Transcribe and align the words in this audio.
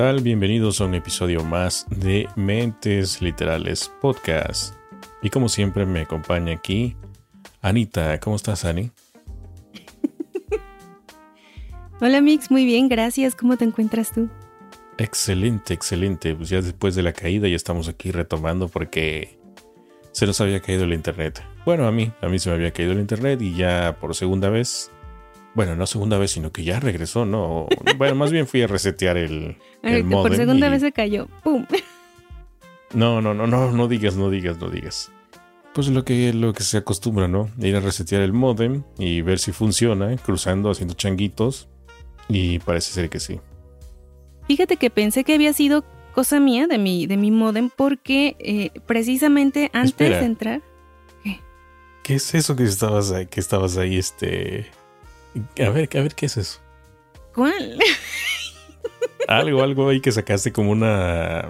Tal? 0.00 0.22
Bienvenidos 0.22 0.80
a 0.80 0.86
un 0.86 0.94
episodio 0.94 1.44
más 1.44 1.84
de 1.90 2.26
Mentes 2.34 3.20
Literales 3.20 3.92
Podcast. 4.00 4.74
Y 5.20 5.28
como 5.28 5.50
siempre 5.50 5.84
me 5.84 6.00
acompaña 6.00 6.54
aquí 6.54 6.96
Anita. 7.60 8.18
¿Cómo 8.18 8.36
estás, 8.36 8.64
Ani? 8.64 8.90
Hola, 12.00 12.22
Mix. 12.22 12.50
Muy 12.50 12.64
bien, 12.64 12.88
gracias. 12.88 13.34
¿Cómo 13.34 13.58
te 13.58 13.66
encuentras 13.66 14.10
tú? 14.10 14.30
Excelente, 14.96 15.74
excelente. 15.74 16.34
Pues 16.34 16.48
ya 16.48 16.62
después 16.62 16.94
de 16.94 17.02
la 17.02 17.12
caída 17.12 17.46
ya 17.46 17.56
estamos 17.56 17.86
aquí 17.86 18.10
retomando 18.10 18.68
porque 18.68 19.38
se 20.12 20.24
nos 20.24 20.40
había 20.40 20.60
caído 20.60 20.84
el 20.84 20.94
internet. 20.94 21.44
Bueno, 21.66 21.86
a 21.86 21.92
mí, 21.92 22.10
a 22.22 22.28
mí 22.28 22.38
se 22.38 22.48
me 22.48 22.54
había 22.54 22.70
caído 22.70 22.92
el 22.92 23.00
internet 23.00 23.42
y 23.42 23.54
ya 23.54 23.98
por 24.00 24.14
segunda 24.14 24.48
vez 24.48 24.90
bueno, 25.54 25.76
no 25.76 25.86
segunda 25.86 26.18
vez, 26.18 26.30
sino 26.32 26.52
que 26.52 26.64
ya 26.64 26.80
regresó, 26.80 27.24
¿no? 27.24 27.66
Bueno, 27.96 28.14
más 28.14 28.30
bien 28.30 28.46
fui 28.46 28.62
a 28.62 28.66
resetear 28.66 29.16
el, 29.16 29.56
el 29.82 30.04
modem 30.04 30.28
Por 30.28 30.36
segunda 30.36 30.68
vez 30.68 30.80
se 30.80 30.92
cayó. 30.92 31.28
¡Pum! 31.42 31.66
No, 32.92 33.20
no, 33.20 33.34
no, 33.34 33.46
no, 33.46 33.70
no 33.70 33.86
digas, 33.86 34.16
no 34.16 34.30
digas, 34.30 34.58
no 34.58 34.68
digas. 34.68 35.12
Pues 35.74 35.86
lo 35.86 36.04
que, 36.04 36.32
lo 36.32 36.52
que 36.52 36.64
se 36.64 36.78
acostumbra, 36.78 37.28
¿no? 37.28 37.48
Ir 37.60 37.76
a 37.76 37.80
resetear 37.80 38.22
el 38.22 38.32
modem 38.32 38.82
y 38.98 39.22
ver 39.22 39.38
si 39.38 39.52
funciona, 39.52 40.16
cruzando, 40.16 40.70
haciendo 40.70 40.94
changuitos. 40.94 41.68
Y 42.28 42.58
parece 42.58 42.90
ser 42.90 43.08
que 43.08 43.20
sí. 43.20 43.38
Fíjate 44.48 44.76
que 44.76 44.90
pensé 44.90 45.22
que 45.22 45.34
había 45.34 45.52
sido 45.52 45.84
cosa 46.12 46.40
mía 46.40 46.66
de 46.66 46.78
mi, 46.78 47.06
de 47.06 47.16
mi 47.16 47.30
modem 47.30 47.70
porque 47.70 48.36
eh, 48.40 48.70
precisamente 48.86 49.70
antes 49.72 49.96
de 49.96 50.24
entrar... 50.24 50.62
¿Qué? 51.22 51.40
¿Qué 52.02 52.14
es 52.16 52.34
eso 52.34 52.56
que 52.56 52.64
estabas 52.64 53.12
ahí, 53.12 53.26
que 53.26 53.38
estabas 53.38 53.76
ahí, 53.76 53.96
este... 53.96 54.66
A 55.34 55.68
ver, 55.70 55.88
a 55.96 56.02
ver, 56.02 56.14
¿qué 56.14 56.26
es 56.26 56.36
eso? 56.36 56.60
¿Cuál? 57.34 57.78
algo, 59.28 59.62
algo 59.62 59.88
ahí 59.88 60.00
que 60.00 60.12
sacaste 60.12 60.52
como 60.52 60.70
una. 60.72 61.48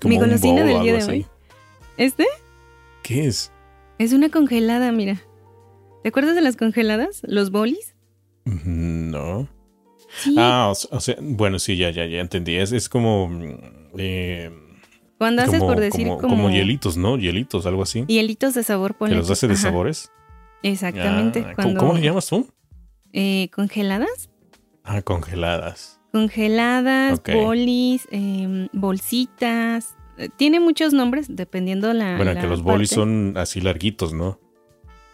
Como 0.00 0.14
Mi 0.14 0.18
golosina 0.18 0.64
del 0.64 0.80
día 0.82 0.94
de 0.94 1.04
hoy. 1.04 1.26
¿Este? 1.96 2.26
¿Qué 3.02 3.26
es? 3.26 3.50
Es 3.98 4.12
una 4.12 4.30
congelada, 4.30 4.92
mira. 4.92 5.20
¿Te 6.02 6.10
acuerdas 6.10 6.36
de 6.36 6.40
las 6.40 6.56
congeladas? 6.56 7.22
¿Los 7.24 7.50
bolis? 7.50 7.96
No. 8.44 9.48
Ah, 10.36 10.72
o, 10.72 11.00
sea, 11.00 11.16
bueno, 11.20 11.58
sí, 11.58 11.76
ya, 11.76 11.90
ya, 11.90 12.06
ya 12.06 12.20
entendí. 12.20 12.56
Es, 12.56 12.72
es 12.72 12.88
como. 12.88 13.30
Eh, 13.96 14.50
Cuando 15.18 15.42
haces 15.42 15.60
por 15.60 15.80
decir 15.80 16.06
como, 16.06 16.20
como, 16.20 16.50
hielitos, 16.50 16.96
¿no? 16.96 17.18
Hielitos, 17.18 17.66
algo 17.66 17.82
así. 17.82 18.04
Hielitos 18.06 18.54
de 18.54 18.62
sabor, 18.62 18.96
¿Que 18.96 19.14
los 19.14 19.30
hace 19.30 19.48
de 19.48 19.56
sabores? 19.56 20.10
Exactamente. 20.62 21.44
Ah, 21.46 21.54
¿Cómo 21.54 21.94
le 21.94 22.02
llamas 22.02 22.26
tú? 22.26 22.48
Eh, 23.12 23.48
¿Congeladas? 23.54 24.30
Ah, 24.84 25.02
congeladas. 25.02 26.00
Congeladas, 26.12 27.20
bolis, 27.22 28.08
em, 28.10 28.68
bolsitas. 28.72 29.94
Eh, 30.16 30.30
tiene 30.36 30.60
muchos 30.60 30.92
nombres 30.92 31.26
dependiendo 31.28 31.92
la. 31.92 32.16
Bueno, 32.16 32.34
que 32.40 32.46
los 32.46 32.62
bolis 32.62 32.90
son 32.90 33.34
así 33.36 33.60
larguitos, 33.60 34.12
¿no? 34.12 34.40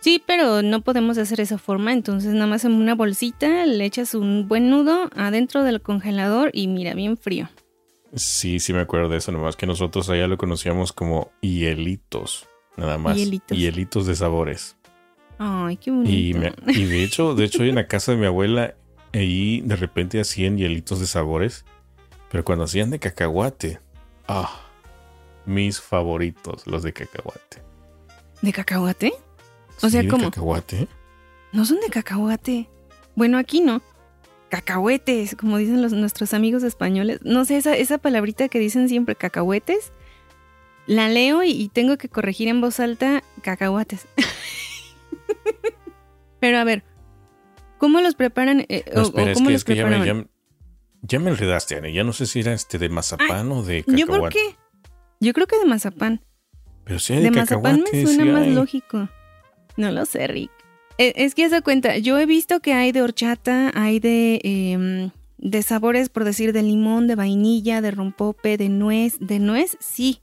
Sí, 0.01 0.23
pero 0.25 0.63
no 0.63 0.83
podemos 0.83 1.17
hacer 1.19 1.41
esa 1.41 1.59
forma. 1.59 1.93
Entonces, 1.93 2.35
nada 2.35 2.47
más 2.47 2.65
en 2.65 2.73
una 2.75 2.95
bolsita 2.95 3.67
le 3.67 3.85
echas 3.85 4.15
un 4.15 4.47
buen 4.49 4.71
nudo 4.71 5.09
adentro 5.17 5.65
del 5.65 5.81
congelador 5.81 6.51
y 6.53 6.69
mira, 6.69 6.95
bien 6.95 7.17
frío. 7.17 7.49
Sí, 8.15 8.61
sí 8.61 8.73
me 8.73 8.81
acuerdo 8.81 9.09
de 9.09 9.17
eso, 9.17 9.33
nomás 9.33 9.57
que 9.57 9.67
nosotros 9.67 10.09
allá 10.11 10.29
lo 10.29 10.37
conocíamos 10.37 10.93
como 10.93 11.33
hielitos, 11.41 12.47
nada 12.77 12.99
más. 12.99 13.17
Hielitos. 13.17 13.59
Hielitos 13.59 14.07
de 14.07 14.15
sabores. 14.15 14.77
Ay, 15.39 15.77
qué 15.77 15.91
bonito. 15.91 16.11
Y, 16.67 16.85
de 16.85 17.05
hecho, 17.05 17.35
de 17.35 17.45
hecho, 17.45 17.65
en 17.65 17.75
la 17.75 17.87
casa 17.87 18.13
de 18.13 18.19
mi 18.19 18.27
abuela, 18.27 18.75
ahí 19.13 19.61
de 19.63 19.77
repente 19.77 20.21
hacían 20.21 20.57
hielitos 20.57 21.01
de 21.01 21.07
sabores. 21.07 21.65
Pero 22.31 22.45
cuando 22.45 22.65
hacían 22.65 22.91
de 22.91 22.99
cacahuate, 22.99 23.81
ah, 24.29 24.61
mis 25.47 25.81
favoritos, 25.81 26.67
los 26.67 26.83
de 26.83 26.93
cacahuate. 26.93 27.63
¿De 28.43 28.53
cacahuate? 28.53 29.13
O 29.83 29.89
sea, 29.89 30.07
¿cómo? 30.09 30.25
¿De 30.25 30.31
cacahuate? 30.31 30.89
No 31.53 31.65
son 31.65 31.81
de 31.81 31.89
cacahuate. 31.89 32.69
Bueno, 33.15 33.39
aquí 33.39 33.61
no. 33.61 33.83
Cacahuetes, 34.49 35.37
como 35.37 35.59
dicen 35.59 35.83
los, 35.83 35.93
nuestros 35.93 36.35
amigos 36.35 36.63
españoles. 36.63 37.21
No 37.23 37.45
sé, 37.45 37.57
esa, 37.57 37.77
esa 37.77 37.99
palabrita 37.99 38.49
que 38.49 38.59
dicen 38.59 38.89
siempre, 38.89 39.17
cacahuetes. 39.17 39.93
La 40.87 41.09
leo 41.09 41.43
y, 41.43 41.51
y 41.51 41.69
tengo 41.69 41.97
que 41.97 42.09
corregir 42.09 42.49
en 42.49 42.61
voz 42.61 42.81
alta 42.81 43.23
cacahuates. 43.43 44.07
Pero 46.41 46.59
a 46.59 46.65
ver, 46.65 46.85
¿cómo 47.79 48.01
los 48.01 48.15
preparan? 48.15 48.67
Eh, 48.69 48.85
no, 48.95 49.03
espera, 49.03 49.33
es 49.33 49.41
que, 49.41 49.55
es 49.55 49.65
que 49.65 49.77
ya, 49.77 49.87
me, 49.87 50.27
ya, 51.03 51.19
me, 51.19 51.31
enredaste, 51.31 51.77
Ana. 51.77 51.89
Ya 51.91 52.05
no 52.05 52.13
sé 52.13 52.27
si 52.27 52.41
era 52.41 52.53
este 52.53 52.79
de 52.79 52.89
mazapán 52.89 53.51
o 53.53 53.63
de 53.63 53.83
cacahuate. 53.83 54.01
¿Yo 54.01 54.07
por 54.07 54.29
qué? 54.31 54.57
Yo 55.21 55.33
creo 55.33 55.47
que 55.47 55.59
de 55.59 55.65
mazapán. 55.65 56.21
Pero 56.85 56.99
si 56.99 57.15
hay 57.15 57.21
de, 57.21 57.31
de 57.31 57.31
mazapán 57.31 57.83
me 57.91 58.07
suena 58.07 58.25
más 58.27 58.47
lógico. 58.47 59.09
No 59.77 59.91
lo 59.91 60.05
sé, 60.05 60.27
Rick. 60.27 60.51
Eh, 60.99 61.13
es 61.17 61.35
que 61.35 61.45
esa 61.45 61.61
cuenta, 61.61 61.99
yo 61.99 62.19
he 62.19 62.27
visto 62.27 62.61
que 62.61 62.73
hay 62.73 62.93
de 62.93 63.03
horchata, 63.03 63.73
hay 63.75 63.99
de, 63.99 64.41
em, 64.45 65.11
de 65.39 65.63
sabores, 65.63 66.09
por 66.09 66.25
decir, 66.25 66.53
de 66.53 66.63
limón, 66.63 67.09
de 67.09 67.17
vainilla, 67.17 67.81
de 67.81 67.91
rompope, 67.91 68.57
de 68.57 68.69
nuez. 68.69 69.17
De 69.19 69.39
nuez, 69.41 69.77
sí. 69.81 70.21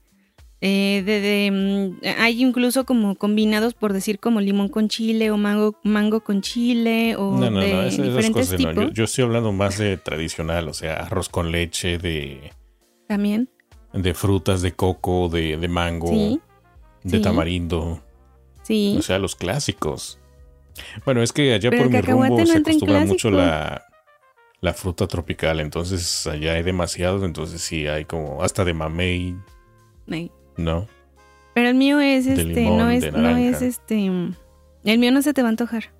Eh, 0.64 1.02
de, 1.04 1.50
mm, 1.50 2.06
hay 2.20 2.40
incluso 2.40 2.84
como 2.84 3.16
combinados, 3.16 3.74
por 3.74 3.92
decir, 3.92 4.20
como 4.20 4.40
limón 4.40 4.68
con 4.68 4.88
chile 4.88 5.32
o 5.32 5.36
mango, 5.36 5.74
mango 5.82 6.20
con 6.20 6.40
chile 6.40 7.16
o 7.16 7.36
no, 7.36 7.50
no, 7.50 7.58
de 7.58 7.72
no, 7.72 7.84
diferentes 7.84 8.30
cosas, 8.30 8.56
tipos. 8.56 8.74
No. 8.76 8.82
Yo, 8.82 8.90
yo, 8.92 9.04
estoy 9.04 9.24
hablando 9.24 9.50
más 9.50 9.78
de 9.78 9.96
tradicional, 9.96 10.68
o 10.68 10.72
sea, 10.72 10.94
arroz 11.00 11.28
con 11.28 11.50
leche, 11.50 11.98
de... 11.98 12.52
También. 13.08 13.50
De 13.92 14.14
frutas, 14.14 14.62
de 14.62 14.70
coco, 14.70 15.28
de, 15.28 15.56
de 15.56 15.66
mango, 15.66 16.06
¿Sí? 16.06 16.40
de 17.02 17.16
sí. 17.16 17.22
tamarindo. 17.22 18.00
Sí. 18.62 18.94
O 18.96 19.02
sea, 19.02 19.18
los 19.18 19.34
clásicos. 19.34 20.20
Bueno, 21.04 21.24
es 21.24 21.32
que 21.32 21.54
allá 21.54 21.70
Pero 21.70 21.82
por 21.82 21.92
mi 21.92 22.00
rumbo 22.00 22.46
se 22.46 22.58
acostumbra 22.58 23.04
mucho 23.04 23.32
la, 23.32 23.84
la 24.60 24.72
fruta 24.74 25.08
tropical, 25.08 25.58
entonces 25.58 26.24
allá 26.28 26.52
hay 26.52 26.62
demasiados, 26.62 27.24
entonces 27.24 27.62
sí 27.62 27.88
hay 27.88 28.04
como 28.04 28.44
hasta 28.44 28.64
de 28.64 28.74
mamey. 28.74 29.34
May. 30.06 30.30
No. 30.56 30.88
Pero 31.54 31.68
el 31.68 31.74
mío 31.74 32.00
es 32.00 32.26
este, 32.26 32.62
no 32.62 32.90
es, 32.90 33.12
no 33.12 33.36
es 33.36 33.62
este. 33.62 34.06
El 34.84 34.98
mío 34.98 35.12
no 35.12 35.22
se 35.22 35.34
te 35.34 35.42
va 35.42 35.48
a 35.48 35.50
antojar. 35.50 35.90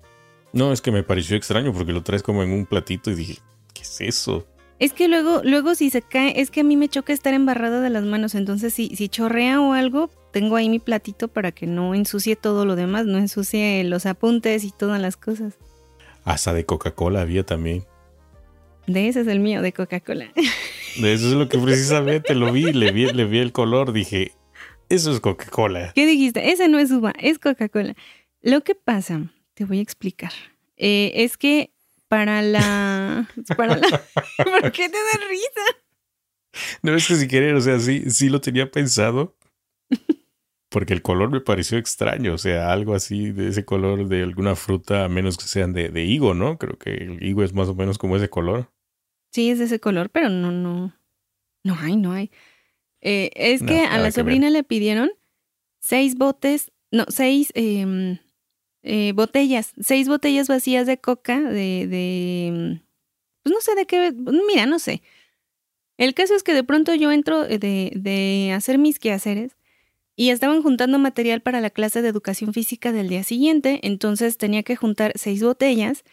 No, 0.51 0.71
es 0.71 0.81
que 0.81 0.91
me 0.91 1.03
pareció 1.03 1.35
extraño 1.35 1.73
porque 1.73 1.93
lo 1.93 2.03
traes 2.03 2.23
como 2.23 2.43
en 2.43 2.51
un 2.51 2.65
platito 2.65 3.11
y 3.11 3.15
dije, 3.15 3.37
¿qué 3.73 3.81
es 3.81 4.01
eso? 4.01 4.47
Es 4.79 4.93
que 4.93 5.07
luego, 5.07 5.41
luego 5.43 5.75
si 5.75 5.89
se 5.89 6.01
cae, 6.01 6.39
es 6.41 6.51
que 6.51 6.61
a 6.61 6.63
mí 6.63 6.75
me 6.75 6.89
choca 6.89 7.13
estar 7.13 7.33
embarrada 7.33 7.81
de 7.81 7.89
las 7.89 8.03
manos, 8.03 8.35
entonces 8.35 8.73
si, 8.73 8.95
si 8.95 9.07
chorrea 9.07 9.61
o 9.61 9.73
algo, 9.73 10.09
tengo 10.31 10.55
ahí 10.55 10.69
mi 10.69 10.79
platito 10.79 11.27
para 11.27 11.51
que 11.51 11.67
no 11.67 11.95
ensucie 11.95 12.35
todo 12.35 12.65
lo 12.65 12.75
demás, 12.75 13.05
no 13.05 13.17
ensucie 13.17 13.83
los 13.83 14.05
apuntes 14.05 14.63
y 14.63 14.71
todas 14.71 14.99
las 14.99 15.15
cosas. 15.15 15.53
Hasta 16.25 16.53
de 16.53 16.65
Coca-Cola 16.65 17.21
había 17.21 17.43
también. 17.43 17.85
De 18.87 19.07
ese 19.07 19.21
es 19.21 19.27
el 19.27 19.39
mío, 19.39 19.61
de 19.61 19.73
Coca-Cola. 19.73 20.31
De 20.97 21.13
eso 21.13 21.27
es 21.27 21.33
lo 21.33 21.49
que 21.49 21.57
precisamente 21.57 22.35
lo 22.35 22.51
vi, 22.51 22.73
le 22.73 22.91
vi, 22.91 23.11
le 23.11 23.25
vi 23.25 23.39
el 23.39 23.51
color, 23.51 23.93
dije, 23.93 24.33
eso 24.93 25.11
es 25.11 25.19
Coca-Cola. 25.19 25.91
¿Qué 25.95 26.05
dijiste? 26.05 26.51
Esa 26.51 26.67
no 26.67 26.77
es 26.77 26.91
uva, 26.91 27.13
es 27.19 27.39
Coca-Cola. 27.39 27.95
Lo 28.41 28.61
que 28.61 28.75
pasa, 28.75 29.33
te 29.55 29.65
voy 29.65 29.79
a 29.79 29.81
explicar, 29.81 30.31
eh, 30.77 31.11
es 31.15 31.37
que 31.37 31.73
para 32.07 32.43
la... 32.43 33.27
Para 33.57 33.77
la 33.77 33.87
¿Por 34.37 34.71
qué 34.71 34.89
te 34.89 34.97
da 34.97 35.27
risa? 35.27 36.77
No, 36.83 36.95
es 36.95 37.07
que 37.07 37.15
si 37.15 37.27
querer, 37.27 37.55
o 37.55 37.61
sea, 37.61 37.79
sí, 37.79 38.03
sí 38.11 38.29
lo 38.29 38.39
tenía 38.39 38.69
pensado. 38.69 39.35
Porque 40.69 40.93
el 40.93 41.01
color 41.01 41.31
me 41.31 41.41
pareció 41.41 41.79
extraño, 41.79 42.33
o 42.33 42.37
sea, 42.37 42.71
algo 42.71 42.93
así 42.93 43.31
de 43.31 43.47
ese 43.47 43.65
color 43.65 44.07
de 44.07 44.21
alguna 44.21 44.55
fruta, 44.55 45.05
a 45.05 45.09
menos 45.09 45.37
que 45.37 45.45
sean 45.45 45.73
de, 45.73 45.89
de 45.89 46.03
higo, 46.03 46.35
¿no? 46.35 46.59
Creo 46.59 46.77
que 46.77 46.91
el 46.91 47.23
higo 47.23 47.43
es 47.43 47.53
más 47.53 47.67
o 47.67 47.75
menos 47.75 47.97
como 47.97 48.15
ese 48.15 48.29
color. 48.29 48.71
Sí, 49.31 49.49
es 49.49 49.57
de 49.57 49.65
ese 49.65 49.79
color, 49.79 50.11
pero 50.11 50.29
no, 50.29 50.51
no. 50.51 50.95
No 51.63 51.77
hay, 51.79 51.95
no 51.95 52.11
hay. 52.11 52.29
Eh, 53.05 53.31
es 53.35 53.61
que 53.61 53.81
a 53.81 53.97
la 53.97 54.11
sobrina 54.11 54.49
le 54.49 54.63
pidieron 54.63 55.11
seis 55.79 56.15
botes, 56.15 56.71
no, 56.89 57.03
seis, 57.09 57.51
eh, 57.53 58.17
eh, 58.81 59.11
botellas, 59.13 59.73
seis 59.81 60.07
botellas 60.07 60.47
vacías 60.47 60.87
de 60.87 60.97
coca, 60.97 61.41
de, 61.41 61.85
de, 61.85 62.81
pues 63.43 63.53
no 63.53 63.59
sé 63.59 63.75
de 63.75 63.85
qué, 63.85 64.13
mira, 64.47 64.65
no 64.65 64.79
sé. 64.79 65.01
El 65.97 66.13
caso 66.13 66.33
es 66.33 66.43
que 66.43 66.53
de 66.53 66.63
pronto 66.63 66.95
yo 66.95 67.11
entro 67.11 67.43
de, 67.43 67.91
de 67.93 68.53
hacer 68.55 68.77
mis 68.77 68.99
quehaceres 68.99 69.57
y 70.15 70.29
estaban 70.29 70.63
juntando 70.63 70.97
material 70.97 71.41
para 71.41 71.59
la 71.59 71.71
clase 71.71 72.01
de 72.01 72.07
educación 72.07 72.53
física 72.53 72.93
del 72.93 73.09
día 73.09 73.23
siguiente, 73.23 73.81
entonces 73.83 74.37
tenía 74.37 74.63
que 74.63 74.77
juntar 74.77 75.11
seis 75.15 75.43
botellas 75.43 76.05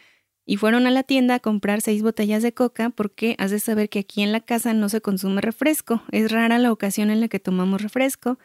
y 0.46 0.56
fueron 0.56 0.86
a 0.86 0.90
la 0.90 1.02
tienda 1.02 1.36
a 1.36 1.40
comprar 1.40 1.80
seis 1.80 2.02
botellas 2.02 2.42
de 2.42 2.52
coca 2.52 2.90
porque 2.90 3.36
has 3.38 3.50
de 3.50 3.60
saber 3.60 3.88
que 3.88 4.00
aquí 4.00 4.22
en 4.22 4.32
la 4.32 4.40
casa 4.40 4.74
no 4.74 4.88
se 4.88 5.00
consume 5.00 5.40
refresco, 5.40 6.02
es 6.10 6.30
rara 6.30 6.58
la 6.58 6.72
ocasión 6.72 7.10
en 7.10 7.20
la 7.20 7.28
que 7.28 7.40
tomamos 7.40 7.82
refresco. 7.82 8.38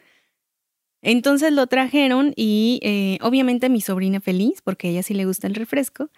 Entonces 1.02 1.52
lo 1.52 1.66
trajeron 1.66 2.32
y 2.36 2.80
eh, 2.82 3.18
obviamente 3.22 3.68
mi 3.68 3.80
sobrina 3.80 4.20
feliz, 4.20 4.60
porque 4.62 4.88
a 4.88 4.90
ella 4.90 5.02
sí 5.02 5.14
le 5.14 5.24
gusta 5.24 5.46
el 5.46 5.54
refresco, 5.54 6.10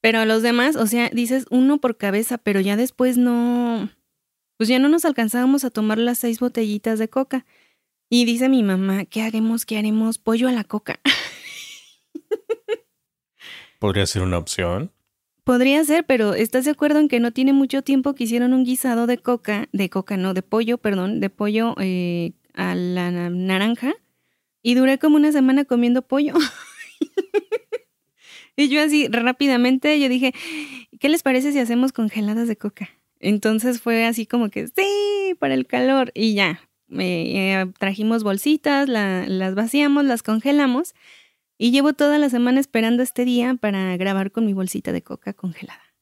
pero 0.00 0.20
a 0.20 0.26
los 0.26 0.42
demás, 0.42 0.76
o 0.76 0.86
sea, 0.86 1.10
dices 1.10 1.46
uno 1.50 1.78
por 1.78 1.96
cabeza, 1.96 2.38
pero 2.38 2.60
ya 2.60 2.76
después 2.76 3.18
no, 3.18 3.90
pues 4.56 4.68
ya 4.68 4.78
no 4.78 4.88
nos 4.88 5.04
alcanzábamos 5.04 5.64
a 5.64 5.70
tomar 5.70 5.98
las 5.98 6.18
seis 6.18 6.40
botellitas 6.40 6.98
de 6.98 7.08
coca. 7.08 7.46
Y 8.10 8.24
dice 8.26 8.48
mi 8.48 8.62
mamá, 8.62 9.06
¿qué 9.06 9.22
haremos? 9.22 9.64
¿Qué 9.64 9.78
haremos? 9.78 10.18
Pollo 10.18 10.48
a 10.48 10.52
la 10.52 10.64
coca. 10.64 11.00
Podría 13.78 14.06
ser 14.06 14.22
una 14.22 14.38
opción. 14.38 14.92
Podría 15.44 15.84
ser, 15.84 16.06
pero 16.06 16.34
¿estás 16.34 16.64
de 16.64 16.70
acuerdo 16.70 17.00
en 17.00 17.08
que 17.08 17.18
no 17.18 17.32
tiene 17.32 17.52
mucho 17.52 17.82
tiempo 17.82 18.14
que 18.14 18.24
hicieron 18.24 18.52
un 18.52 18.64
guisado 18.64 19.08
de 19.08 19.18
coca, 19.18 19.68
de 19.72 19.90
coca, 19.90 20.16
no, 20.16 20.34
de 20.34 20.42
pollo, 20.42 20.78
perdón, 20.78 21.18
de 21.18 21.30
pollo 21.30 21.74
eh, 21.80 22.32
a 22.54 22.76
la 22.76 23.10
naranja? 23.10 23.94
Y 24.62 24.74
duré 24.74 24.98
como 24.98 25.16
una 25.16 25.32
semana 25.32 25.64
comiendo 25.64 26.02
pollo. 26.02 26.34
y 28.56 28.68
yo 28.68 28.80
así 28.80 29.08
rápidamente, 29.08 29.98
yo 29.98 30.08
dije, 30.08 30.32
¿qué 31.00 31.08
les 31.08 31.24
parece 31.24 31.50
si 31.50 31.58
hacemos 31.58 31.92
congeladas 31.92 32.46
de 32.46 32.56
coca? 32.56 32.90
Entonces 33.18 33.80
fue 33.80 34.04
así 34.04 34.26
como 34.26 34.48
que, 34.48 34.68
sí, 34.68 35.34
para 35.40 35.54
el 35.54 35.66
calor. 35.66 36.12
Y 36.14 36.34
ya, 36.34 36.60
eh, 36.98 37.66
trajimos 37.80 38.22
bolsitas, 38.22 38.88
las 38.88 39.54
vaciamos, 39.56 40.04
las 40.04 40.22
congelamos. 40.22 40.94
Y 41.62 41.70
llevo 41.70 41.92
toda 41.92 42.18
la 42.18 42.28
semana 42.28 42.58
esperando 42.58 43.04
este 43.04 43.24
día 43.24 43.54
para 43.54 43.96
grabar 43.96 44.32
con 44.32 44.44
mi 44.44 44.52
bolsita 44.52 44.90
de 44.90 45.02
coca 45.02 45.32
congelada. 45.32 45.94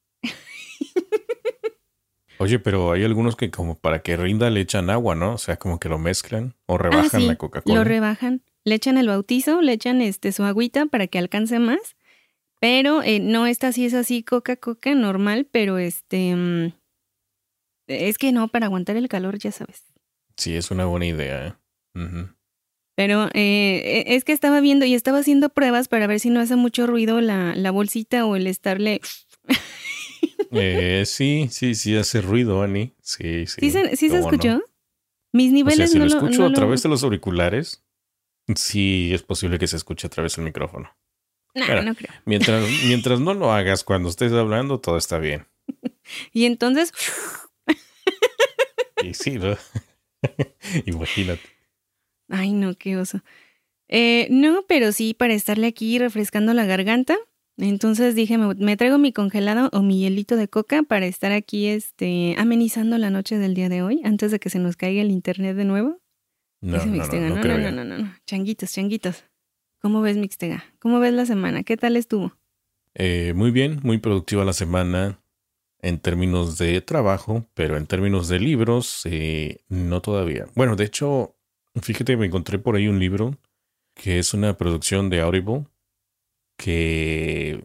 Oye, 2.38 2.58
pero 2.58 2.92
hay 2.92 3.04
algunos 3.04 3.36
que 3.36 3.50
como 3.50 3.78
para 3.78 4.00
que 4.00 4.16
rinda 4.16 4.48
le 4.48 4.62
echan 4.62 4.88
agua, 4.88 5.14
¿no? 5.14 5.34
O 5.34 5.38
sea, 5.38 5.58
como 5.58 5.78
que 5.78 5.90
lo 5.90 5.98
mezclan 5.98 6.54
o 6.64 6.78
rebajan 6.78 7.20
ah, 7.20 7.26
la 7.26 7.36
Coca-Cola. 7.36 7.74
Lo 7.76 7.84
rebajan 7.84 8.42
le 8.64 8.74
echan 8.74 8.96
el 8.96 9.08
bautizo, 9.08 9.60
le 9.60 9.74
echan 9.74 10.00
este 10.00 10.32
su 10.32 10.44
agüita 10.44 10.86
para 10.86 11.08
que 11.08 11.18
alcance 11.18 11.58
más. 11.58 11.94
Pero 12.58 13.02
eh, 13.02 13.20
no 13.20 13.46
esta 13.46 13.68
así 13.68 13.84
es 13.84 13.92
así 13.92 14.22
coca-coca 14.22 14.94
normal, 14.94 15.46
pero 15.52 15.76
este 15.76 16.34
mm, 16.34 16.72
es 17.86 18.16
que 18.16 18.32
no, 18.32 18.48
para 18.48 18.64
aguantar 18.64 18.96
el 18.96 19.08
calor, 19.08 19.38
ya 19.38 19.52
sabes. 19.52 19.84
Sí, 20.38 20.56
es 20.56 20.70
una 20.70 20.86
buena 20.86 21.04
idea. 21.04 21.48
¿eh? 21.48 21.54
Pero 23.00 23.30
eh, 23.32 24.04
e, 24.06 24.14
es 24.14 24.24
que 24.24 24.32
estaba 24.32 24.60
viendo 24.60 24.84
y 24.84 24.92
estaba 24.92 25.20
haciendo 25.20 25.48
pruebas 25.48 25.88
para 25.88 26.06
ver 26.06 26.20
si 26.20 26.28
no 26.28 26.38
hace 26.38 26.54
mucho 26.56 26.86
ruido 26.86 27.22
la, 27.22 27.54
la 27.56 27.70
bolsita 27.70 28.26
o 28.26 28.36
el 28.36 28.46
estarle... 28.46 29.00
eh, 30.52 31.04
sí, 31.06 31.48
sí, 31.50 31.74
sí 31.74 31.96
hace 31.96 32.20
ruido, 32.20 32.62
Ani. 32.62 32.92
Sí, 33.00 33.46
sí. 33.46 33.56
¿Sí 33.58 33.70
se, 33.70 33.96
¿sí 33.96 34.10
se 34.10 34.18
escuchó? 34.18 34.60
Mis 35.32 35.50
niveles 35.50 35.78
o 35.78 35.78
sea, 35.78 35.86
si 35.86 35.98
lo 35.98 36.04
no 36.04 36.14
escucho 36.14 36.42
no 36.42 36.48
a 36.48 36.52
través 36.52 36.82
de 36.82 36.90
los 36.90 37.02
auriculares. 37.02 37.82
Sí, 38.54 39.12
es 39.14 39.22
posible 39.22 39.58
que 39.58 39.66
se 39.66 39.78
escuche 39.78 40.06
a 40.06 40.10
través 40.10 40.36
del 40.36 40.44
micrófono. 40.44 40.94
No, 41.54 41.82
no 41.82 41.94
creo. 41.94 42.12
Mientras, 42.26 42.68
mientras 42.84 43.18
no 43.18 43.32
lo 43.32 43.50
hagas 43.50 43.82
cuando 43.82 44.10
estés 44.10 44.32
hablando, 44.32 44.78
todo 44.78 44.98
está 44.98 45.18
bien. 45.18 45.46
Y 46.34 46.44
entonces, 46.44 46.92
Y 49.02 49.14
sí, 49.14 49.38
¿no? 49.38 49.56
Imagínate. 50.84 51.59
Ay 52.30 52.52
no, 52.52 52.74
qué 52.74 52.96
oso. 52.96 53.22
Eh, 53.88 54.28
no, 54.30 54.64
pero 54.68 54.92
sí 54.92 55.14
para 55.14 55.34
estarle 55.34 55.66
aquí 55.66 55.98
refrescando 55.98 56.54
la 56.54 56.64
garganta. 56.64 57.16
Entonces 57.56 58.14
dije, 58.14 58.38
me, 58.38 58.54
me 58.54 58.76
traigo 58.76 58.96
mi 58.96 59.12
congelado 59.12 59.68
o 59.72 59.82
mi 59.82 60.00
hielito 60.00 60.36
de 60.36 60.48
coca 60.48 60.82
para 60.82 61.06
estar 61.06 61.32
aquí 61.32 61.66
este, 61.66 62.34
amenizando 62.38 62.96
la 62.96 63.10
noche 63.10 63.36
del 63.38 63.54
día 63.54 63.68
de 63.68 63.82
hoy 63.82 64.00
antes 64.04 64.30
de 64.30 64.38
que 64.38 64.48
se 64.48 64.58
nos 64.58 64.76
caiga 64.76 65.02
el 65.02 65.10
internet 65.10 65.56
de 65.56 65.64
nuevo. 65.64 66.00
No, 66.62 66.78
no, 66.78 66.86
no, 66.86 66.92
Mixtega, 66.92 67.28
no, 67.28 67.36
no, 67.36 67.42
no, 67.42 67.58
ya. 67.58 67.70
no, 67.70 67.84
no, 67.84 67.98
no. 67.98 68.14
Changuitos, 68.26 68.72
changuitos. 68.72 69.24
¿Cómo 69.80 70.02
ves, 70.02 70.16
Mixtega? 70.16 70.64
¿Cómo 70.78 71.00
ves 71.00 71.14
la 71.14 71.26
semana? 71.26 71.62
¿Qué 71.62 71.76
tal 71.76 71.96
estuvo? 71.96 72.36
Eh, 72.94 73.32
muy 73.34 73.50
bien, 73.50 73.80
muy 73.82 73.98
productiva 73.98 74.44
la 74.44 74.52
semana 74.52 75.20
en 75.80 75.98
términos 75.98 76.58
de 76.58 76.80
trabajo, 76.82 77.46
pero 77.54 77.76
en 77.76 77.86
términos 77.86 78.28
de 78.28 78.40
libros, 78.40 79.02
eh, 79.04 79.64
no 79.68 80.02
todavía. 80.02 80.46
Bueno, 80.54 80.76
de 80.76 80.84
hecho, 80.84 81.36
fíjate, 81.74 82.16
me 82.16 82.26
encontré 82.26 82.58
por 82.58 82.76
ahí 82.76 82.88
un 82.88 82.98
libro 82.98 83.36
que 83.94 84.18
es 84.18 84.34
una 84.34 84.56
producción 84.56 85.10
de 85.10 85.20
Audible 85.20 85.66
que, 86.56 87.64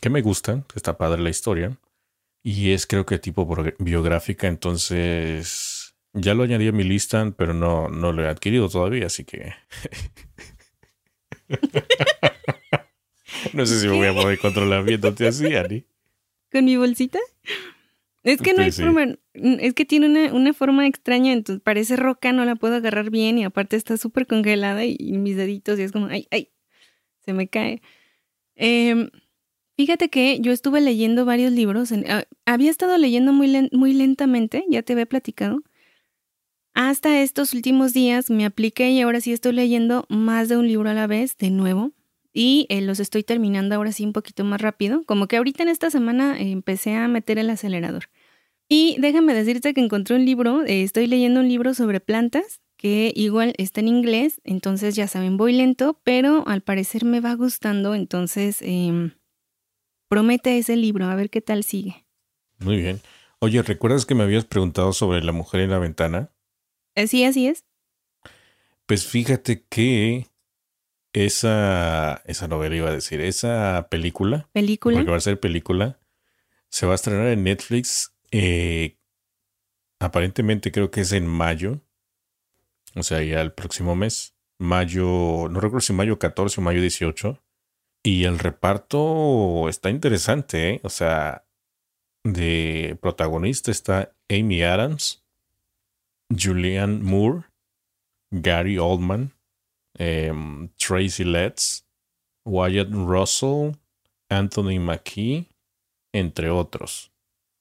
que 0.00 0.10
me 0.10 0.22
gusta, 0.22 0.64
está 0.74 0.98
padre 0.98 1.22
la 1.22 1.30
historia, 1.30 1.78
y 2.42 2.72
es 2.72 2.86
creo 2.86 3.04
que 3.04 3.18
tipo 3.18 3.46
biográfica, 3.78 4.46
entonces 4.46 5.94
ya 6.12 6.34
lo 6.34 6.44
añadí 6.44 6.68
a 6.68 6.72
mi 6.72 6.84
lista, 6.84 7.32
pero 7.36 7.54
no, 7.54 7.88
no 7.88 8.12
lo 8.12 8.24
he 8.24 8.28
adquirido 8.28 8.68
todavía, 8.68 9.06
así 9.06 9.24
que... 9.24 9.54
no 13.52 13.66
sé 13.66 13.80
si 13.80 13.88
me 13.88 13.96
voy 13.96 14.08
a 14.08 14.14
poder 14.14 14.38
controlar 14.38 14.84
viéndote 14.84 15.26
así, 15.26 15.54
Ani. 15.54 15.84
¿Con 16.50 16.64
mi 16.64 16.76
bolsita? 16.76 17.18
Es 18.28 18.42
que 18.42 18.52
no 18.52 18.62
hay 18.62 18.70
sí. 18.72 18.82
forma, 18.82 19.16
es 19.34 19.74
que 19.74 19.84
tiene 19.84 20.06
una, 20.06 20.32
una 20.34 20.52
forma 20.52 20.86
extraña, 20.86 21.32
entonces 21.32 21.62
parece 21.62 21.96
roca, 21.96 22.32
no 22.32 22.44
la 22.44 22.56
puedo 22.56 22.74
agarrar 22.76 23.10
bien 23.10 23.38
y 23.38 23.44
aparte 23.44 23.76
está 23.76 23.96
súper 23.96 24.26
congelada 24.26 24.84
y, 24.84 24.96
y 24.98 25.18
mis 25.18 25.36
deditos 25.36 25.78
y 25.78 25.82
es 25.82 25.92
como, 25.92 26.06
ay, 26.06 26.26
ay, 26.30 26.50
se 27.24 27.32
me 27.32 27.48
cae. 27.48 27.80
Em, 28.56 29.10
fíjate 29.76 30.10
que 30.10 30.40
yo 30.40 30.52
estuve 30.52 30.80
leyendo 30.80 31.24
varios 31.24 31.52
libros, 31.52 31.92
en- 31.92 32.10
ah, 32.10 32.24
había 32.46 32.70
estado 32.70 32.98
leyendo 32.98 33.32
muy, 33.32 33.46
len- 33.48 33.70
muy 33.72 33.92
lentamente, 33.94 34.64
ya 34.68 34.82
te 34.82 34.94
había 34.94 35.06
platicado. 35.06 35.60
Hasta 36.74 37.20
estos 37.22 37.54
últimos 37.54 37.92
días 37.92 38.30
me 38.30 38.44
apliqué 38.44 38.90
y 38.90 39.00
ahora 39.00 39.20
sí 39.20 39.32
estoy 39.32 39.52
leyendo 39.52 40.04
más 40.08 40.48
de 40.48 40.56
un 40.56 40.68
libro 40.68 40.88
a 40.90 40.94
la 40.94 41.06
vez, 41.06 41.36
de 41.38 41.50
nuevo. 41.50 41.92
Y 42.32 42.66
eh, 42.68 42.80
los 42.82 43.00
estoy 43.00 43.24
terminando 43.24 43.74
ahora 43.74 43.90
sí 43.90 44.04
un 44.04 44.12
poquito 44.12 44.44
más 44.44 44.60
rápido. 44.60 45.02
Como 45.04 45.26
que 45.26 45.36
ahorita 45.38 45.64
en 45.64 45.70
esta 45.70 45.90
semana 45.90 46.38
eh, 46.38 46.52
empecé 46.52 46.94
a 46.94 47.08
meter 47.08 47.38
el 47.38 47.50
acelerador. 47.50 48.04
Y 48.68 48.96
déjame 49.00 49.34
decirte 49.34 49.72
que 49.72 49.80
encontré 49.80 50.16
un 50.16 50.24
libro, 50.24 50.62
eh, 50.64 50.82
estoy 50.82 51.06
leyendo 51.06 51.40
un 51.40 51.48
libro 51.48 51.72
sobre 51.74 52.00
plantas, 52.00 52.60
que 52.76 53.12
igual 53.16 53.54
está 53.58 53.80
en 53.80 53.88
inglés, 53.88 54.40
entonces 54.44 54.94
ya 54.94 55.08
saben, 55.08 55.36
voy 55.36 55.52
lento, 55.52 56.00
pero 56.04 56.46
al 56.46 56.60
parecer 56.60 57.04
me 57.04 57.20
va 57.20 57.34
gustando, 57.34 57.94
entonces 57.94 58.58
em, 58.60 59.12
promete 60.08 60.58
ese 60.58 60.76
libro, 60.76 61.06
a 61.06 61.14
ver 61.16 61.30
qué 61.30 61.40
tal 61.40 61.64
sigue. 61.64 62.06
Muy 62.58 62.76
bien. 62.76 63.00
Oye, 63.40 63.62
¿recuerdas 63.62 64.04
que 64.04 64.14
me 64.14 64.24
habías 64.24 64.44
preguntado 64.44 64.92
sobre 64.92 65.22
la 65.22 65.32
mujer 65.32 65.62
en 65.62 65.70
la 65.70 65.78
ventana? 65.78 66.30
Eh, 66.94 67.06
Sí, 67.06 67.24
así 67.24 67.48
es. 67.48 67.64
Pues 68.86 69.06
fíjate 69.06 69.64
que 69.68 70.26
esa, 71.12 72.22
esa 72.26 72.48
novela 72.48 72.76
iba 72.76 72.88
a 72.88 72.92
decir, 72.94 73.20
esa 73.20 73.88
película, 73.90 74.48
Película. 74.52 74.96
porque 74.96 75.10
va 75.10 75.16
a 75.16 75.20
ser 75.20 75.40
película, 75.40 75.98
se 76.68 76.86
va 76.86 76.92
a 76.92 76.94
estrenar 76.94 77.28
en 77.28 77.44
Netflix. 77.44 78.14
Eh, 78.30 78.96
aparentemente 80.00 80.72
creo 80.72 80.90
que 80.90 81.02
es 81.02 81.12
en 81.12 81.26
mayo, 81.26 81.80
o 82.94 83.02
sea, 83.02 83.22
ya 83.22 83.40
el 83.40 83.52
próximo 83.52 83.94
mes. 83.94 84.34
Mayo, 84.58 85.48
no 85.50 85.60
recuerdo 85.60 85.80
si 85.80 85.92
mayo 85.92 86.18
14 86.18 86.60
o 86.60 86.64
mayo 86.64 86.80
18. 86.80 87.38
Y 88.02 88.24
el 88.24 88.38
reparto 88.38 89.68
está 89.68 89.90
interesante, 89.90 90.70
¿eh? 90.70 90.80
O 90.82 90.88
sea, 90.88 91.44
de 92.24 92.98
protagonista 93.00 93.70
está 93.70 94.12
Amy 94.28 94.62
Adams, 94.62 95.24
Julianne 96.30 97.02
Moore, 97.02 97.44
Gary 98.30 98.78
Oldman, 98.78 99.32
em, 99.94 100.68
Tracy 100.76 101.24
Letts, 101.24 101.86
Wyatt 102.44 102.90
Russell, 102.92 103.72
Anthony 104.28 104.78
McKee, 104.78 105.46
entre 106.12 106.50
otros. 106.50 107.10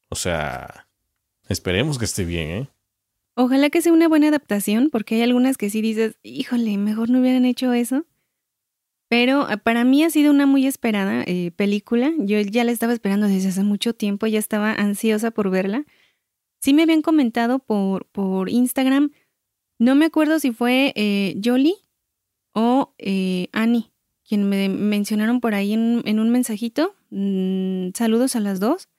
O 0.09 0.15
sea, 0.15 0.87
esperemos 1.47 1.97
que 1.97 2.05
esté 2.05 2.25
bien, 2.25 2.49
¿eh? 2.49 2.69
Ojalá 3.35 3.69
que 3.69 3.81
sea 3.81 3.93
una 3.93 4.07
buena 4.07 4.29
adaptación, 4.29 4.89
porque 4.89 5.15
hay 5.15 5.21
algunas 5.21 5.57
que 5.57 5.69
sí 5.69 5.81
dices, 5.81 6.17
híjole, 6.23 6.77
mejor 6.77 7.09
no 7.09 7.19
hubieran 7.19 7.45
hecho 7.45 7.71
eso. 7.73 8.05
Pero 9.09 9.49
eh, 9.49 9.57
para 9.57 9.83
mí 9.83 10.03
ha 10.03 10.09
sido 10.09 10.31
una 10.31 10.45
muy 10.45 10.65
esperada 10.65 11.23
eh, 11.27 11.51
película. 11.55 12.11
Yo 12.17 12.39
ya 12.41 12.63
la 12.63 12.71
estaba 12.71 12.93
esperando 12.93 13.27
desde 13.27 13.49
hace 13.49 13.63
mucho 13.63 13.93
tiempo, 13.93 14.25
ya 14.27 14.39
estaba 14.39 14.73
ansiosa 14.73 15.31
por 15.31 15.49
verla. 15.49 15.85
Sí 16.59 16.73
me 16.73 16.83
habían 16.83 17.03
comentado 17.03 17.59
por, 17.59 18.07
por 18.07 18.49
Instagram, 18.49 19.11
no 19.79 19.95
me 19.95 20.05
acuerdo 20.05 20.39
si 20.39 20.51
fue 20.51 20.91
eh, 20.95 21.39
Jolie 21.43 21.75
o 22.53 22.93
eh, 22.97 23.49
Annie 23.51 23.91
quien 24.27 24.49
me 24.49 24.67
mencionaron 24.67 25.39
por 25.39 25.55
ahí 25.55 25.71
en, 25.71 26.19
un 26.19 26.29
mensajito. 26.29 26.95
Mm, 27.11 27.91
saludos 27.95 28.35
a 28.35 28.41
las 28.41 28.59
dos. 28.59 28.89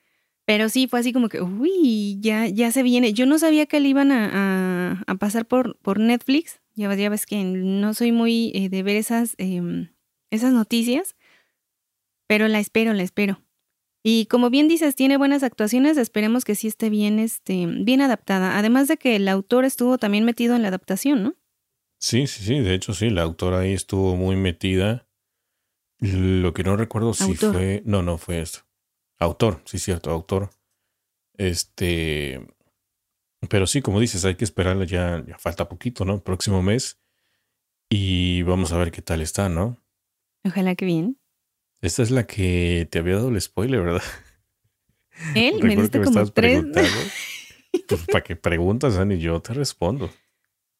Pero 0.49 0.71
sí, 0.71 0.87
fue 0.89 1.01
así 1.01 1.13
como 1.13 1.29
que, 1.29 1.43
uy, 1.43 2.17
ya, 2.23 2.47
ya 2.47 2.73
se 2.73 2.83
viene. 2.83 3.13
Yo 3.13 3.27
no 3.27 3.39
sabía 3.39 3.67
que 3.67 3.81
le 3.81 3.89
iban 3.91 4.11
a, 4.11 5.05
pasar 5.21 5.45
por, 5.45 5.77
por 5.81 6.01
Netflix. 6.01 6.63
Ya, 6.75 6.95
ya, 6.95 7.11
ves 7.11 7.27
que 7.27 7.45
no 7.45 7.93
soy 7.93 8.13
muy 8.13 8.53
eh, 8.55 8.71
de 8.71 8.83
ver 8.83 8.97
esas, 8.97 9.35
em, 9.37 9.91
esas 10.31 10.55
noticias. 10.55 11.17
Pero 12.27 12.49
la 12.49 12.61
espero, 12.61 12.95
la 12.95 13.03
espero. 13.03 13.43
Y 14.03 14.25
como 14.25 14.49
bien 14.49 14.69
dices, 14.69 14.95
tiene 14.97 15.19
buenas 15.19 15.43
actuaciones, 15.43 15.99
esperemos 15.99 16.47
que 16.47 16.55
sí 16.55 16.67
esté 16.67 16.89
bien, 16.89 17.19
este, 17.19 17.67
bien 17.67 18.01
adaptada. 18.01 18.57
Además 18.57 18.89
de 18.89 18.97
que 18.97 19.17
el 19.17 19.29
autor 19.29 19.67
estuvo 19.67 19.99
también 19.99 20.25
metido 20.25 20.57
en 20.57 20.63
la 20.63 20.69
adaptación, 20.69 21.23
¿no? 21.23 21.35
Sí, 22.01 22.27
sí, 22.27 22.43
sí, 22.43 22.61
de 22.61 22.73
hecho 22.73 22.95
sí, 22.95 23.11
la 23.11 23.21
autora 23.21 23.59
ahí 23.59 23.75
estuvo 23.75 24.17
muy 24.17 24.37
metida. 24.37 25.07
Lo 25.99 26.55
que 26.55 26.63
no 26.63 26.75
recuerdo 26.79 27.13
si 27.13 27.35
fue, 27.35 27.83
no, 27.85 28.03
no 28.03 28.17
fue 28.17 28.41
esto. 28.41 28.68
Autor, 29.19 29.61
sí, 29.65 29.79
cierto, 29.79 30.11
autor. 30.11 30.51
Este, 31.37 32.47
pero 33.49 33.67
sí, 33.67 33.83
como 33.83 34.01
dices, 34.01 34.25
hay 34.25 34.35
que 34.35 34.45
esperarla 34.45 34.85
ya, 34.85 35.25
ya 35.27 35.39
falta 35.39 35.69
poquito, 35.69 36.05
¿no? 36.05 36.23
Próximo 36.23 36.63
mes. 36.63 36.99
Y 37.89 38.43
vamos 38.43 38.73
a 38.73 38.79
ver 38.79 38.91
qué 38.91 39.03
tal 39.03 39.21
está, 39.21 39.49
¿no? 39.49 39.79
Ojalá 40.45 40.75
que 40.75 40.85
bien. 40.85 41.19
Esta 41.81 42.03
es 42.03 42.11
la 42.11 42.27
que 42.27 42.89
te 42.91 42.99
había 42.99 43.17
dado 43.17 43.29
el 43.29 43.41
spoiler, 43.41 43.83
¿verdad? 43.83 44.03
Él 45.35 45.55
me 45.63 45.77
diste 45.77 46.03
como 46.03 46.27
tres. 46.27 46.65
Pues, 47.87 48.07
¿Para 48.07 48.25
qué 48.25 48.35
preguntas, 48.35 48.97
Ani? 48.97 49.19
Yo 49.19 49.41
te 49.41 49.53
respondo. 49.53 50.11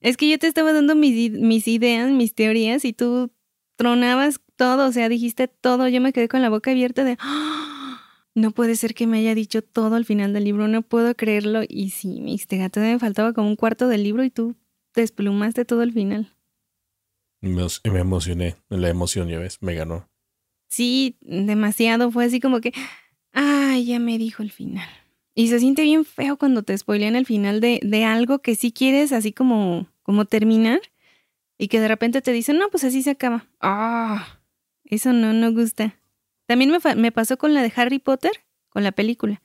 Es 0.01 0.17
que 0.17 0.29
yo 0.29 0.39
te 0.39 0.47
estaba 0.47 0.73
dando 0.73 0.95
mis, 0.95 1.33
mis 1.33 1.69
ideas, 1.69 2.11
mis 2.11 2.35
teorías, 2.35 2.85
y 2.85 2.95
tú 2.95 3.31
tronabas 3.77 4.41
todo, 4.57 4.89
o 4.89 4.93
sea, 4.93 5.09
dijiste 5.11 5.49
todo. 5.49 5.87
Yo 5.89 6.01
me 6.01 6.15
quedé 6.15 6.29
con 6.29 6.41
la 6.41 6.49
boca 6.49 6.71
abierta 6.71 7.05
de. 7.05 7.17
¡Ah! 7.21 7.78
No 8.39 8.53
puede 8.53 8.77
ser 8.77 8.95
que 8.95 9.09
me 9.09 9.19
haya 9.19 9.35
dicho 9.35 9.63
todo 9.63 9.97
al 9.97 10.05
final 10.05 10.33
del 10.33 10.45
libro, 10.45 10.69
no 10.69 10.83
puedo 10.83 11.13
creerlo. 11.17 11.63
Y 11.69 11.91
sí, 11.91 12.21
mi 12.21 12.41
gato 12.49 12.79
me 12.79 12.97
faltaba 13.01 13.33
como 13.33 13.49
un 13.49 13.57
cuarto 13.57 13.89
del 13.89 14.05
libro 14.05 14.23
y 14.23 14.31
tú 14.31 14.55
desplumaste 14.95 15.65
todo 15.65 15.81
al 15.81 15.93
final. 15.93 16.33
Me, 17.41 17.67
me 17.91 17.99
emocioné, 17.99 18.55
la 18.69 18.89
emoción, 18.89 19.29
ya 19.29 19.41
ves, 19.41 19.59
me 19.61 19.75
ganó. 19.75 20.09
Sí, 20.69 21.17
demasiado. 21.21 22.13
Fue 22.13 22.27
así 22.27 22.39
como 22.39 22.61
que, 22.61 22.73
ay, 23.33 23.87
ya 23.87 23.99
me 23.99 24.19
dijo 24.19 24.45
el 24.45 24.53
final. 24.53 24.89
Y 25.35 25.49
se 25.49 25.59
siente 25.59 25.83
bien 25.83 26.05
feo 26.05 26.37
cuando 26.37 26.63
te 26.63 26.79
spoilean 26.79 27.17
el 27.17 27.27
final 27.27 27.61
de, 27.61 27.81
de 27.83 28.05
algo 28.05 28.39
que 28.39 28.55
sí 28.55 28.71
quieres 28.71 29.11
así 29.11 29.33
como, 29.33 29.89
como 30.05 30.27
terminar 30.27 30.81
y 31.59 31.67
que 31.67 31.81
de 31.81 31.89
repente 31.89 32.23
te 32.23 32.31
dicen, 32.31 32.57
no, 32.59 32.69
pues 32.71 32.85
así 32.85 33.03
se 33.03 33.11
acaba. 33.11 33.49
Ah, 33.61 34.39
eso 34.85 35.13
no, 35.13 35.33
no 35.33 35.53
gusta. 35.53 35.97
También 36.49 36.73
me, 36.97 37.13
pasó 37.13 37.39
con 37.39 37.55
la 37.55 37.63
de 37.63 37.73
Harry 37.77 38.01
Potter, 38.01 38.33
con 38.69 38.83
la 38.83 38.91
película. 38.91 39.41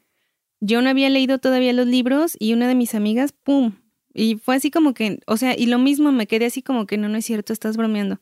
Yo 0.60 0.81
no 0.81 0.89
había 0.89 1.12
leído 1.12 1.38
todavía 1.38 1.72
los 1.74 1.86
libros 1.86 2.36
y 2.39 2.53
una 2.53 2.67
de 2.67 2.74
mis 2.74 2.95
amigas, 2.95 3.31
¡pum! 3.31 3.74
Y 4.15 4.38
fue 4.38 4.55
así 4.55 4.72
como 4.72 4.95
que, 4.95 5.19
o 5.27 5.38
sea, 5.38 5.55
y 5.55 5.67
lo 5.67 5.77
mismo 5.77 6.12
me 6.12 6.25
quedé 6.25 6.45
así 6.45 6.63
como 6.63 6.88
que 6.88 6.98
no, 6.98 7.07
no 7.07 7.17
es 7.17 7.25
cierto, 7.25 7.53
estás 7.53 7.77
bromeando 7.77 8.19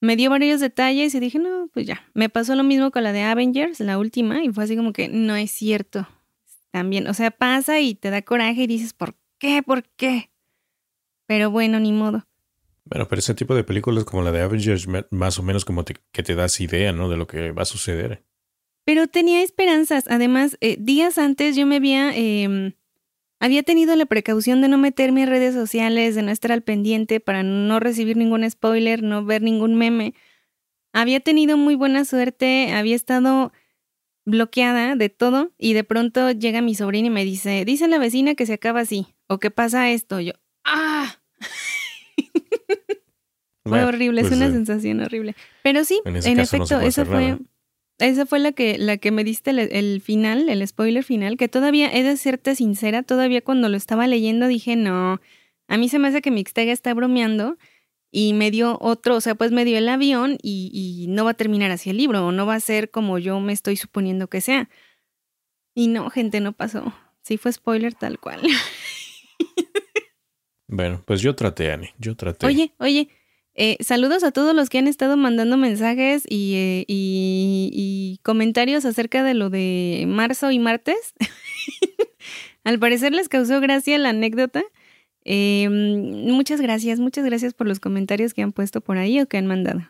me 0.00 0.16
dio 0.16 0.30
varios 0.30 0.60
detalles 0.60 1.14
y 1.14 1.20
dije, 1.20 1.38
no, 1.38 1.68
pues 1.72 1.86
ya. 1.86 2.02
Me 2.14 2.28
pasó 2.28 2.54
lo 2.54 2.64
mismo 2.64 2.90
con 2.90 3.04
la 3.04 3.12
de 3.12 3.22
Avengers, 3.22 3.80
la 3.80 3.98
última, 3.98 4.42
y 4.42 4.48
fue 4.50 4.64
así 4.64 4.76
como 4.76 4.92
que 4.92 5.08
no 5.08 5.36
es 5.36 5.50
cierto. 5.50 6.08
También, 6.70 7.06
o 7.06 7.14
sea, 7.14 7.30
pasa 7.30 7.80
y 7.80 7.94
te 7.94 8.10
da 8.10 8.22
coraje 8.22 8.62
y 8.62 8.66
dices, 8.66 8.94
¿por 8.94 9.14
qué? 9.38 9.62
¿Por 9.62 9.84
qué? 9.84 10.30
Pero 11.26 11.50
bueno, 11.50 11.80
ni 11.80 11.92
modo. 11.92 12.26
Bueno, 12.84 13.06
pero 13.08 13.20
ese 13.20 13.34
tipo 13.34 13.54
de 13.54 13.64
películas 13.64 14.04
como 14.04 14.22
la 14.22 14.32
de 14.32 14.40
Avengers, 14.40 14.86
más 15.10 15.38
o 15.38 15.42
menos 15.42 15.64
como 15.64 15.84
que 15.84 16.22
te 16.22 16.34
das 16.34 16.60
idea, 16.60 16.92
¿no? 16.92 17.08
De 17.08 17.16
lo 17.16 17.26
que 17.26 17.52
va 17.52 17.62
a 17.62 17.66
suceder. 17.66 18.24
Pero 18.84 19.06
tenía 19.06 19.42
esperanzas. 19.42 20.04
Además, 20.08 20.56
eh, 20.60 20.76
días 20.80 21.18
antes 21.18 21.54
yo 21.56 21.66
me 21.66 21.76
había 21.76 22.16
em, 22.16 22.72
había 23.40 23.62
tenido 23.62 23.96
la 23.96 24.04
precaución 24.04 24.60
de 24.60 24.68
no 24.68 24.76
meterme 24.76 25.22
en 25.22 25.30
redes 25.30 25.54
sociales, 25.54 26.14
de 26.14 26.22
no 26.22 26.30
estar 26.30 26.52
al 26.52 26.62
pendiente 26.62 27.20
para 27.20 27.42
no 27.42 27.80
recibir 27.80 28.18
ningún 28.18 28.48
spoiler, 28.48 29.02
no 29.02 29.24
ver 29.24 29.40
ningún 29.40 29.76
meme. 29.76 30.14
Había 30.92 31.20
tenido 31.20 31.56
muy 31.56 31.74
buena 31.74 32.04
suerte, 32.04 32.72
había 32.72 32.96
estado 32.96 33.52
bloqueada 34.26 34.94
de 34.94 35.08
todo 35.08 35.52
y 35.56 35.72
de 35.72 35.84
pronto 35.84 36.30
llega 36.32 36.60
mi 36.60 36.74
sobrina 36.74 37.06
y 37.06 37.10
me 37.10 37.24
dice, 37.24 37.64
dice 37.64 37.88
la 37.88 37.98
vecina 37.98 38.34
que 38.34 38.44
se 38.44 38.52
acaba 38.52 38.80
así 38.80 39.06
o 39.26 39.38
que 39.38 39.50
pasa 39.50 39.90
esto. 39.90 40.20
Yo, 40.20 40.32
¡ah! 40.64 41.16
Fue 43.70 43.84
horrible, 43.84 44.20
es 44.20 44.28
pues, 44.28 44.38
una 44.38 44.50
sensación 44.50 45.00
horrible. 45.00 45.34
Pero 45.62 45.84
sí, 45.84 46.00
en, 46.04 46.38
efecto, 46.38 46.80
eso 46.80 47.04
fue... 47.06 47.38
Esa 47.98 48.24
fue 48.24 48.38
la 48.38 48.52
que, 48.52 48.78
la 48.78 48.96
que 48.96 49.10
me 49.10 49.24
diste 49.24 49.50
el, 49.50 50.00
final, 50.00 50.48
el 50.48 50.66
spoiler 50.66 51.04
final, 51.04 51.36
que 51.36 51.48
todavía, 51.48 51.92
he 51.92 52.02
de 52.02 52.16
serte 52.16 52.54
sincera, 52.54 53.02
todavía 53.02 53.42
cuando 53.42 53.68
lo 53.68 53.76
estaba 53.76 54.06
leyendo 54.06 54.46
dije, 54.46 54.74
no, 54.74 55.20
a 55.68 55.76
mí 55.76 55.90
se 55.90 55.98
me 55.98 56.08
hace 56.08 56.22
que 56.22 56.30
Mixtega 56.30 56.72
está 56.72 56.94
bromeando 56.94 57.58
y 58.10 58.32
me 58.32 58.50
dio 58.50 58.78
otro, 58.80 59.16
o 59.16 59.20
sea, 59.20 59.34
pues 59.34 59.52
me 59.52 59.66
dio 59.66 59.76
el 59.76 59.86
avión 59.86 60.38
y, 60.40 60.70
y 60.72 61.08
no 61.08 61.26
va 61.26 61.32
a 61.32 61.34
terminar 61.34 61.70
así 61.72 61.90
el 61.90 61.98
libro, 61.98 62.26
o 62.26 62.32
no 62.32 62.46
va 62.46 62.54
a 62.54 62.60
ser 62.60 62.90
como 62.90 63.18
yo 63.18 63.38
me 63.38 63.52
estoy 63.52 63.76
suponiendo 63.76 64.28
que 64.28 64.40
sea. 64.40 64.70
Y 65.74 65.88
no, 65.88 66.08
gente, 66.08 66.40
no 66.40 66.52
pasó. 66.54 66.94
Sí 67.20 67.36
fue 67.36 67.52
spoiler 67.52 67.92
tal 67.92 68.18
cual. 68.18 68.40
Bueno, 70.72 71.02
pues 71.04 71.20
yo 71.20 71.34
traté, 71.34 71.72
Ani, 71.72 71.88
yo 71.98 72.14
traté. 72.14 72.46
Oye, 72.46 72.72
oye, 72.78 73.08
eh, 73.54 73.76
saludos 73.80 74.22
a 74.22 74.30
todos 74.30 74.54
los 74.54 74.68
que 74.68 74.78
han 74.78 74.86
estado 74.86 75.16
mandando 75.16 75.56
mensajes 75.56 76.24
eh, 76.30 76.84
y, 76.86 78.20
comentarios 78.22 78.84
acerca 78.84 79.22
de 79.24 79.34
lo 79.34 79.50
de 79.50 80.04
marzo 80.06 80.50
y 80.50 80.58
martes. 80.58 81.14
Al 82.64 82.78
parecer 82.78 83.12
les 83.12 83.28
causó 83.28 83.60
gracia 83.60 83.98
la 83.98 84.10
anécdota. 84.10 84.62
Eh, 85.24 85.68
muchas 85.68 86.60
gracias, 86.60 87.00
muchas 87.00 87.24
gracias 87.24 87.54
por 87.54 87.66
los 87.66 87.80
comentarios 87.80 88.34
que 88.34 88.42
han 88.42 88.52
puesto 88.52 88.80
por 88.80 88.98
ahí 88.98 89.20
o 89.20 89.26
que 89.26 89.38
han 89.38 89.46
mandado. 89.46 89.80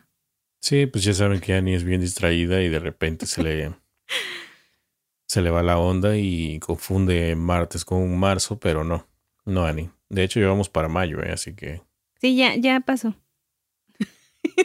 Sí, 0.61 0.85
pues 0.85 1.03
ya 1.03 1.13
saben 1.13 1.39
que 1.39 1.53
Annie 1.53 1.75
es 1.75 1.83
bien 1.83 2.01
distraída 2.01 2.61
y 2.61 2.69
de 2.69 2.79
repente 2.79 3.25
se 3.25 3.43
le, 3.43 3.73
se 5.27 5.41
le 5.41 5.49
va 5.49 5.63
la 5.63 5.77
onda 5.77 6.17
y 6.17 6.59
confunde 6.59 7.35
martes 7.35 7.85
con 7.85 8.17
marzo, 8.17 8.59
pero 8.59 8.83
no, 8.83 9.07
no 9.45 9.65
Annie. 9.65 9.89
De 10.09 10.23
hecho, 10.23 10.39
llevamos 10.39 10.69
para 10.69 10.89
mayo, 10.89 11.19
así 11.31 11.55
que... 11.55 11.81
Sí, 12.19 12.35
ya, 12.35 12.55
ya 12.55 12.81
pasó. 12.81 13.15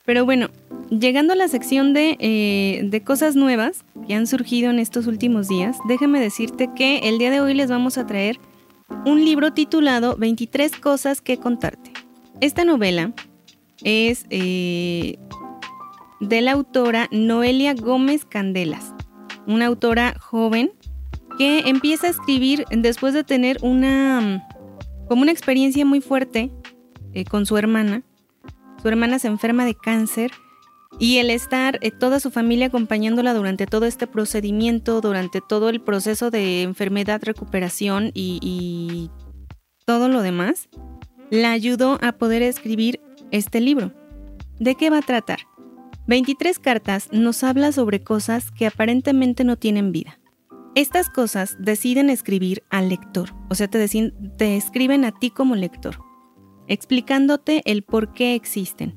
Pero 0.06 0.24
bueno, 0.24 0.50
llegando 0.90 1.34
a 1.34 1.36
la 1.36 1.50
sección 1.50 1.94
eh, 1.98 2.82
de, 2.82 3.04
cosas 3.04 3.36
nuevas 3.36 3.84
que 4.08 4.14
han 4.14 4.26
surgido 4.26 4.70
en 4.70 4.80
estos 4.80 5.06
últimos 5.06 5.50
días, 5.50 5.78
déjame 5.86 6.22
decirte 6.22 6.70
que 6.74 7.00
el 7.00 7.18
día 7.18 7.30
de 7.30 7.42
hoy 7.42 7.54
les 7.54 7.70
vamos 7.70 7.98
a 7.98 8.08
traer 8.08 8.40
un 9.06 9.26
libro 9.26 9.52
titulado 9.52 10.16
23 10.16 10.72
cosas 10.78 11.20
que 11.20 11.38
contarte. 11.38 11.92
Esta 12.40 12.64
novela 12.64 13.12
es 13.84 14.26
eh, 14.30 15.18
de 16.22 16.42
la 16.42 16.54
autora 16.54 17.10
Noelia 17.12 17.74
Gómez 17.74 18.24
Candelas, 18.24 18.94
una 19.46 19.66
autora 19.66 20.18
joven 20.20 20.72
que 21.38 21.68
empieza 21.68 22.08
a 22.08 22.12
escribir 22.12 22.64
después 22.72 23.14
de 23.14 23.26
tener 23.26 23.58
una 23.62 24.48
como 25.08 25.22
una 25.22 25.32
experiencia 25.32 25.86
muy 25.86 26.02
fuerte 26.02 26.52
eh, 27.14 27.26
con 27.26 27.46
su 27.46 27.58
hermana. 27.58 28.04
Su 28.82 28.88
hermana 28.88 29.20
se 29.20 29.28
enferma 29.28 29.66
de 29.66 29.76
cáncer 29.76 30.32
y 31.00 31.18
el 31.18 31.30
estar 31.30 31.78
eh, 31.82 31.92
toda 31.92 32.20
su 32.20 32.32
familia 32.32 32.68
acompañándola 32.68 33.34
durante 33.34 33.68
todo 33.68 33.86
este 33.86 34.08
procedimiento, 34.08 35.02
durante 35.02 35.42
todo 35.42 35.70
el 35.70 35.82
proceso 35.82 36.32
de 36.32 36.64
enfermedad, 36.64 37.22
recuperación 37.24 38.12
y, 38.14 39.10
todo 39.86 40.10
lo 40.10 40.22
demás, 40.22 40.68
la 41.30 41.52
ayudó 41.52 41.98
a 42.02 42.12
poder 42.12 42.42
escribir 42.42 43.00
este 43.32 43.62
libro. 43.62 43.94
¿De 44.60 44.76
qué 44.76 44.90
va 44.90 44.98
a 44.98 45.02
tratar? 45.02 45.40
23 46.08 46.60
cartas 46.60 47.08
nos 47.14 47.42
habla 47.44 47.72
sobre 47.72 48.04
cosas 48.04 48.52
que 48.52 48.68
aparentemente 48.68 49.46
no 49.46 49.56
tienen 49.56 49.94
vida. 49.94 50.20
Estas 50.76 51.10
cosas 51.10 51.56
deciden 51.58 52.10
escribir 52.10 52.64
al 52.70 52.90
lector, 52.90 53.34
o 53.50 53.56
sea, 53.56 53.70
te, 53.70 53.88
te 54.38 54.58
escriben 54.58 55.06
a 55.06 55.18
ti 55.18 55.30
como 55.30 55.56
lector 55.56 56.07
explicándote 56.68 57.62
el 57.66 57.84
por 57.84 58.14
qué 58.14 58.36
existen, 58.36 58.96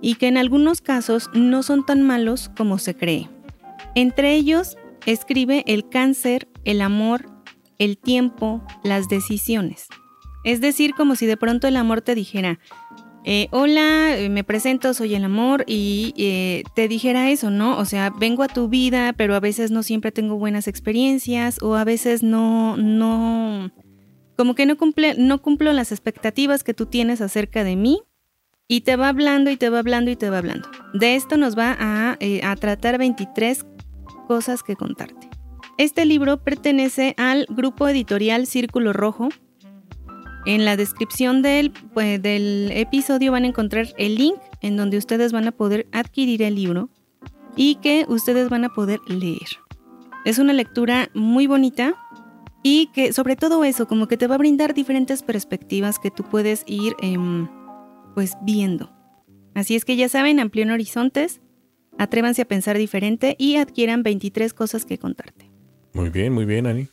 y 0.00 0.14
que 0.14 0.28
en 0.28 0.36
algunos 0.36 0.80
casos 0.80 1.28
no 1.34 1.62
son 1.62 1.84
tan 1.84 2.02
malos 2.02 2.50
como 2.56 2.78
se 2.78 2.94
cree. 2.94 3.28
Entre 3.94 4.34
ellos, 4.34 4.76
escribe 5.06 5.64
el 5.66 5.88
cáncer, 5.88 6.48
el 6.64 6.80
amor, 6.80 7.26
el 7.78 7.98
tiempo, 7.98 8.62
las 8.82 9.08
decisiones. 9.08 9.86
Es 10.44 10.60
decir, 10.60 10.94
como 10.94 11.16
si 11.16 11.26
de 11.26 11.36
pronto 11.36 11.66
el 11.66 11.76
amor 11.76 12.00
te 12.00 12.14
dijera, 12.14 12.58
eh, 13.24 13.48
hola, 13.50 14.16
eh, 14.16 14.28
me 14.28 14.44
presento, 14.44 14.94
soy 14.94 15.14
el 15.14 15.24
amor 15.24 15.64
y 15.66 16.14
eh, 16.16 16.62
te 16.74 16.88
dijera 16.88 17.30
eso, 17.30 17.50
¿no? 17.50 17.76
O 17.78 17.84
sea, 17.84 18.10
vengo 18.10 18.42
a 18.42 18.48
tu 18.48 18.68
vida, 18.68 19.12
pero 19.12 19.34
a 19.34 19.40
veces 19.40 19.70
no 19.70 19.82
siempre 19.82 20.12
tengo 20.12 20.36
buenas 20.36 20.68
experiencias 20.68 21.60
o 21.60 21.74
a 21.74 21.84
veces 21.84 22.22
no, 22.22 22.76
no, 22.76 23.70
como 24.38 24.54
que 24.54 24.66
no, 24.66 24.76
cumple, 24.76 25.16
no 25.18 25.42
cumplo 25.42 25.72
las 25.72 25.90
expectativas 25.90 26.62
que 26.62 26.72
tú 26.72 26.86
tienes 26.86 27.20
acerca 27.20 27.64
de 27.64 27.74
mí 27.74 28.02
Y 28.68 28.82
te 28.82 28.94
va 28.94 29.08
hablando 29.08 29.50
y 29.50 29.56
te 29.56 29.68
va 29.68 29.80
hablando 29.80 30.12
y 30.12 30.16
te 30.16 30.30
va 30.30 30.38
hablando. 30.38 30.68
De 30.94 31.16
esto 31.16 31.36
nos 31.36 31.58
va 31.58 31.76
a, 31.76 32.16
eh, 32.20 32.40
a 32.44 32.54
tratar 32.54 32.98
23 32.98 33.66
cosas 34.28 34.62
que 34.62 34.76
contarte. 34.76 35.28
Este 35.76 36.04
libro 36.04 36.44
pertenece 36.44 37.14
al 37.16 37.46
grupo 37.48 37.88
editorial 37.88 38.46
Círculo 38.46 38.92
Rojo. 38.92 39.30
En 40.46 40.64
la 40.64 40.76
descripción 40.76 41.42
pues, 41.92 42.22
del 42.22 42.70
episodio 42.72 43.32
van 43.32 43.42
a 43.42 43.48
encontrar 43.48 43.88
el 43.96 44.14
link 44.14 44.36
en 44.60 44.76
donde 44.76 44.98
ustedes 44.98 45.32
van 45.32 45.48
a 45.48 45.52
poder 45.52 45.88
adquirir 45.90 46.42
el 46.42 46.54
libro 46.54 46.90
y 47.56 47.76
que 47.76 48.06
ustedes 48.08 48.50
van 48.50 48.64
a 48.64 48.68
poder 48.68 49.00
leer. 49.08 49.48
Es 50.24 50.38
una 50.38 50.52
lectura 50.52 51.10
muy 51.14 51.46
bonita 51.46 51.94
y 52.62 52.88
que 52.88 53.12
sobre 53.12 53.36
todo 53.36 53.64
eso, 53.64 53.86
como 53.86 54.08
que 54.08 54.16
te 54.16 54.26
va 54.26 54.34
a 54.34 54.38
brindar 54.38 54.74
diferentes 54.74 55.22
perspectivas 55.22 55.98
que 55.98 56.10
tú 56.10 56.24
puedes 56.24 56.64
ir 56.66 56.94
em, 57.00 57.48
pues 58.14 58.36
viendo. 58.42 58.92
Así 59.54 59.76
es 59.76 59.84
que 59.84 59.96
ya 59.96 60.08
saben, 60.08 60.40
amplíen 60.40 60.70
horizontes, 60.70 61.40
atrévanse 61.98 62.42
a 62.42 62.48
pensar 62.48 62.78
diferente 62.78 63.36
y 63.38 63.56
adquieran 63.56 64.02
23 64.02 64.54
cosas 64.54 64.84
que 64.84 64.98
contarte. 64.98 65.50
Muy 65.92 66.10
bien, 66.10 66.32
muy 66.32 66.44
bien, 66.44 66.66
Ani. 66.66 66.88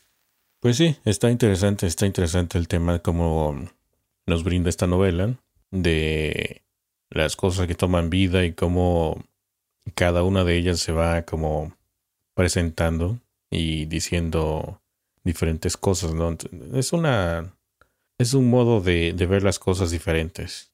Pues 0.60 0.78
sí, 0.78 0.96
está 1.06 1.30
interesante, 1.30 1.86
está 1.86 2.06
interesante 2.06 2.58
el 2.58 2.68
tema 2.68 3.00
como 3.00 3.56
nos 4.26 4.44
brinda 4.44 4.70
esta 4.70 4.88
novela 4.88 5.36
de 5.72 6.64
las 7.10 7.36
cosas 7.36 7.68
que 7.68 7.76
toman 7.76 8.10
vida 8.10 8.46
y 8.46 8.54
cómo 8.54 9.24
cada 9.94 10.24
una 10.24 10.44
de 10.44 10.58
ellas 10.58 10.80
se 10.80 10.92
va 10.92 11.22
como 11.24 11.76
presentando 12.34 13.20
y 13.52 13.86
diciendo 13.86 14.82
diferentes 15.26 15.76
cosas, 15.76 16.14
¿no? 16.14 16.38
Es 16.74 16.94
una 16.94 17.58
es 18.18 18.34
un 18.34 18.50
modo 18.50 18.80
de, 18.80 19.12
de 19.12 19.26
ver 19.26 19.44
las 19.44 19.60
cosas 19.60 19.92
diferentes. 19.92 20.72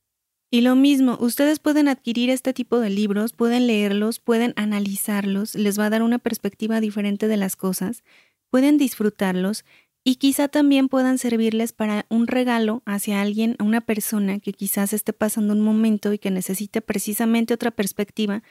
Y 0.51 0.61
lo 0.61 0.75
mismo, 0.75 1.17
ustedes 1.19 1.59
pueden 1.59 1.87
adquirir 1.87 2.29
este 2.29 2.53
tipo 2.53 2.79
de 2.79 2.89
libros, 2.89 3.31
pueden 3.33 3.67
leerlos, 3.67 4.19
pueden 4.19 4.53
analizarlos, 4.57 5.55
les 5.55 5.79
va 5.79 5.85
a 5.85 5.89
dar 5.89 6.03
una 6.03 6.19
perspectiva 6.19 6.81
diferente 6.81 7.27
de 7.27 7.37
las 7.37 7.55
cosas, 7.55 8.03
pueden 8.49 8.77
disfrutarlos 8.77 9.63
y 10.03 10.15
quizá 10.15 10.49
también 10.49 10.89
puedan 10.89 11.17
servirles 11.17 11.73
para 11.73 12.05
un 12.09 12.27
regalo 12.27 12.83
hacia 12.85 13.21
alguien, 13.21 13.55
a 13.59 13.63
una 13.63 13.81
persona 13.81 14.39
que 14.39 14.51
quizás 14.51 14.93
esté 14.93 15.13
pasando 15.13 15.53
un 15.53 15.61
momento 15.61 16.11
y 16.11 16.19
que 16.19 16.31
necesite 16.31 16.81
precisamente 16.81 17.53
otra 17.53 17.71
perspectiva, 17.71 18.43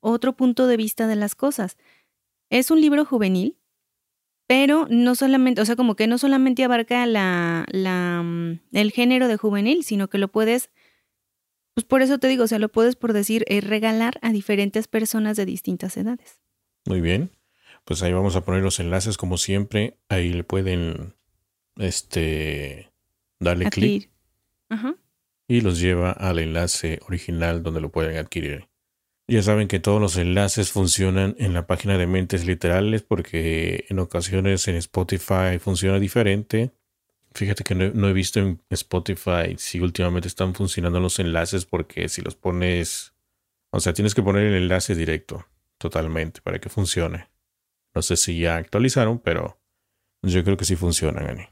otro 0.00 0.34
punto 0.34 0.66
de 0.66 0.76
vista 0.76 1.06
de 1.06 1.16
las 1.16 1.34
cosas. 1.34 1.76
Es 2.50 2.70
un 2.70 2.80
libro 2.80 3.04
juvenil, 3.04 3.58
pero 4.52 4.86
no 4.90 5.14
solamente, 5.14 5.62
o 5.62 5.64
sea, 5.64 5.76
como 5.76 5.96
que 5.96 6.06
no 6.06 6.18
solamente 6.18 6.62
abarca 6.62 7.06
la, 7.06 7.64
la, 7.70 8.20
mm, 8.22 8.60
el 8.72 8.92
género 8.92 9.26
de 9.26 9.38
juvenil, 9.38 9.82
sino 9.82 10.10
que 10.10 10.18
lo 10.18 10.28
puedes 10.28 10.68
pues 11.72 11.86
por 11.86 12.02
eso 12.02 12.18
te 12.18 12.28
digo, 12.28 12.44
o 12.44 12.46
sea, 12.46 12.58
lo 12.58 12.68
puedes 12.68 12.94
por 12.94 13.14
decir 13.14 13.46
eh, 13.48 13.62
regalar 13.62 14.18
a 14.20 14.30
diferentes 14.30 14.88
personas 14.88 15.38
de 15.38 15.46
distintas 15.46 15.96
edades. 15.96 16.38
Muy 16.84 17.00
bien. 17.00 17.30
Pues 17.86 18.02
ahí 18.02 18.12
vamos 18.12 18.36
a 18.36 18.44
poner 18.44 18.62
los 18.62 18.78
enlaces 18.78 19.16
como 19.16 19.38
siempre. 19.38 19.96
Ahí 20.10 20.34
le 20.34 20.44
pueden 20.44 21.14
este 21.78 22.92
darle 23.40 23.70
clic. 23.70 24.10
Y 25.48 25.62
los 25.62 25.80
lleva 25.80 26.10
al 26.10 26.40
enlace 26.40 27.00
original 27.06 27.62
donde 27.62 27.80
lo 27.80 27.90
pueden 27.90 28.18
adquirir. 28.18 28.68
Ya 29.28 29.42
saben 29.42 29.68
que 29.68 29.80
todos 29.80 30.00
los 30.00 30.16
enlaces 30.16 30.72
funcionan 30.72 31.36
en 31.38 31.54
la 31.54 31.66
página 31.66 31.96
de 31.96 32.06
Mentes 32.06 32.44
Literales 32.44 33.02
porque 33.02 33.86
en 33.88 33.98
ocasiones 33.98 34.66
en 34.68 34.76
Spotify 34.76 35.58
funciona 35.60 35.98
diferente 35.98 36.72
Fíjate 37.34 37.64
que 37.64 37.74
no, 37.74 38.08
he 38.08 38.12
visto 38.12 38.40
en 38.40 38.60
Spotify 38.68 39.56
si 39.56 39.80
últimamente 39.80 40.28
están 40.28 40.54
funcionando 40.54 41.00
los 41.00 41.18
enlaces 41.18 41.64
porque 41.64 42.08
si 42.08 42.20
los 42.20 42.36
pones, 42.36 43.14
o 43.70 43.80
sea, 43.80 43.94
tienes 43.94 44.14
que 44.14 44.22
poner 44.22 44.46
el 44.46 44.54
enlace 44.54 44.94
directo 44.94 45.46
totalmente 45.78 46.42
para 46.42 46.58
que 46.58 46.68
funcione. 46.68 47.30
No 47.94 48.02
sé 48.02 48.16
si 48.16 48.40
ya 48.40 48.56
actualizaron, 48.56 49.18
pero 49.18 49.58
yo 50.22 50.44
creo 50.44 50.56
que 50.56 50.64
sí 50.64 50.76
funcionan, 50.76 51.28
Ani. 51.28 51.48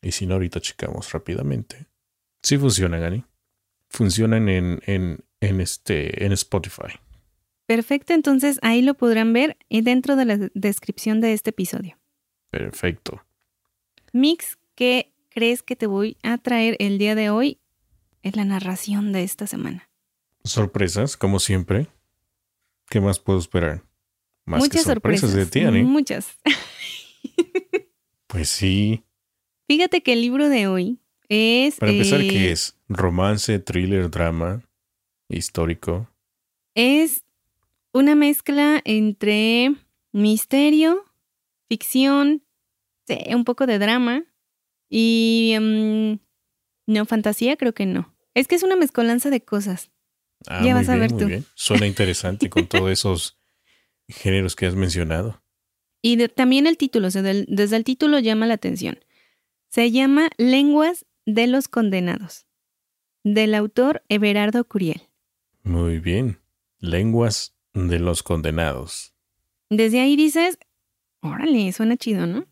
Y 0.00 0.12
si 0.12 0.26
no, 0.26 0.34
ahorita 0.34 0.60
checamos 0.60 1.12
rápidamente. 1.12 1.86
Sí 2.42 2.58
funcionan, 2.58 3.04
Ani. 3.04 3.24
Funcionan 3.88 4.48
en, 4.48 4.80
en, 4.86 5.24
en, 5.42 5.60
este, 5.60 6.24
en 6.24 6.32
Spotify. 6.32 6.98
Perfecto, 7.66 8.14
entonces 8.14 8.58
ahí 8.62 8.80
lo 8.80 8.94
podrán 8.94 9.32
ver 9.32 9.56
dentro 9.68 10.16
de 10.16 10.24
la 10.24 10.36
descripción 10.54 11.20
de 11.20 11.32
este 11.32 11.50
episodio. 11.50 11.98
Perfecto. 12.50 13.24
Mix, 14.12 14.58
que 14.74 15.12
crees 15.30 15.62
que 15.62 15.74
te 15.74 15.86
voy 15.86 16.16
a 16.22 16.38
traer 16.38 16.76
el 16.78 16.98
día 16.98 17.14
de 17.14 17.30
hoy 17.30 17.58
es 18.22 18.36
la 18.36 18.44
narración 18.44 19.12
de 19.12 19.24
esta 19.24 19.46
semana. 19.46 19.88
Sorpresas, 20.44 21.16
como 21.16 21.40
siempre. 21.40 21.88
¿Qué 22.88 23.00
más 23.00 23.18
puedo 23.18 23.38
esperar? 23.38 23.82
Más 24.44 24.60
Muchas 24.60 24.82
sorpresas, 24.82 25.32
de 25.32 25.46
ti, 25.46 25.64
Muchas. 25.82 26.38
pues 28.26 28.48
sí. 28.48 29.02
Fíjate 29.66 30.02
que 30.02 30.12
el 30.12 30.20
libro 30.20 30.48
de 30.48 30.66
hoy 30.66 30.98
es... 31.28 31.76
Para 31.76 31.92
empezar, 31.92 32.20
¿qué 32.20 32.48
eh, 32.48 32.52
es? 32.52 32.76
¿Romance, 32.88 33.58
thriller, 33.60 34.10
drama, 34.10 34.62
histórico? 35.36 36.08
Es 36.74 37.24
una 37.92 38.14
mezcla 38.14 38.80
entre 38.84 39.74
misterio, 40.12 41.04
ficción, 41.68 42.42
un 43.28 43.44
poco 43.44 43.66
de 43.66 43.78
drama 43.78 44.24
y 44.88 45.56
mm, 45.60 46.12
no, 46.86 47.06
fantasía 47.06 47.56
creo 47.56 47.74
que 47.74 47.86
no. 47.86 48.14
Es 48.34 48.48
que 48.48 48.54
es 48.54 48.62
una 48.62 48.76
mezcolanza 48.76 49.30
de 49.30 49.44
cosas. 49.44 49.90
Ah, 50.46 50.62
ya 50.64 50.74
vas 50.74 50.88
a 50.88 50.96
ver 50.96 51.12
tú. 51.12 51.28
Suena 51.54 51.86
interesante 51.86 52.48
con 52.50 52.66
todos 52.66 52.90
esos 52.92 53.38
géneros 54.08 54.56
que 54.56 54.66
has 54.66 54.74
mencionado. 54.74 55.42
Y 56.02 56.28
también 56.28 56.66
el 56.66 56.76
título, 56.76 57.08
o 57.08 57.10
sea, 57.10 57.22
desde 57.22 57.76
el 57.76 57.84
título 57.84 58.18
llama 58.18 58.46
la 58.46 58.54
atención. 58.54 58.98
Se 59.68 59.90
llama 59.90 60.30
Lenguas 60.36 61.06
de 61.24 61.46
los 61.46 61.68
Condenados, 61.68 62.46
del 63.22 63.54
autor 63.54 64.02
Everardo 64.08 64.64
Curiel. 64.64 65.02
Muy 65.62 65.98
bien. 65.98 66.40
Lenguas 66.78 67.56
de 67.74 67.98
los 67.98 68.22
Condenados. 68.22 69.14
Desde 69.70 70.00
ahí 70.00 70.16
dices, 70.16 70.58
órale, 71.20 71.72
suena 71.72 71.96
chido, 71.96 72.26
¿no? 72.26 72.46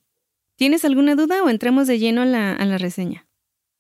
¿Tienes 0.57 0.85
alguna 0.85 1.15
duda 1.15 1.43
o 1.43 1.49
entramos 1.49 1.87
de 1.87 1.99
lleno 1.99 2.23
a 2.23 2.27
la, 2.27 2.79
reseña? 2.79 3.27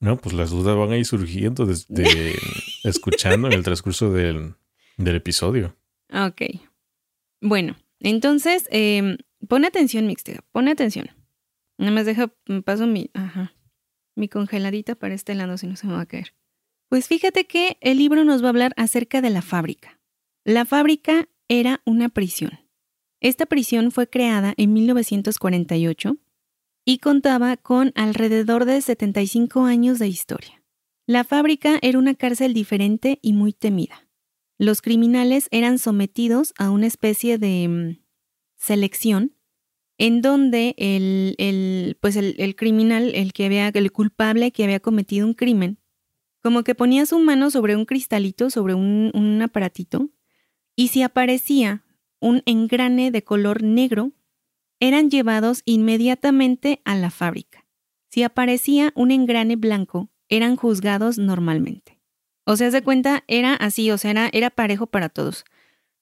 No, 0.00 0.16
pues 0.16 0.34
las 0.34 0.50
dudas 0.50 0.76
van 0.76 0.92
a 0.92 0.96
ir 0.96 1.04
surgiendo 1.04 1.66
desde 1.66 2.34
escuchando 2.84 3.48
en 3.48 3.54
el 3.54 3.62
transcurso 3.62 4.10
del, 4.12 4.54
episodio. 4.96 5.76
Ok. 6.12 6.42
Bueno, 7.40 7.76
entonces, 7.98 8.66
eh, 8.70 9.18
pon 9.46 9.64
atención, 9.64 10.06
Mixtega, 10.06 10.40
pon 10.52 10.68
atención. 10.68 11.10
Nada 11.78 11.92
más 11.92 12.06
deja, 12.06 12.32
mm, 12.46 12.60
paso 12.60 12.86
mi, 12.86 13.10
ajá, 13.14 13.54
mi 14.14 14.28
congeladita 14.28 14.94
para 14.94 15.14
este 15.14 15.34
lado, 15.34 15.56
si 15.56 15.66
no 15.66 15.76
se 15.76 15.86
me 15.86 15.94
va 15.94 16.02
a 16.02 16.06
caer. 16.06 16.34
Pues 16.90 17.06
fíjate 17.06 17.46
que 17.46 17.78
el 17.80 17.98
libro 17.98 18.24
nos 18.24 18.42
va 18.42 18.46
a 18.46 18.48
hablar 18.48 18.74
acerca 18.76 19.20
de 19.20 19.30
la 19.30 19.42
fábrica. 19.42 20.00
La 20.44 20.64
fábrica 20.64 21.28
era 21.46 21.82
una 21.86 22.08
prisión. 22.08 22.58
Esta 23.20 23.46
prisión 23.46 23.92
fue 23.92 24.10
creada 24.10 24.54
en 24.56 24.72
1948 24.72 26.16
y 26.84 26.98
contaba 26.98 27.56
con 27.56 27.92
alrededor 27.94 28.64
de 28.64 28.80
75 28.80 29.66
años 29.66 30.00
de 30.00 30.08
historia. 30.08 30.64
La 31.06 31.22
fábrica 31.22 31.78
era 31.80 31.96
una 31.96 32.16
cárcel 32.16 32.54
diferente 32.54 33.20
y 33.22 33.34
muy 33.34 33.52
temida. 33.52 34.08
Los 34.58 34.82
criminales 34.82 35.46
eran 35.52 35.78
sometidos 35.78 36.54
a 36.58 36.70
una 36.70 36.88
especie 36.88 37.38
de 37.38 37.68
mm, 37.68 38.04
selección 38.56 39.36
en 39.96 40.22
donde 40.22 40.74
el, 40.76 41.96
pues 42.00 42.16
el, 42.16 42.56
criminal, 42.56 43.12
el 43.14 43.32
que 43.32 43.46
había, 43.46 43.68
el 43.68 43.92
culpable 43.92 44.50
que 44.50 44.64
había 44.64 44.80
cometido 44.80 45.24
un 45.24 45.34
crimen, 45.34 45.78
como 46.42 46.64
que 46.64 46.74
ponía 46.74 47.06
su 47.06 47.18
mano 47.18 47.50
sobre 47.50 47.76
un 47.76 47.84
cristalito, 47.84 48.50
sobre 48.50 48.74
un, 48.74 49.10
un 49.14 49.42
aparatito, 49.42 50.10
y 50.76 50.88
si 50.88 51.02
aparecía 51.02 51.84
un 52.20 52.42
engrane 52.46 53.10
de 53.10 53.24
color 53.24 53.62
negro, 53.62 54.12
eran 54.80 55.10
llevados 55.10 55.62
inmediatamente 55.64 56.80
a 56.84 56.96
la 56.96 57.10
fábrica. 57.10 57.66
Si 58.10 58.22
aparecía 58.22 58.92
un 58.96 59.10
engrane 59.10 59.56
blanco, 59.56 60.10
eran 60.28 60.56
juzgados 60.56 61.18
normalmente. 61.18 62.00
O 62.44 62.56
sea, 62.56 62.70
de 62.70 62.82
cuenta, 62.82 63.22
era 63.28 63.54
así, 63.54 63.90
o 63.90 63.98
sea, 63.98 64.30
era, 64.32 64.50
parejo 64.50 64.86
para 64.86 65.08
todos. 65.08 65.44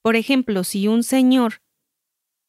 Por 0.00 0.16
ejemplo, 0.16 0.64
si 0.64 0.88
un 0.88 1.02
señor, 1.02 1.60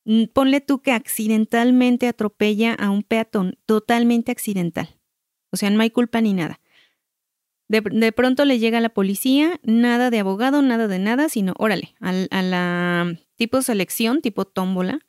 mm, 0.05 0.25
ponle 0.33 0.61
tú 0.61 0.81
que 0.81 0.91
accidentalmente 0.91 2.07
atropella 2.07 2.75
a 2.75 2.91
un 2.91 3.03
peatón, 3.03 3.57
totalmente 3.65 4.31
accidental. 4.31 4.99
O 5.51 5.57
sea, 5.57 5.69
no 5.69 5.81
hay 5.81 5.89
culpa 5.89 6.21
ni 6.21 6.33
nada. 6.33 6.61
De, 7.69 8.11
pronto 8.11 8.45
le 8.45 8.57
llega 8.57 8.81
la 8.81 8.89
policía, 8.89 9.59
nada 9.63 10.09
de 10.09 10.19
abogado, 10.19 10.63
nada 10.63 10.87
de 10.87 10.97
nada, 10.97 11.29
sino, 11.29 11.53
órale, 11.57 11.95
a, 12.01 12.09
a 12.31 12.41
la 12.41 13.15
tipo 13.35 13.61
selección, 13.61 14.21
tipo 14.21 14.45
tómbola, 14.45 14.99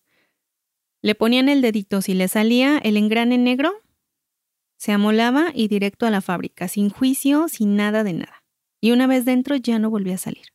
le 1.03 1.15
ponían 1.15 1.49
el 1.49 1.63
dedito, 1.63 2.03
si 2.03 2.13
le 2.13 2.29
salía 2.29 2.79
el 2.79 2.99
engrane 2.99 3.39
negro, 3.39 3.73
se 4.77 4.93
amolaba 4.93 5.53
y 5.55 5.69
directo 5.69 6.07
a 6.07 6.11
la 6.11 6.21
fábrica, 6.21 6.69
sin 6.69 6.91
juicio, 6.91 7.49
sin 7.49 7.77
nada 7.77 8.05
de 8.05 8.13
nada. 8.13 8.45
Y 8.81 8.93
una 8.93 9.07
vez 9.07 9.25
dentro 9.25 9.57
ya 9.57 9.79
no 9.79 9.89
volvía 9.89 10.15
a 10.15 10.19
salir. 10.19 10.47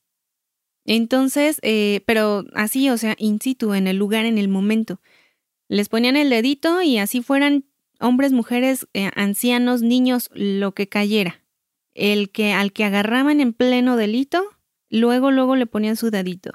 Entonces, 0.86 1.58
eh, 1.64 2.02
pero 2.06 2.46
así, 2.54 2.90
o 2.90 2.98
sea, 2.98 3.16
in 3.18 3.40
situ, 3.42 3.74
en 3.74 3.88
el 3.88 3.98
lugar, 3.98 4.26
en 4.26 4.38
el 4.38 4.48
momento. 4.48 5.02
Les 5.68 5.90
ponían 5.90 6.16
el 6.16 6.30
dedito 6.30 6.84
y 6.84 7.00
así 7.00 7.22
fueran 7.24 7.66
hombres, 8.00 8.32
mujeres, 8.32 8.88
eh, 8.94 9.10
ancianos, 9.16 9.82
niños, 9.82 10.30
lo 10.34 10.74
que 10.74 10.88
cayera. 10.88 11.45
El 11.96 12.30
que 12.30 12.54
al 12.54 12.72
que 12.72 12.84
agarraban 12.84 13.42
en 13.42 13.54
pleno 13.54 13.98
delito, 13.98 14.44
luego, 14.90 15.32
luego 15.32 15.56
le 15.56 15.66
ponían 15.66 15.96
su 15.96 16.12
dedito. 16.12 16.52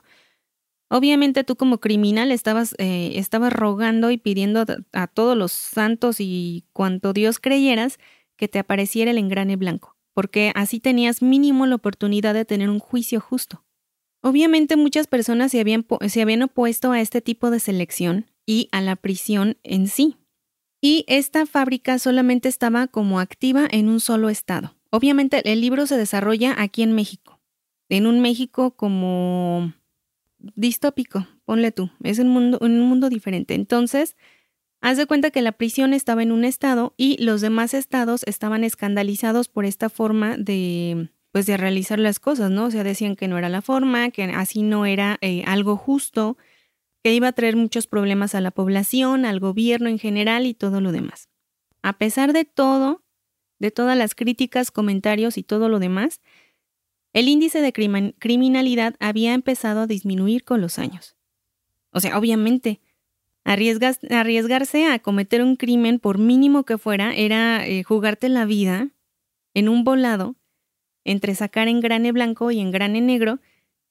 Obviamente 0.93 1.45
tú 1.45 1.55
como 1.55 1.79
criminal 1.79 2.33
estabas, 2.33 2.75
eh, 2.79 3.13
estabas 3.15 3.53
rogando 3.53 4.11
y 4.11 4.19
pidiendo 4.19 4.65
a, 4.93 5.07
todos 5.07 5.37
los 5.37 5.53
santos 5.53 6.17
y 6.19 6.65
cuanto 6.73 7.13
Dios 7.13 7.39
creyeras 7.39 7.99
que 8.37 8.49
te 8.49 8.59
apareciera 8.59 9.13
el 9.13 9.19
engrane 9.19 9.55
blanco, 9.55 9.97
porque 10.15 10.51
así 10.57 10.81
tenías 10.81 11.23
mínimo 11.23 11.67
la 11.67 11.77
oportunidad 11.77 12.35
de 12.35 12.45
tener 12.45 12.71
un 12.71 12.81
juicio 12.81 13.21
justo. 13.21 13.65
Obviamente 14.21 14.77
muchas 14.77 15.07
personas 15.07 15.53
se 15.53 15.61
habían, 15.61 15.87
se 16.09 16.23
habían 16.23 16.43
opuesto 16.43 16.91
a 16.91 17.01
este 17.01 17.21
tipo 17.21 17.51
de 17.51 17.61
selección 17.61 18.27
y 18.45 18.69
a 18.73 18.81
la 18.81 18.97
prisión 18.97 19.59
en 19.63 19.87
sí. 19.87 20.17
Y 20.83 21.05
esta 21.07 21.47
fábrica 21.47 22.01
solamente 22.01 22.49
estaba 22.49 22.89
como 22.89 23.21
activa 23.21 23.69
en 23.71 23.89
un 23.89 24.01
solo 24.01 24.29
estado. 24.29 24.75
Obviamente 24.91 25.41
el 25.51 25.61
libro 25.61 25.87
se 25.87 25.97
desarrolla 25.97 26.55
aquí 26.59 26.83
en 26.83 26.93
México, 26.93 27.41
en 27.89 28.07
un 28.07 28.21
México 28.21 28.73
como 28.73 29.73
distópico, 30.39 31.27
ponle 31.45 31.73
tú, 31.73 31.91
es 32.03 32.19
un 32.19 32.29
mundo, 32.29 32.59
un 32.61 32.81
mundo 32.81 33.09
diferente. 33.09 33.55
Entonces, 33.55 34.17
haz 34.81 34.97
de 34.97 35.07
cuenta 35.07 35.31
que 35.31 35.43
la 35.43 35.53
prisión 35.53 35.93
estaba 35.95 36.23
en 36.23 36.33
un 36.33 36.45
estado 36.45 36.95
y 36.97 37.23
los 37.23 37.41
demás 37.41 37.75
estados 37.75 38.23
estaban 38.27 38.65
escandalizados 38.65 39.49
por 39.49 39.65
esta 39.65 39.89
forma 39.91 40.37
de, 40.37 41.11
pues, 41.33 41.47
de 41.47 41.57
realizar 41.57 41.99
las 41.99 42.19
cosas, 42.19 42.51
¿no? 42.51 42.67
O 42.67 42.71
sea, 42.71 42.85
decían 42.85 43.17
que 43.17 43.29
no 43.29 43.39
era 43.39 43.49
la 43.49 43.63
forma, 43.63 44.11
que 44.11 44.25
así 44.25 44.63
no 44.63 44.87
era 44.87 45.19
eh, 45.21 45.45
algo 45.47 45.77
justo, 45.77 46.37
que 47.03 47.15
iba 47.15 47.29
a 47.29 47.33
traer 47.33 47.57
muchos 47.57 47.87
problemas 47.87 48.35
a 48.35 48.41
la 48.41 48.51
población, 48.51 49.25
al 49.25 49.41
gobierno 49.41 49.89
en 49.89 49.99
general 49.99 50.47
y 50.47 50.55
todo 50.55 50.81
lo 50.81 50.93
demás. 50.93 51.29
A 51.83 51.95
pesar 51.95 52.33
de 52.33 52.45
todo, 52.45 53.03
de 53.61 53.71
todas 53.71 53.97
las 53.97 54.17
críticas, 54.17 54.73
comentarios 54.73 55.39
y 55.39 55.45
todo 55.45 55.69
lo 55.69 55.79
demás, 55.79 56.21
el 57.13 57.29
índice 57.29 57.61
de 57.61 57.73
criminalidad 58.19 58.97
había 58.99 59.35
empezado 59.35 59.81
a 59.81 59.87
disminuir 59.87 60.45
con 60.45 60.61
los 60.61 60.79
años. 60.79 61.17
O 61.93 62.01
sea, 62.01 62.19
obviamente, 62.19 62.81
arriesgarse 63.45 64.87
a 64.87 64.99
cometer 65.01 65.43
un 65.43 65.57
crimen, 65.57 65.99
por 65.99 66.19
mínimo 66.19 66.65
que 66.65 66.79
fuera, 66.79 67.15
era 67.15 67.67
eh, 67.67 67.83
jugarte 67.83 68.29
la 68.29 68.45
vida 68.45 68.91
en 69.55 69.69
un 69.69 69.85
volado 69.85 70.37
entre 71.05 71.35
sacar 71.35 71.69
en 71.69 71.81
grane 71.81 72.13
blanco 72.13 72.51
y 72.51 72.61
en 72.61 72.71
grane 72.71 73.01
negro 73.01 73.41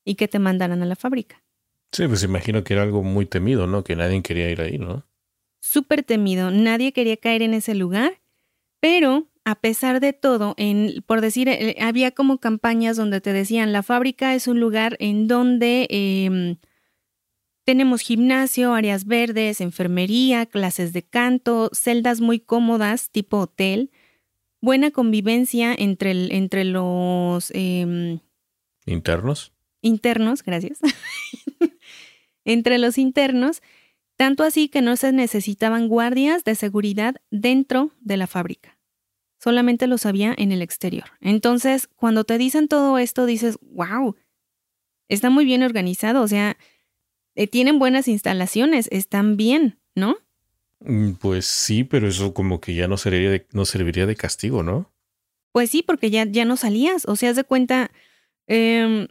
y 0.05 0.15
que 0.15 0.27
te 0.27 0.39
mandaran 0.39 0.82
a 0.82 0.86
la 0.86 0.95
fábrica. 0.95 1.43
Sí, 1.91 2.08
pues 2.08 2.23
imagino 2.23 2.63
que 2.63 2.73
era 2.73 2.84
algo 2.84 3.03
muy 3.03 3.25
temido, 3.25 3.67
¿no? 3.67 3.84
Que 3.84 3.95
nadie 3.95 4.21
quería 4.21 4.49
ir 4.49 4.62
ahí, 4.62 4.77
¿no? 4.77 5.05
Súper 5.60 6.03
temido, 6.03 6.51
nadie 6.51 6.93
quería 6.93 7.17
caer 7.17 7.41
en 7.41 7.53
ese 7.53 7.75
lugar, 7.75 8.21
pero 8.79 9.27
a 9.45 9.56
pesar 9.56 9.99
de 9.99 10.13
todo, 10.13 10.54
en, 10.58 11.04
por 11.08 11.21
decir, 11.21 11.47
eh, 11.49 11.75
había 11.82 12.12
como 12.12 12.39
campañas 12.39 12.97
donde 12.97 13.21
te 13.21 13.34
decían, 13.34 13.73
la 13.73 13.84
fábrica 13.84 14.36
es 14.36 14.47
un 14.47 14.60
lugar 14.60 14.95
en 14.99 15.28
donde 15.28 15.88
em, 15.89 16.58
tenemos 17.63 18.02
gimnasio, 18.02 18.73
áreas 18.73 19.06
verdes, 19.06 19.62
enfermería, 19.62 20.45
clases 20.45 20.93
de 20.93 21.04
canto, 21.04 21.69
celdas 21.73 22.21
muy 22.21 22.39
cómodas, 22.39 23.10
tipo 23.12 23.38
hotel, 23.39 23.91
buena 24.62 24.91
convivencia 24.91 25.73
entre, 25.78 26.12
el, 26.12 26.32
entre 26.32 26.65
los... 26.65 27.52
Em, 27.52 28.19
internos. 28.86 29.54
Internos, 29.82 30.43
gracias. 30.43 30.80
entre 32.45 32.78
los 32.78 32.97
internos, 32.97 33.62
tanto 34.17 34.43
así 34.43 34.67
que 34.67 34.82
no 34.82 34.97
se 34.97 35.13
necesitaban 35.13 35.88
guardias 35.88 36.43
de 36.43 36.56
seguridad 36.56 37.15
dentro 37.32 37.91
de 38.02 38.17
la 38.17 38.28
fábrica 38.28 38.78
solamente 39.39 39.88
lo 39.88 39.97
sabía 39.97 40.36
en 40.38 40.52
el 40.52 40.62
exterior. 40.62 41.06
Entonces, 41.21 41.88
cuando 41.95 42.25
te 42.25 42.38
dicen 42.38 42.67
todo 42.67 42.97
esto, 42.97 43.25
dices, 43.25 43.58
wow, 43.62 44.15
está 45.08 45.30
muy 45.30 45.45
bien 45.45 45.63
organizado, 45.63 46.21
o 46.21 46.28
sea, 46.28 46.58
eh, 47.36 47.47
tienen 47.47 47.80
buenas 47.80 48.08
instalaciones, 48.08 48.88
están 48.91 49.38
bien, 49.38 49.80
¿no? 49.95 50.17
Mm, 50.82 51.13
pues 51.13 51.45
sí, 51.45 51.84
pero 51.84 52.08
eso 52.08 52.34
como 52.34 52.60
que 52.60 52.75
ya 52.75 52.88
no 52.88 52.97
serviría 52.97 53.32
de, 53.32 53.47
no 53.52 53.65
serviría 53.65 54.06
de 54.06 54.15
castigo, 54.15 54.62
¿no? 54.62 54.91
Pues 55.52 55.71
sí, 55.71 55.84
porque 55.84 56.12
ya, 56.12 56.25
ya 56.25 56.45
no 56.45 56.58
salías, 56.58 57.06
o 57.08 57.15
sea, 57.15 57.32
haz 57.32 57.36
de 57.36 57.43
cuenta, 57.43 57.91
em, 58.47 59.08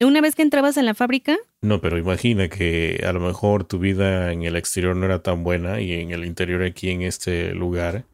una 0.00 0.20
vez 0.20 0.34
que 0.34 0.42
entrabas 0.42 0.76
en 0.76 0.86
la 0.86 0.94
fábrica... 0.94 1.36
No, 1.62 1.80
pero 1.80 1.98
imagina 1.98 2.48
que 2.48 3.02
a 3.06 3.12
lo 3.12 3.20
mejor 3.20 3.64
tu 3.64 3.78
vida 3.78 4.32
en 4.32 4.42
el 4.42 4.56
exterior 4.56 4.96
no 4.96 5.06
era 5.06 5.22
tan 5.22 5.44
buena 5.44 5.80
y 5.80 5.92
en 5.92 6.10
el 6.10 6.24
interior 6.24 6.62
aquí 6.62 6.90
en 6.90 7.02
este 7.02 7.54
lugar 7.54 8.04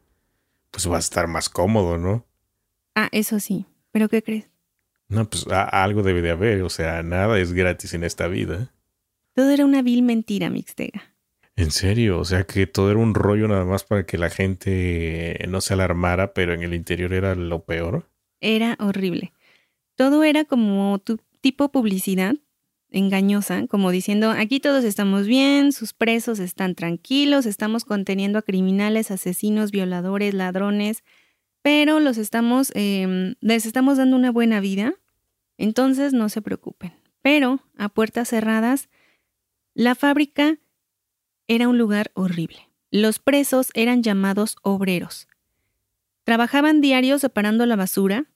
pues 0.77 0.93
va 0.93 0.97
a 0.97 0.99
estar 0.99 1.27
más 1.27 1.49
cómodo, 1.49 1.97
¿no? 1.97 2.27
Ah, 2.95 3.09
eso 3.11 3.41
sí. 3.41 3.65
¿Pero 3.93 4.11
qué 4.11 4.23
crees? 4.23 4.51
No, 5.09 5.27
pues 5.27 5.47
algo 5.49 6.03
debe 6.03 6.21
de 6.21 6.33
haber, 6.33 6.61
o 6.61 6.69
sea, 6.69 7.03
nada 7.03 7.39
es 7.39 7.55
gratis 7.55 7.95
en 7.95 8.05
esta 8.05 8.29
vida. 8.29 8.75
Todo 9.35 9.49
era 9.53 9.65
una 9.65 9.81
vil 9.81 10.03
mentira, 10.03 10.51
Mixtega. 10.51 11.15
En 11.57 11.71
serio, 11.71 12.19
o 12.19 12.27
sea 12.27 12.45
que 12.45 12.67
todo 12.67 12.91
era 12.91 13.01
un 13.01 13.15
rollo 13.15 13.49
nada 13.49 13.65
más 13.65 13.85
para 13.85 14.05
que 14.05 14.19
la 14.19 14.29
gente 14.29 15.43
no 15.49 15.63
se 15.63 15.73
alarmara, 15.73 16.35
pero 16.35 16.53
en 16.53 16.63
el 16.63 16.75
interior 16.75 17.15
era 17.15 17.35
lo 17.35 17.65
peor. 17.65 18.11
Era 18.43 18.77
horrible. 18.79 19.33
Todo 19.95 20.25
era 20.25 20.45
como 20.45 20.99
tu 20.99 21.19
tipo 21.41 21.73
publicidad 21.73 22.35
engañosa, 22.97 23.67
como 23.67 23.91
diciendo, 23.91 24.31
aquí 24.31 24.59
todos 24.59 24.83
estamos 24.85 25.27
bien, 25.27 25.73
sus 25.73 25.93
presos 25.93 26.39
están 26.39 26.75
tranquilos, 26.75 27.45
estamos 27.45 27.85
conteniendo 27.85 28.39
a 28.39 28.43
criminales, 28.43 29.11
asesinos, 29.11 29.71
violadores, 29.71 30.33
ladrones, 30.33 31.05
pero 31.63 32.01
los 32.01 32.17
estamos, 32.17 32.73
em, 32.75 33.35
les 33.41 33.67
estamos 33.67 33.99
dando 33.99 34.17
una 34.17 34.31
buena 34.31 34.61
vida, 34.61 34.95
entonces 35.59 36.13
no 36.13 36.29
se 36.29 36.41
preocupen. 36.41 36.95
Pero 37.21 37.61
a 37.77 37.89
puertas 37.89 38.29
cerradas, 38.29 38.89
la 39.75 39.95
fábrica 39.95 40.59
era 41.49 41.69
un 41.69 41.77
lugar 41.77 42.11
horrible. 42.15 42.71
Los 42.91 43.19
presos 43.19 43.71
eran 43.75 44.03
llamados 44.03 44.57
obreros. 44.63 45.29
Trabajaban 46.25 46.81
diarios 46.81 47.21
separando 47.21 47.67
la 47.67 47.77
basura, 47.77 48.27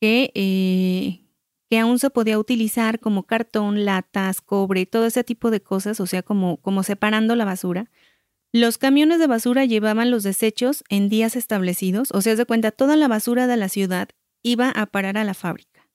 que, 0.00 0.30
eh, 0.34 1.25
que 1.68 1.78
aún 1.78 1.98
se 1.98 2.10
podía 2.10 2.38
utilizar 2.38 3.00
como 3.00 3.24
cartón, 3.24 3.84
latas, 3.84 4.40
cobre, 4.40 4.86
todo 4.86 5.06
ese 5.06 5.24
tipo 5.24 5.50
de 5.50 5.60
cosas, 5.60 6.00
o 6.00 6.06
sea, 6.06 6.22
como, 6.22 6.58
como 6.58 6.82
separando 6.82 7.34
la 7.34 7.44
basura. 7.44 7.90
Los 8.52 8.78
camiones 8.78 9.18
de 9.18 9.26
basura 9.26 9.64
llevaban 9.64 10.10
los 10.10 10.22
desechos 10.22 10.84
en 10.88 11.08
días 11.08 11.36
establecidos, 11.36 12.10
o 12.12 12.20
sea, 12.22 12.36
de 12.36 12.46
cuenta, 12.46 12.70
toda 12.70 12.96
la 12.96 13.08
basura 13.08 13.46
de 13.46 13.56
la 13.56 13.68
ciudad 13.68 14.08
iba 14.42 14.70
a 14.70 14.86
parar 14.86 15.18
a 15.18 15.24
la 15.24 15.34
fábrica. 15.34 15.88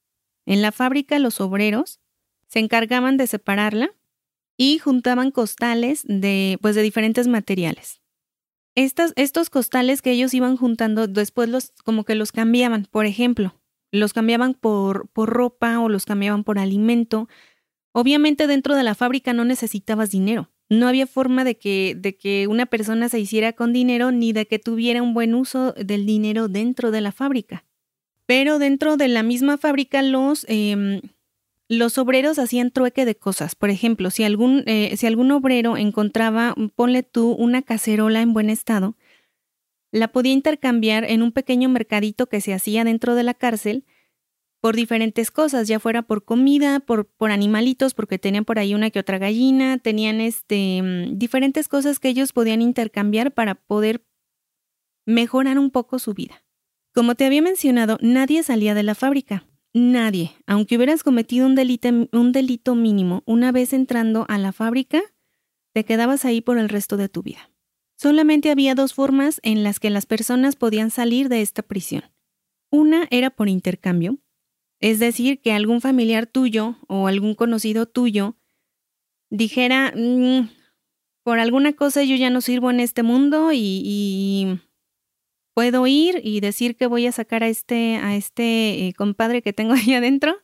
En 0.46 0.62
la 0.62 0.72
fábrica 0.72 1.18
los 1.20 1.40
obreros 1.40 2.00
se 2.48 2.60
encargaban 2.60 3.16
de 3.16 3.28
separarla 3.28 3.92
y 4.58 4.78
juntaban 4.80 5.32
costales 5.32 6.04
de, 6.06 6.60
pues, 6.62 6.76
de 6.76 6.82
diferentes 6.82 7.28
materiales. 7.28 8.02
Estas, 8.76 9.14
estos 9.16 9.50
costales 9.50 10.02
que 10.02 10.12
ellos 10.12 10.34
iban 10.34 10.58
juntando, 10.58 11.08
después 11.08 11.50
los, 11.50 11.72
como 11.84 12.04
que 12.04 12.16
los 12.16 12.32
cambiaban. 12.32 12.88
Por 12.90 13.06
ejemplo, 13.06 13.61
los 13.92 14.14
cambiaban 14.14 14.54
por, 14.54 15.10
por 15.10 15.30
ropa 15.30 15.80
o 15.80 15.90
los 15.90 16.06
cambiaban 16.06 16.44
por 16.44 16.60
alimento. 16.60 17.28
Obviamente 17.92 18.48
dentro 18.48 18.76
de 18.76 18.84
la 18.84 18.96
fábrica 18.96 19.34
no 19.34 19.46
necesitabas 19.46 20.12
dinero. 20.12 20.50
No 20.70 20.88
había 20.88 21.06
forma 21.06 21.44
de 21.44 21.58
que, 21.58 21.98
de 22.00 22.16
que 22.16 22.48
una 22.48 22.66
persona 22.66 23.10
se 23.10 23.20
hiciera 23.20 23.54
con 23.54 23.74
dinero 23.74 24.12
ni 24.12 24.32
de 24.32 24.48
que 24.48 24.58
tuviera 24.58 25.02
un 25.02 25.14
buen 25.14 25.36
uso 25.36 25.74
del 25.74 26.06
dinero 26.06 26.48
dentro 26.48 26.92
de 26.92 27.02
la 27.02 27.12
fábrica. 27.12 27.66
Pero 28.26 28.60
dentro 28.60 28.96
de 28.96 29.10
la 29.10 29.24
misma 29.24 29.58
fábrica 29.58 30.02
los, 30.02 30.46
em, 30.48 31.02
los 31.68 31.98
obreros 31.98 32.40
hacían 32.40 32.72
trueque 32.72 33.04
de 33.04 33.16
cosas. 33.16 33.56
Por 33.56 33.70
ejemplo, 33.70 34.10
si 34.12 34.24
algún, 34.24 34.64
eh, 34.66 34.96
si 34.96 35.08
algún 35.08 35.32
obrero 35.32 35.76
encontraba, 35.76 36.56
ponle 36.76 37.04
tú, 37.04 37.32
una 37.32 37.62
cacerola 37.62 38.22
en 38.22 38.32
buen 38.32 38.50
estado, 38.50 38.96
la 39.92 40.12
podía 40.12 40.34
intercambiar 40.34 41.04
en 41.04 41.22
un 41.22 41.32
pequeño 41.32 41.70
mercadito 41.70 42.28
que 42.28 42.42
se 42.42 42.54
hacía 42.54 42.84
dentro 42.84 43.16
de 43.16 43.24
la 43.24 43.34
cárcel 43.34 43.86
por 44.62 44.76
diferentes 44.76 45.32
cosas, 45.32 45.68
ya 45.68 45.80
fuera 45.80 46.04
por 46.04 46.24
comida, 46.24 46.80
por, 46.80 47.08
por 47.08 47.32
animalitos, 47.32 47.96
porque 47.96 48.20
tenían 48.20 48.46
por 48.46 48.60
ahí 48.60 48.76
una 48.76 48.92
que 48.92 49.00
otra 49.00 49.18
gallina, 49.18 49.80
tenían 49.80 50.22
este, 50.22 50.82
mm, 50.82 51.18
diferentes 51.18 51.68
cosas 51.68 52.00
que 52.00 52.10
ellos 52.10 52.32
podían 52.32 52.62
intercambiar 52.62 53.34
para 53.34 53.56
poder 53.56 54.06
mejorar 55.06 55.58
un 55.58 55.72
poco 55.72 55.98
su 55.98 56.14
vida. 56.14 56.44
Como 56.94 57.16
te 57.16 57.26
había 57.26 57.42
mencionado, 57.42 57.98
nadie 58.02 58.44
salía 58.44 58.76
de 58.76 58.84
la 58.84 58.96
fábrica. 58.96 59.46
Nadie. 59.74 60.34
Aunque 60.46 60.76
hubieras 60.76 61.04
cometido 61.04 61.48
un 61.48 61.56
delito, 61.56 61.90
un 62.12 62.32
delito 62.32 62.76
mínimo, 62.76 63.24
una 63.26 63.52
vez 63.52 63.74
entrando 63.74 64.26
a 64.28 64.38
la 64.38 64.52
fábrica, 64.52 65.02
te 65.74 65.86
quedabas 65.86 66.26
ahí 66.26 66.42
por 66.42 66.60
el 66.60 66.70
resto 66.70 66.98
de 66.98 67.10
tu 67.10 67.24
vida. 67.24 67.51
Solamente 68.02 68.50
había 68.50 68.74
dos 68.74 68.96
formas 68.96 69.40
en 69.44 69.62
las 69.62 69.80
que 69.80 69.92
las 69.92 70.08
personas 70.08 70.56
podían 70.56 70.90
salir 70.90 71.30
de 71.30 71.44
esta 71.44 71.62
prisión. 71.62 72.04
Una 72.72 73.08
era 73.12 73.30
por 73.30 73.48
intercambio, 73.48 74.18
Es 74.80 74.98
decir, 74.98 75.40
que 75.40 75.54
algún 75.54 75.82
familiar 75.82 76.26
tuyo 76.26 76.78
o 76.88 77.06
algún 77.06 77.36
conocido 77.36 77.86
tuyo 77.86 78.36
dijera, 79.30 79.94
mm, 79.96 80.50
por 81.24 81.38
alguna 81.38 81.74
cosa 81.74 82.02
yo 82.04 82.16
ya 82.16 82.32
no 82.32 82.42
sirvo 82.42 82.72
en 82.72 82.80
este 82.80 83.04
mundo 83.04 83.52
y, 83.54 84.60
puedo 85.54 85.86
ir 85.86 86.22
y 86.24 86.40
decir 86.40 86.76
que 86.76 86.88
voy 86.88 87.06
a 87.06 87.12
sacar 87.12 87.44
a 87.44 87.50
este, 87.50 87.98
a 87.98 88.16
este 88.16 88.88
eh, 88.88 88.94
compadre 88.98 89.44
que 89.44 89.54
tengo 89.54 89.74
ahí 89.76 89.94
adentro 89.94 90.38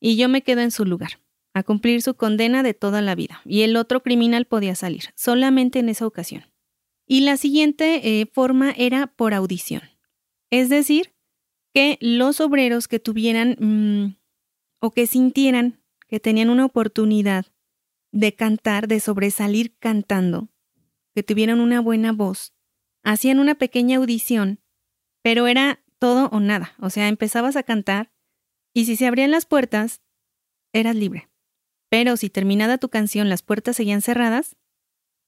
y 0.00 0.16
yo 0.16 0.30
me 0.30 0.40
quedo 0.40 0.62
en 0.62 0.70
su 0.70 0.86
lugar 0.86 1.20
a 1.52 1.62
cumplir 1.62 2.00
su 2.00 2.14
condena 2.14 2.62
de 2.62 2.72
toda 2.72 3.02
la 3.02 3.14
vida. 3.14 3.42
Y 3.44 3.62
el 3.62 3.76
otro 3.76 4.02
criminal 4.02 4.46
podía 4.46 4.74
salir, 4.74 5.12
solamente 5.14 5.80
en 5.80 5.90
esa 5.90 6.06
ocasión. 6.06 6.55
Y 7.06 7.20
la 7.20 7.36
siguiente 7.36 8.20
eh, 8.20 8.26
forma 8.26 8.72
era 8.72 9.06
por 9.06 9.32
audición. 9.32 9.82
Es 10.50 10.68
decir, 10.68 11.14
que 11.72 11.98
los 12.00 12.40
obreros 12.40 12.88
que 12.88 12.98
tuvieran 12.98 13.56
mm, 13.58 14.16
o 14.80 14.90
que 14.90 15.06
sintieran 15.06 15.82
que 16.08 16.20
tenían 16.20 16.50
una 16.50 16.64
oportunidad 16.64 17.46
de 18.12 18.34
cantar, 18.34 18.88
de 18.88 19.00
sobresalir 19.00 19.76
cantando, 19.78 20.48
que 21.14 21.22
tuvieran 21.22 21.60
una 21.60 21.80
buena 21.80 22.12
voz, 22.12 22.54
hacían 23.02 23.38
una 23.40 23.56
pequeña 23.56 23.98
audición, 23.98 24.60
pero 25.22 25.46
era 25.46 25.82
todo 25.98 26.28
o 26.28 26.40
nada. 26.40 26.74
O 26.78 26.90
sea, 26.90 27.08
empezabas 27.08 27.56
a 27.56 27.62
cantar 27.62 28.12
y 28.72 28.84
si 28.84 28.96
se 28.96 29.06
abrían 29.06 29.30
las 29.30 29.46
puertas, 29.46 30.02
eras 30.72 30.96
libre. 30.96 31.28
Pero 31.88 32.16
si 32.16 32.30
terminada 32.30 32.78
tu 32.78 32.88
canción 32.88 33.28
las 33.28 33.42
puertas 33.42 33.76
seguían 33.76 34.02
cerradas, 34.02 34.56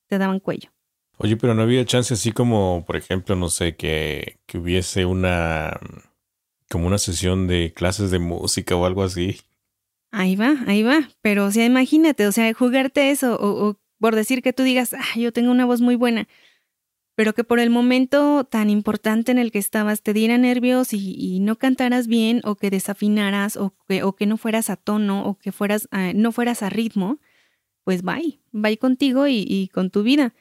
te 0.09 0.19
daban 0.19 0.41
cuello. 0.41 0.71
Oye, 1.19 1.37
pero 1.37 1.55
no 1.55 1.63
había 1.63 1.85
chance 1.85 2.15
así 2.15 2.33
como, 2.33 2.85
por 2.87 2.97
ejemplo, 2.97 3.37
no 3.37 3.49
sé, 3.51 3.77
que, 3.77 4.39
que 4.47 4.59
hubiese 4.59 5.05
una 5.05 5.79
como 6.71 6.87
una 6.87 6.99
sesión 6.99 7.47
de 7.47 7.73
clases 7.75 8.11
de 8.11 8.19
música 8.19 8.77
o 8.77 8.85
algo 8.85 9.03
así. 9.03 9.41
Ahí 10.11 10.37
va, 10.37 10.57
ahí 10.67 10.83
va. 10.83 11.09
Pero, 11.23 11.47
o 11.47 11.51
sea, 11.51 11.65
imagínate, 11.65 12.27
o 12.27 12.33
sea, 12.33 12.53
jugarte 12.53 13.11
eso, 13.11 13.37
o, 13.37 13.69
o 13.69 13.81
por 13.99 14.15
decir 14.15 14.43
que 14.43 14.53
tú 14.53 14.63
digas, 14.63 14.95
ah, 14.95 15.19
yo 15.19 15.33
tengo 15.33 15.51
una 15.51 15.65
voz 15.65 15.81
muy 15.81 15.97
buena 15.97 16.29
pero 17.19 17.35
que 17.35 17.43
por 17.43 17.59
el 17.59 17.69
momento 17.69 18.45
tan 18.45 18.71
importante 18.71 19.33
en 19.33 19.39
el 19.39 19.51
que 19.51 19.59
estabas 19.59 20.03
te 20.03 20.13
diera 20.13 20.39
nervios 20.39 20.93
y, 20.93 21.41
no 21.41 21.57
cantaras 21.59 22.07
bien 22.07 22.41
o 22.45 22.55
que 22.55 22.71
desafinaras 22.71 23.57
o 23.57 23.75
que, 23.89 24.05
o 24.05 24.15
que 24.15 24.25
no 24.27 24.37
fueras 24.37 24.71
a 24.71 24.77
tono 24.77 25.27
o 25.27 25.37
que 25.37 25.51
fueras 25.51 25.89
no 26.15 26.31
fueras 26.31 26.63
a 26.63 26.71
ritmo, 26.71 27.19
pues 27.83 28.03
bye, 28.03 28.39
bye 28.53 28.79
contigo 28.79 29.27
y, 29.27 29.45
y 29.49 29.67
con 29.67 29.91
tu 29.91 30.05
vida. 30.05 30.33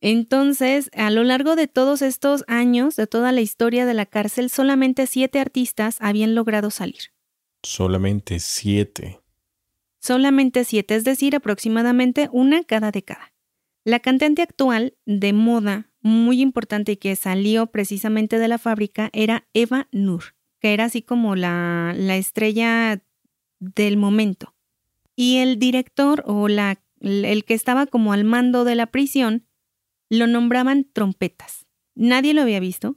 Entonces, 0.00 0.90
a 0.94 1.10
lo 1.10 1.24
largo 1.24 1.56
de 1.56 1.68
todos 1.68 2.00
estos 2.00 2.44
años, 2.46 2.96
de 2.96 3.06
toda 3.06 3.32
la 3.32 3.42
historia 3.42 3.84
de 3.84 3.94
la 3.94 4.06
cárcel, 4.06 4.48
solamente 4.48 5.06
siete 5.06 5.40
artistas 5.40 5.98
habían 6.00 6.34
logrado 6.34 6.70
salir. 6.70 7.12
Solamente 7.62 8.40
siete. 8.40 9.20
Solamente 10.00 10.64
siete, 10.64 10.94
es 10.94 11.04
decir, 11.04 11.36
aproximadamente 11.36 12.30
una 12.32 12.64
cada 12.64 12.90
década. 12.90 13.34
La 13.84 14.00
cantante 14.00 14.40
actual 14.40 14.96
de 15.04 15.34
moda 15.34 15.90
muy 16.00 16.40
importante 16.40 16.92
y 16.92 16.96
que 16.96 17.14
salió 17.16 17.66
precisamente 17.66 18.38
de 18.38 18.48
la 18.48 18.56
fábrica 18.56 19.10
era 19.12 19.48
Eva 19.52 19.88
Nur, 19.92 20.34
que 20.60 20.72
era 20.72 20.84
así 20.84 21.02
como 21.02 21.36
la, 21.36 21.94
la 21.94 22.16
estrella 22.16 23.02
del 23.58 23.98
momento. 23.98 24.54
Y 25.14 25.38
el 25.38 25.58
director 25.58 26.22
o 26.26 26.48
la, 26.48 26.82
el 27.00 27.44
que 27.44 27.52
estaba 27.52 27.86
como 27.86 28.14
al 28.14 28.24
mando 28.24 28.64
de 28.64 28.74
la 28.74 28.86
prisión 28.86 29.46
lo 30.10 30.26
nombraban 30.26 30.86
trompetas. 30.92 31.66
Nadie 31.94 32.34
lo 32.34 32.42
había 32.42 32.60
visto, 32.60 32.96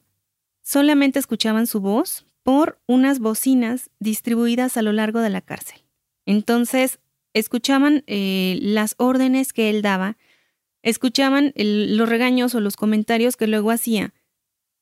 solamente 0.61 1.19
escuchaban 1.19 1.67
su 1.67 1.79
voz 1.79 2.25
por 2.41 2.81
unas 2.87 3.19
bocinas 3.19 3.89
distribuidas 3.99 4.75
a 4.75 4.81
lo 4.81 4.91
largo 4.91 5.21
de 5.21 5.29
la 5.29 5.41
cárcel. 5.41 5.85
Entonces, 6.25 6.99
escuchaban 7.33 8.03
eh, 8.07 8.59
las 8.61 8.95
órdenes 8.97 9.53
que 9.53 9.69
él 9.69 9.81
daba, 9.81 10.17
escuchaban 10.81 11.53
los 11.55 12.09
regaños 12.09 12.53
o 12.55 12.59
los 12.59 12.75
comentarios 12.75 13.37
que 13.37 13.47
luego 13.47 13.71
hacía, 13.71 14.13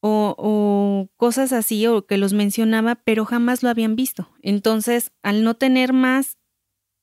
o, 0.04 1.10
cosas 1.16 1.54
así, 1.54 1.86
o 1.86 2.08
que 2.08 2.18
los 2.18 2.34
mencionaba, 2.34 2.96
pero 2.96 3.24
jamás 3.24 3.62
lo 3.62 3.70
habían 3.70 3.96
visto. 3.96 4.32
Entonces, 4.42 5.12
al 5.22 5.44
no 5.44 5.54
tener 5.56 5.94
más 5.94 6.38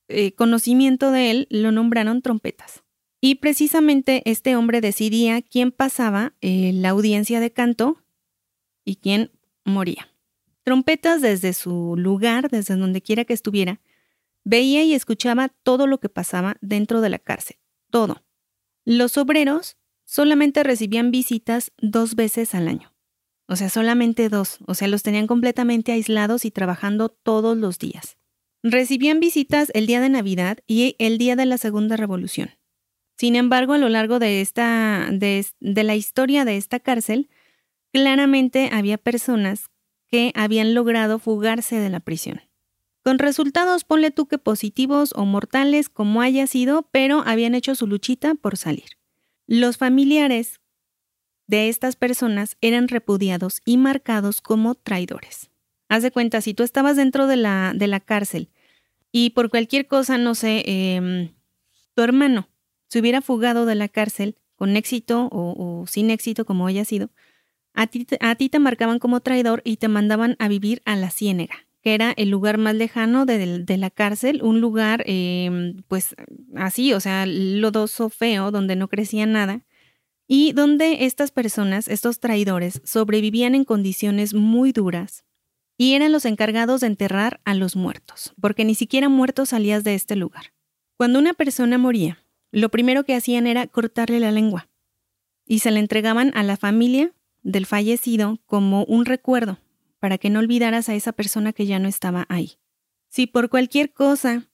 eh, 0.09 0.33
conocimiento 0.33 1.11
de 1.11 1.31
él, 1.31 1.47
lo 1.49 1.71
nombraron 1.71 2.21
trompetas. 2.21 2.83
Y 3.21 3.35
precisamente 3.35 4.21
este 4.25 4.55
hombre 4.55 4.81
decidía 4.81 5.41
quién 5.41 5.71
pasaba 5.71 6.33
eh, 6.41 6.71
la 6.73 6.89
audiencia 6.89 7.39
de 7.39 7.51
canto 7.51 7.97
y 8.85 8.95
quién 8.95 9.31
moría. 9.65 10.07
Trompetas 10.63 11.21
desde 11.21 11.53
su 11.53 11.95
lugar, 11.97 12.49
desde 12.49 12.75
donde 12.75 13.01
quiera 13.01 13.25
que 13.25 13.33
estuviera, 13.33 13.81
veía 14.43 14.83
y 14.83 14.93
escuchaba 14.93 15.49
todo 15.49 15.87
lo 15.87 15.99
que 15.99 16.09
pasaba 16.09 16.57
dentro 16.61 17.01
de 17.01 17.09
la 17.09 17.19
cárcel, 17.19 17.57
todo. 17.89 18.23
Los 18.85 19.17
obreros 19.17 19.77
solamente 20.05 20.63
recibían 20.63 21.11
visitas 21.11 21.71
dos 21.77 22.15
veces 22.15 22.55
al 22.55 22.67
año. 22.67 22.93
O 23.47 23.55
sea, 23.55 23.69
solamente 23.69 24.29
dos. 24.29 24.59
O 24.67 24.75
sea, 24.75 24.87
los 24.87 25.03
tenían 25.03 25.27
completamente 25.27 25.91
aislados 25.91 26.45
y 26.45 26.51
trabajando 26.51 27.09
todos 27.09 27.57
los 27.57 27.79
días. 27.79 28.17
Recibían 28.61 29.19
visitas 29.19 29.71
el 29.73 29.87
día 29.87 30.01
de 30.01 30.09
Navidad 30.09 30.59
y 30.67 30.95
el 30.99 31.17
día 31.17 31.35
de 31.35 31.45
la 31.45 31.57
Segunda 31.57 31.97
Revolución. 31.97 32.51
Sin 33.19 33.35
embargo, 33.35 33.73
a 33.73 33.77
lo 33.77 33.89
largo 33.89 34.17
de, 34.17 34.41
esta, 34.41 35.09
de, 35.11 35.45
de 35.59 35.83
la 35.83 35.95
historia 35.95 36.45
de 36.45 36.57
esta 36.57 36.79
cárcel, 36.79 37.29
claramente 37.91 38.69
había 38.71 38.97
personas 38.97 39.69
que 40.07 40.31
habían 40.35 40.73
logrado 40.73 41.19
fugarse 41.19 41.75
de 41.75 41.89
la 41.89 41.99
prisión 41.99 42.41
con 43.03 43.17
resultados 43.17 43.85
ponle 43.85 44.11
tú 44.11 44.27
que 44.27 44.37
positivos 44.37 45.13
o 45.15 45.25
mortales 45.25 45.89
como 45.89 46.21
haya 46.21 46.47
sido, 46.47 46.87
pero 46.91 47.23
habían 47.25 47.55
hecho 47.55 47.75
su 47.75 47.87
luchita 47.87 48.35
por 48.35 48.57
salir. 48.57 48.85
Los 49.47 49.77
familiares 49.77 50.59
de 51.47 51.69
estas 51.69 51.95
personas 51.95 52.55
eran 52.61 52.87
repudiados 52.87 53.61
y 53.65 53.77
marcados 53.77 54.41
como 54.41 54.75
traidores. 54.75 55.49
Haz 55.87 56.03
de 56.03 56.11
cuenta, 56.11 56.41
si 56.41 56.53
tú 56.53 56.61
estabas 56.61 56.97
dentro 56.97 57.25
de 57.25 57.37
la, 57.37 57.73
de 57.75 57.87
la 57.87 57.99
cárcel 57.99 58.51
y 59.11 59.31
por 59.31 59.49
cualquier 59.49 59.87
cosa, 59.87 60.19
no 60.19 60.35
sé, 60.35 60.63
em, 60.67 61.33
tu 61.95 62.03
hermano 62.03 62.47
se 62.89 62.99
hubiera 62.99 63.21
fugado 63.21 63.65
de 63.65 63.75
la 63.75 63.87
cárcel 63.87 64.35
con 64.55 64.75
éxito 64.75 65.29
o, 65.31 65.85
sin 65.87 66.09
éxito, 66.09 66.45
como 66.45 66.67
haya 66.67 66.83
sido, 66.83 67.09
a 67.73 67.87
ti, 67.87 68.49
te 68.49 68.59
marcaban 68.59 68.99
como 68.99 69.21
traidor 69.21 69.61
y 69.63 69.77
te 69.77 69.87
mandaban 69.87 70.35
a 70.39 70.49
vivir 70.49 70.81
a 70.85 70.95
la 70.97 71.11
ciénega 71.11 71.69
que 71.81 71.93
era 71.93 72.11
el 72.17 72.29
lugar 72.29 72.57
más 72.57 72.75
lejano 72.75 73.25
de, 73.25 73.77
la 73.77 73.89
cárcel, 73.89 74.41
un 74.43 74.59
lugar 74.59 75.01
em, 75.05 75.81
pues 75.87 76.13
así, 76.57 76.91
o 76.91 76.99
sea, 76.99 77.25
lodoso, 77.25 78.09
feo, 78.09 78.51
donde 78.51 78.75
no 78.75 78.89
crecía 78.89 79.25
nada, 79.25 79.63
y 80.27 80.51
donde 80.51 81.05
estas 81.05 81.31
personas, 81.31 81.87
estos 81.87 82.19
traidores, 82.19 82.81
sobrevivían 82.83 83.55
en 83.55 83.63
condiciones 83.63 84.33
muy 84.33 84.71
duras 84.71 85.23
y 85.77 85.93
eran 85.93 86.11
los 86.11 86.25
encargados 86.25 86.81
de 86.81 86.87
enterrar 86.87 87.39
a 87.45 87.53
los 87.53 87.75
muertos, 87.75 88.33
porque 88.39 88.65
ni 88.65 88.75
siquiera 88.75 89.09
muertos 89.09 89.49
salías 89.49 89.83
de 89.83 89.95
este 89.95 90.17
lugar. 90.17 90.53
Cuando 90.97 91.17
una 91.17 91.33
persona 91.33 91.77
moría, 91.77 92.19
lo 92.51 92.69
primero 92.69 93.03
que 93.03 93.15
hacían 93.15 93.47
era 93.47 93.67
cortarle 93.67 94.19
la 94.19 94.31
lengua 94.31 94.69
y 95.45 95.59
se 95.59 95.71
la 95.71 95.79
entregaban 95.79 96.31
a 96.35 96.43
la 96.43 96.57
familia 96.57 97.13
del 97.41 97.65
fallecido 97.65 98.39
como 98.45 98.83
un 98.85 99.05
recuerdo 99.05 99.57
para 99.99 100.17
que 100.17 100.29
no 100.29 100.39
olvidaras 100.39 100.89
a 100.89 100.95
esa 100.95 101.11
persona 101.11 101.53
que 101.53 101.65
ya 101.65 101.79
no 101.79 101.87
estaba 101.87 102.25
ahí. 102.29 102.53
Si 103.09 103.27
por 103.27 103.49
cualquier 103.49 103.91
cosa 103.91 104.49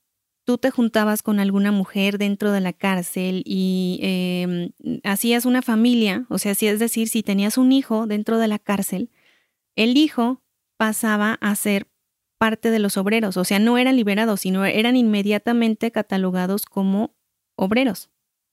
tú 0.45 0.57
te 0.57 0.71
juntabas 0.71 1.23
con 1.23 1.39
alguna 1.39 1.71
mujer 1.71 2.17
dentro 2.17 2.51
de 2.51 2.61
la 2.61 2.71
cárcel 2.71 3.41
y 3.45 3.99
em, 4.01 4.71
hacías 5.03 5.45
una 5.45 5.61
familia, 5.61 6.25
o 6.29 6.37
sea, 6.37 6.55
si 6.55 6.67
es 6.67 6.79
decir, 6.79 7.09
si 7.09 7.23
tenías 7.23 7.57
un 7.57 7.71
hijo 7.71 8.07
dentro 8.07 8.37
de 8.37 8.47
la 8.47 8.59
cárcel, 8.59 9.09
el 9.75 9.97
hijo 9.97 10.43
pasaba 10.77 11.33
a 11.41 11.55
ser 11.55 11.87
parte 12.37 12.69
de 12.69 12.79
los 12.79 12.95
obreros, 12.97 13.37
o 13.37 13.43
sea, 13.43 13.59
no 13.59 13.77
eran 13.77 13.95
liberados, 13.95 14.41
sino 14.41 14.65
eran 14.65 14.95
inmediatamente 14.95 15.91
catalogados 15.91 16.65
como 16.65 17.15
obreros, 17.55 18.09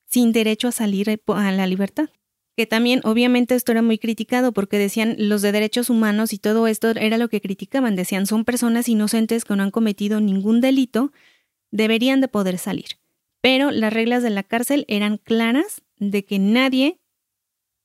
sin 0.06 0.32
derecho 0.32 0.68
a 0.68 0.72
salir 0.72 1.20
a 1.26 1.52
la 1.52 1.66
libertad 1.66 2.10
que 2.56 2.66
también 2.66 3.00
obviamente 3.04 3.54
esto 3.54 3.72
era 3.72 3.82
muy 3.82 3.98
criticado 3.98 4.52
porque 4.52 4.78
decían 4.78 5.16
los 5.18 5.42
de 5.42 5.52
derechos 5.52 5.88
humanos 5.88 6.32
y 6.32 6.38
todo 6.38 6.66
esto 6.66 6.90
era 6.90 7.18
lo 7.18 7.28
que 7.28 7.40
criticaban, 7.40 7.96
decían 7.96 8.26
son 8.26 8.44
personas 8.44 8.88
inocentes 8.88 9.44
que 9.44 9.56
no 9.56 9.62
han 9.62 9.70
cometido 9.70 10.20
ningún 10.20 10.60
delito, 10.60 11.12
deberían 11.70 12.20
de 12.20 12.28
poder 12.28 12.58
salir. 12.58 12.98
Pero 13.40 13.70
las 13.70 13.92
reglas 13.92 14.22
de 14.22 14.30
la 14.30 14.42
cárcel 14.42 14.84
eran 14.88 15.16
claras 15.16 15.82
de 15.96 16.24
que 16.24 16.38
nadie 16.38 17.00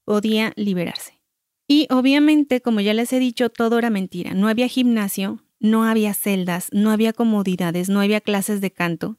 podía 0.06 0.53
liberarse. 0.56 1.19
Y 1.67 1.88
obviamente, 1.89 2.62
como 2.62 2.80
ya 2.80 2.93
les 2.93 3.12
he 3.12 3.19
dicho, 3.19 3.49
todo 3.49 3.77
era 3.77 3.89
mentira. 3.89 4.34
No 4.34 4.47
había 4.47 4.67
gimnasio, 4.67 5.43
no 5.60 5.84
había 5.84 6.13
celdas, 6.13 6.69
no 6.71 6.91
había 6.91 7.12
comodidades, 7.12 7.89
no 7.89 7.99
había 7.99 8.21
clases 8.21 8.62
de 8.62 8.71
canto. 8.71 9.17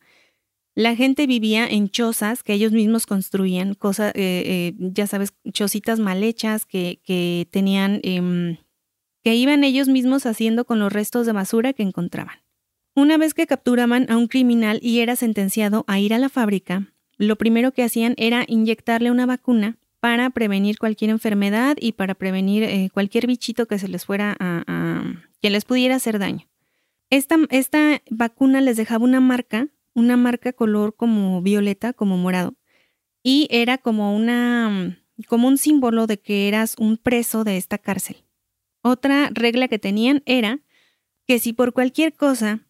La 0.79 0.95
gente 0.95 1.27
vivía 1.27 1.67
en 1.67 1.89
chozas 1.89 2.45
que 2.45 2.53
ellos 2.53 2.71
mismos 2.71 3.05
construían, 3.05 3.75
cosas, 3.75 4.13
eh, 4.15 4.45
eh, 4.47 4.75
ya 4.79 5.09
sabes, 5.09 5.35
chocitas 5.53 5.99
mal 5.99 6.23
hechas 6.23 6.67
que, 6.67 7.49
tenían, 7.51 7.99
em, 8.05 8.59
que 9.25 9.35
iban 9.35 9.65
ellos 9.65 9.89
mismos 9.89 10.25
haciendo 10.25 10.67
con 10.67 10.79
los 10.79 10.93
restos 10.93 11.27
de 11.27 11.33
basura 11.33 11.73
que 11.73 11.83
encontraban. 11.83 12.37
Una 12.95 13.19
vez 13.19 13.35
que 13.35 13.49
capturaban 13.49 14.09
a 14.09 14.17
un 14.17 14.29
criminal 14.29 14.79
y 14.81 15.01
era 15.01 15.17
sentenciado 15.17 15.85
a 15.89 15.99
ir 15.99 16.15
a 16.15 16.19
la 16.19 16.29
fábrica, 16.29 16.87
lo 17.17 17.35
primero 17.35 17.73
que 17.73 17.83
hacían 17.83 18.15
era 18.17 18.45
inyectarle 18.47 19.11
una 19.11 19.27
vacuna 19.27 19.79
para 19.99 20.31
prevenir 20.31 20.79
cualquier 20.79 21.11
enfermedad 21.11 21.77
y 21.81 21.91
para 21.91 22.15
prevenir 22.15 22.63
eh, 22.63 22.89
cualquier 22.95 23.27
bichito 23.27 23.67
que 23.67 23.81
se 23.81 23.89
les 23.89 24.05
fuera 24.05 24.37
a, 24.39 25.03
que 25.43 25.51
les 25.51 25.65
pudiera 25.65 25.97
hacer 25.97 26.21
daño. 26.21 26.47
Esta 27.11 28.01
vacuna 28.11 28.61
les 28.61 28.77
dejaba 28.77 29.05
una 29.05 29.19
marca, 29.19 29.67
una 29.99 30.17
marca 30.17 30.53
color 30.53 30.95
como 30.95 31.43
violeta, 31.43 31.93
como 31.93 32.17
morado, 32.17 32.55
y 33.23 33.49
era 33.51 33.79
como 33.79 34.15
una 34.15 34.99
como 35.27 35.49
un 35.49 35.59
símbolo 35.59 36.07
de 36.07 36.21
que 36.21 36.47
eras 36.47 36.77
un 36.79 36.97
preso 36.97 37.43
de 37.43 37.57
esta 37.57 37.77
cárcel. 37.77 38.25
Otra 38.83 39.31
regla 39.33 39.67
que 39.67 39.81
tenían 39.81 40.23
era 40.27 40.61
que 41.27 41.41
si 41.41 41.53
por 41.53 41.73
cualquier 41.73 42.15
cosa 42.15 42.61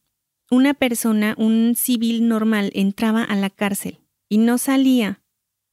una 0.50 0.72
persona, 0.72 1.34
un 1.36 1.74
civil 1.76 2.26
normal, 2.26 2.70
entraba 2.74 3.22
a 3.22 3.36
la 3.36 3.50
cárcel 3.50 3.98
y 4.30 4.38
no 4.38 4.56
salía 4.56 5.20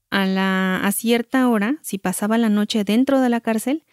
a, 0.10 0.26
la, 0.26 0.82
a 0.84 0.92
cierta 0.92 1.48
hora, 1.48 1.78
si 1.82 1.98
pasaba 1.98 2.38
la 2.38 2.50
noche 2.50 2.84
dentro 2.84 3.22
de 3.22 3.30
la 3.30 3.40
cárcel, 3.40 3.86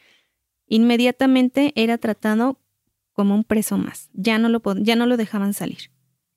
inmediatamente 0.66 1.72
era 1.76 1.98
tratado 1.98 2.58
como 3.12 3.36
un 3.36 3.44
preso 3.44 3.78
más. 3.78 4.10
Ya 4.12 4.38
no 4.38 4.48
lo, 4.48 4.60
ya 4.78 4.96
no 4.96 5.06
lo 5.06 5.16
dejaban 5.16 5.54
salir. 5.54 5.91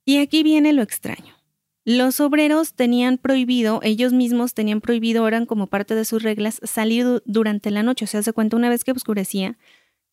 Y 0.06 0.18
aquí 0.18 0.44
viene 0.44 0.72
lo 0.72 0.84
extraño. 0.84 1.36
Los 1.84 2.20
obreros 2.20 2.74
tenían 2.74 3.18
prohibido, 3.18 3.80
ellos 3.84 4.14
mismos 4.14 4.54
tenían 4.54 4.82
prohibido, 4.82 5.28
eran 5.28 5.46
como 5.46 5.68
parte 5.68 5.94
de 5.94 6.06
sus 6.06 6.24
reglas, 6.24 6.60
salir 6.64 7.22
durante 7.26 7.70
la 7.70 7.84
noche. 7.84 8.06
O 8.06 8.08
sea, 8.08 8.24
se 8.24 8.34
cuenta 8.34 8.56
una 8.56 8.70
vez 8.70 8.84
que 8.84 8.92
oscurecía, 8.92 9.58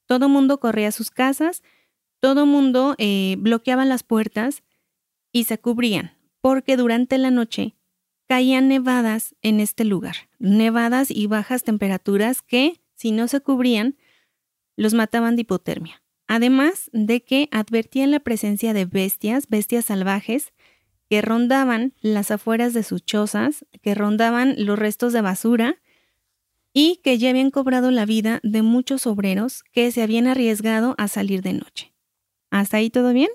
todo 0.06 0.28
mundo 0.28 0.60
corría 0.60 0.88
a 0.88 0.92
sus 0.92 1.10
casas, 1.10 1.62
todo 2.20 2.44
mundo 2.44 2.94
eh, 2.98 3.36
bloqueaba 3.38 3.84
las 3.84 4.02
puertas 4.02 4.62
y 5.32 5.44
se 5.44 5.58
cubrían, 5.58 6.12
porque 6.40 6.76
durante 6.76 7.16
la 7.16 7.30
noche 7.30 7.74
caían 8.28 8.68
nevadas 8.68 9.34
en 9.40 9.60
este 9.60 9.84
lugar, 9.84 10.16
nevadas 10.38 11.10
y 11.10 11.26
bajas 11.26 11.64
temperaturas 11.64 12.42
que, 12.42 12.82
si 12.94 13.12
no 13.12 13.28
se 13.28 13.40
cubrían, 13.40 13.96
los 14.76 14.92
mataban 14.92 15.36
de 15.36 15.42
hipotermia. 15.42 16.01
Además 16.34 16.88
de 16.94 17.22
que 17.22 17.50
advertían 17.50 18.10
la 18.10 18.18
presencia 18.18 18.72
de 18.72 18.86
bestias, 18.86 19.50
bestias 19.50 19.84
salvajes, 19.84 20.54
que 21.10 21.20
rondaban 21.20 21.92
las 22.00 22.30
afueras 22.30 22.72
de 22.72 22.84
sus 22.84 23.04
chozas, 23.04 23.66
que 23.82 23.94
rondaban 23.94 24.54
los 24.56 24.78
restos 24.78 25.12
de 25.12 25.20
basura 25.20 25.82
y 26.72 27.02
que 27.04 27.18
ya 27.18 27.28
habían 27.28 27.50
cobrado 27.50 27.90
la 27.90 28.06
vida 28.06 28.40
de 28.42 28.62
muchos 28.62 29.06
obreros 29.06 29.62
que 29.72 29.92
se 29.92 30.02
habían 30.02 30.26
arriesgado 30.26 30.94
a 30.96 31.06
salir 31.06 31.42
de 31.42 31.52
noche. 31.52 31.92
¿Hasta 32.50 32.78
ahí 32.78 32.88
todo 32.88 33.12
bien? 33.12 33.28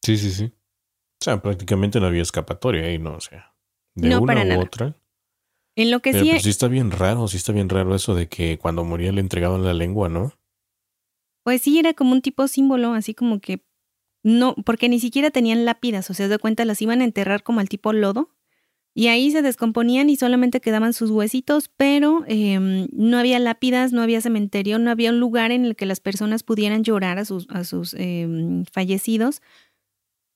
Sí, 0.00 0.16
sí, 0.16 0.30
sí. 0.30 0.44
O 0.44 1.24
sea, 1.24 1.42
prácticamente 1.42 2.00
no 2.00 2.06
había 2.06 2.22
escapatoria 2.22 2.84
ahí, 2.84 2.96
¿no? 2.98 3.12
O 3.12 3.20
sea 3.20 3.52
de 3.94 4.08
no, 4.08 4.22
una 4.22 4.34
para 4.34 4.56
u 4.56 4.62
otra. 4.62 4.96
En 5.76 5.90
lo 5.90 6.00
que 6.00 6.12
Pero 6.12 6.24
sí, 6.24 6.30
pues 6.30 6.44
sí 6.44 6.48
está 6.48 6.68
bien 6.68 6.92
raro, 6.92 7.28
sí 7.28 7.36
está 7.36 7.52
bien 7.52 7.68
raro 7.68 7.94
eso 7.94 8.14
de 8.14 8.28
que 8.28 8.58
cuando 8.58 8.84
moría 8.84 9.12
le 9.12 9.20
entregaban 9.20 9.64
la 9.64 9.74
lengua, 9.74 10.08
¿no? 10.08 10.32
Pues 11.42 11.62
sí, 11.62 11.78
era 11.78 11.94
como 11.94 12.12
un 12.12 12.22
tipo 12.22 12.46
símbolo, 12.48 12.94
así 12.94 13.14
como 13.14 13.40
que 13.40 13.64
no, 14.22 14.54
porque 14.64 14.88
ni 14.88 15.00
siquiera 15.00 15.30
tenían 15.30 15.64
lápidas, 15.64 16.08
o 16.10 16.14
sea, 16.14 16.28
de 16.28 16.38
cuenta 16.38 16.64
las 16.64 16.80
iban 16.80 17.00
a 17.00 17.04
enterrar 17.04 17.42
como 17.42 17.60
al 17.60 17.68
tipo 17.68 17.92
lodo. 17.92 18.30
Y 18.94 19.06
ahí 19.06 19.30
se 19.30 19.40
descomponían 19.40 20.10
y 20.10 20.16
solamente 20.16 20.60
quedaban 20.60 20.92
sus 20.92 21.10
huesitos, 21.10 21.70
pero 21.76 22.24
em, 22.26 22.88
no 22.92 23.16
había 23.16 23.38
lápidas, 23.38 23.92
no 23.92 24.02
había 24.02 24.20
cementerio, 24.20 24.78
no 24.78 24.90
había 24.90 25.10
un 25.10 25.18
lugar 25.18 25.50
en 25.50 25.64
el 25.64 25.76
que 25.76 25.86
las 25.86 26.00
personas 26.00 26.42
pudieran 26.42 26.84
llorar 26.84 27.18
a 27.18 27.24
sus, 27.24 27.48
a 27.48 27.64
sus 27.64 27.94
em, 27.94 28.66
fallecidos, 28.66 29.40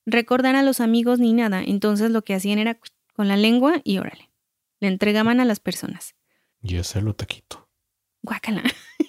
recordar 0.07 0.55
a 0.55 0.63
los 0.63 0.79
amigos 0.79 1.19
ni 1.19 1.33
nada. 1.33 1.61
Entonces 1.61 2.09
lo 2.09 2.23
que 2.23 2.33
hacían 2.33 2.57
era 2.57 2.79
con 3.13 3.27
la 3.27 3.37
lengua 3.37 3.79
y 3.83 3.99
órale. 3.99 4.31
Le 4.79 4.87
entregaban 4.87 5.39
a 5.39 5.45
las 5.45 5.59
personas. 5.59 6.15
Y 6.63 6.77
hacerlo 6.77 7.13
taquito. 7.13 7.69
Guácala. 8.23 8.63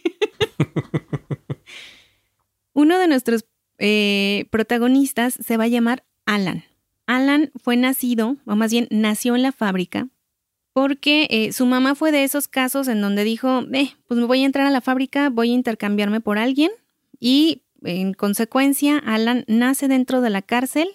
Uno 2.78 2.98
de 2.98 3.08
nuestros 3.08 3.44
eh, 3.78 4.46
protagonistas 4.50 5.34
se 5.34 5.56
va 5.56 5.64
a 5.64 5.68
llamar 5.68 6.04
Alan. 6.26 6.64
Alan 7.06 7.50
fue 7.56 7.76
nacido, 7.76 8.36
o 8.44 8.54
más 8.54 8.70
bien 8.70 8.86
nació 8.90 9.34
en 9.34 9.42
la 9.42 9.52
fábrica, 9.52 10.08
porque 10.72 11.26
eh, 11.30 11.52
su 11.52 11.66
mamá 11.66 11.94
fue 11.94 12.12
de 12.12 12.22
esos 12.22 12.46
casos 12.46 12.86
en 12.86 13.00
donde 13.00 13.24
dijo, 13.24 13.62
eh, 13.72 13.90
pues 14.06 14.20
me 14.20 14.26
voy 14.26 14.42
a 14.42 14.46
entrar 14.46 14.66
a 14.66 14.70
la 14.70 14.80
fábrica, 14.80 15.28
voy 15.28 15.50
a 15.50 15.54
intercambiarme 15.54 16.20
por 16.20 16.38
alguien, 16.38 16.70
y 17.18 17.62
en 17.82 18.14
consecuencia 18.14 18.98
Alan 18.98 19.44
nace 19.48 19.88
dentro 19.88 20.20
de 20.20 20.30
la 20.30 20.42
cárcel 20.42 20.88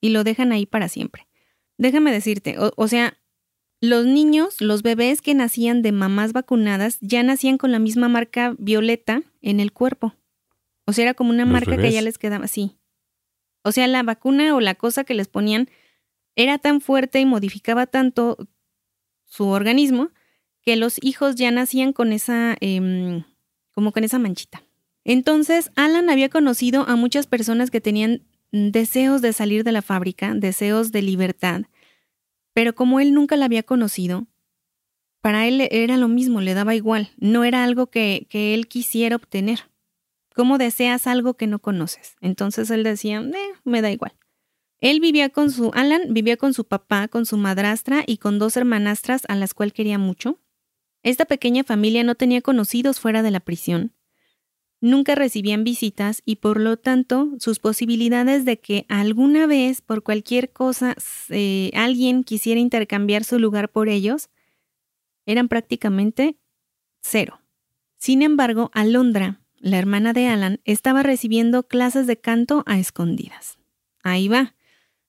y 0.00 0.10
lo 0.10 0.24
dejan 0.24 0.52
ahí 0.52 0.66
para 0.66 0.88
siempre 0.88 1.26
déjame 1.82 2.12
decirte, 2.12 2.56
o, 2.58 2.88
sea, 2.88 3.18
los 3.80 4.06
niños, 4.06 4.60
los 4.60 4.82
bebés 4.82 5.20
que 5.20 5.34
nacían 5.34 5.82
de 5.82 5.92
mamás 5.92 6.32
vacunadas 6.32 6.98
ya 7.00 7.22
nacían 7.22 7.58
con 7.58 7.72
la 7.72 7.78
misma 7.78 8.08
marca 8.08 8.54
violeta 8.58 9.22
en 9.42 9.60
el 9.60 9.72
cuerpo. 9.72 10.14
O 10.86 10.92
sea, 10.92 11.04
era 11.04 11.14
como 11.14 11.30
una 11.30 11.46
marca 11.46 11.76
que 11.76 11.92
ya 11.92 12.02
les 12.02 12.18
quedaba 12.18 12.44
así. 12.44 12.76
O 13.62 13.72
sea, 13.72 13.86
la 13.86 14.02
vacuna 14.02 14.54
o 14.56 14.60
la 14.60 14.74
cosa 14.74 15.04
que 15.04 15.14
les 15.14 15.28
ponían 15.28 15.68
era 16.34 16.58
tan 16.58 16.80
fuerte 16.80 17.20
y 17.20 17.26
modificaba 17.26 17.86
tanto 17.86 18.36
su 19.24 19.48
organismo 19.48 20.10
que 20.62 20.76
los 20.76 21.02
hijos 21.02 21.34
ya 21.36 21.50
nacían 21.50 21.92
con 21.92 22.12
esa, 22.12 22.56
em, 22.60 23.24
como 23.72 23.92
con 23.92 24.04
esa 24.04 24.18
manchita. 24.18 24.62
Entonces, 25.04 25.70
Alan 25.74 26.10
había 26.10 26.28
conocido 26.28 26.82
a 26.88 26.96
muchas 26.96 27.26
personas 27.26 27.70
que 27.70 27.80
tenían 27.80 28.22
deseos 28.52 29.22
de 29.22 29.32
salir 29.32 29.64
de 29.64 29.72
la 29.72 29.82
fábrica, 29.82 30.34
deseos 30.34 30.92
de 30.92 31.02
libertad, 31.02 31.62
pero 32.52 32.74
como 32.74 33.00
él 33.00 33.14
nunca 33.14 33.36
la 33.36 33.46
había 33.46 33.62
conocido, 33.62 34.26
para 35.20 35.46
él 35.46 35.66
era 35.70 35.96
lo 35.96 36.08
mismo, 36.08 36.40
le 36.40 36.54
daba 36.54 36.74
igual, 36.74 37.10
no 37.16 37.44
era 37.44 37.64
algo 37.64 37.88
que, 37.88 38.26
que 38.28 38.54
él 38.54 38.68
quisiera 38.68 39.16
obtener. 39.16 39.71
¿Cómo 40.34 40.58
deseas 40.58 41.06
algo 41.06 41.34
que 41.34 41.46
no 41.46 41.58
conoces? 41.58 42.16
Entonces 42.20 42.70
él 42.70 42.82
decía, 42.82 43.20
eh, 43.20 43.52
me 43.64 43.82
da 43.82 43.90
igual. 43.90 44.14
Él 44.80 45.00
vivía 45.00 45.28
con 45.28 45.50
su, 45.50 45.70
Alan 45.74 46.12
vivía 46.12 46.36
con 46.36 46.54
su 46.54 46.64
papá, 46.64 47.08
con 47.08 47.26
su 47.26 47.36
madrastra 47.36 48.02
y 48.06 48.18
con 48.18 48.38
dos 48.38 48.56
hermanastras 48.56 49.22
a 49.28 49.36
las 49.36 49.54
cuales 49.54 49.74
quería 49.74 49.98
mucho. 49.98 50.40
Esta 51.02 51.24
pequeña 51.24 51.64
familia 51.64 52.04
no 52.04 52.14
tenía 52.14 52.42
conocidos 52.42 53.00
fuera 53.00 53.22
de 53.22 53.30
la 53.30 53.40
prisión 53.40 53.94
nunca 54.82 55.14
recibían 55.14 55.64
visitas 55.64 56.22
y 56.26 56.36
por 56.36 56.60
lo 56.60 56.76
tanto 56.76 57.30
sus 57.38 57.60
posibilidades 57.60 58.44
de 58.44 58.58
que 58.58 58.84
alguna 58.88 59.46
vez 59.46 59.80
por 59.80 60.02
cualquier 60.02 60.52
cosa 60.52 60.96
eh, 61.30 61.70
alguien 61.74 62.24
quisiera 62.24 62.60
intercambiar 62.60 63.24
su 63.24 63.38
lugar 63.38 63.70
por 63.70 63.88
ellos 63.88 64.28
eran 65.24 65.48
prácticamente 65.48 66.36
cero. 67.00 67.40
Sin 67.96 68.22
embargo, 68.22 68.72
Alondra, 68.74 69.40
la 69.62 69.78
hermana 69.78 70.12
de 70.12 70.26
Alan, 70.26 70.60
estaba 70.64 71.02
recibiendo 71.02 71.62
clases 71.62 72.06
de 72.06 72.18
canto 72.18 72.64
a 72.66 72.78
escondidas. 72.78 73.58
Ahí 74.02 74.28
va. 74.28 74.54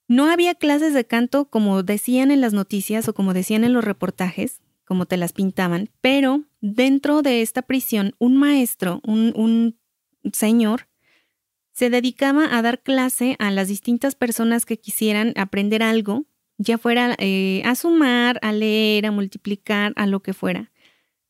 No 0.07 0.29
había 0.29 0.53
clases 0.53 0.93
de 0.93 1.05
canto 1.05 1.45
como 1.45 1.81
decían 1.81 2.29
en 2.29 2.39
las 2.39 2.53
noticias 2.53 3.07
o 3.07 3.13
como 3.13 3.33
decían 3.33 3.63
en 3.63 3.73
los 3.73 3.83
reportajes, 3.83 4.61
como 4.85 5.05
te 5.07 5.17
las 5.17 5.33
pintaban, 5.33 5.89
pero 6.01 6.43
dentro 6.61 7.21
de 7.23 7.41
esta 7.41 7.63
prisión 7.63 8.13
un 8.19 8.37
maestro, 8.37 9.01
un, 9.03 9.75
señor, 10.31 10.87
se 11.71 11.89
dedicaba 11.89 12.55
a 12.55 12.61
dar 12.61 12.83
clase 12.83 13.35
a 13.39 13.49
las 13.49 13.67
distintas 13.67 14.13
personas 14.13 14.65
que 14.65 14.77
quisieran 14.77 15.33
aprender 15.35 15.81
algo, 15.81 16.25
ya 16.59 16.77
fuera 16.77 17.15
eh, 17.17 17.63
a 17.65 17.73
sumar, 17.73 18.37
a 18.43 18.51
leer, 18.51 19.07
a 19.07 19.11
multiplicar, 19.11 19.93
a 19.95 20.05
lo 20.05 20.21
que 20.21 20.33
fuera. 20.33 20.71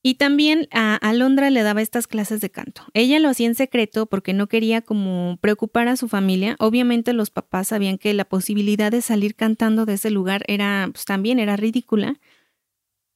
Y 0.05 0.15
también 0.15 0.67
a 0.71 0.95
Alondra 0.97 1.49
le 1.49 1.63
daba 1.63 1.81
estas 1.81 2.07
clases 2.07 2.41
de 2.41 2.49
canto. 2.49 2.83
Ella 2.93 3.19
lo 3.19 3.29
hacía 3.29 3.47
en 3.47 3.55
secreto 3.55 4.05
porque 4.05 4.33
no 4.33 4.47
quería 4.47 4.81
como 4.81 5.37
preocupar 5.39 5.87
a 5.87 5.95
su 5.95 6.09
familia. 6.09 6.57
Obviamente 6.59 7.13
los 7.13 7.29
papás 7.29 7.69
sabían 7.69 7.97
que 7.97 8.13
la 8.13 8.25
posibilidad 8.25 8.91
de 8.91 9.01
salir 9.01 9.33
cantando 9.33 9.85
de 9.85 9.93
ese 9.93 10.11
lugar 10.11 10.43
era, 10.47 10.89
pues 10.91 11.05
también 11.05 11.39
era 11.39 11.55
ridícula 11.55 12.19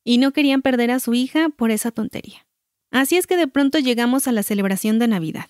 y 0.06 0.18
no 0.18 0.32
querían 0.32 0.62
perder 0.62 0.92
a 0.92 1.02
su 1.02 1.14
hija 1.14 1.50
por 1.50 1.72
esa 1.72 1.92
tontería. 1.92 2.48
Así 2.90 3.18
es 3.18 3.28
que 3.28 3.36
de 3.36 3.50
pronto 3.50 3.80
llegamos 3.80 4.30
a 4.30 4.32
la 4.32 4.42
celebración 4.42 4.98
de 4.98 5.10
Navidad. 5.10 5.48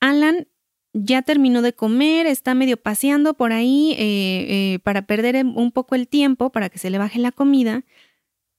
Alan 0.00 0.48
ya 0.92 1.22
terminó 1.22 1.62
de 1.62 1.72
comer, 1.72 2.26
está 2.26 2.54
medio 2.54 2.76
paseando 2.76 3.34
por 3.34 3.52
ahí 3.52 3.92
eh, 3.92 4.46
eh, 4.48 4.78
para 4.80 5.02
perder 5.02 5.44
un 5.46 5.70
poco 5.70 5.94
el 5.94 6.08
tiempo, 6.08 6.50
para 6.50 6.68
que 6.68 6.80
se 6.80 6.90
le 6.90 6.98
baje 6.98 7.20
la 7.20 7.30
comida, 7.30 7.84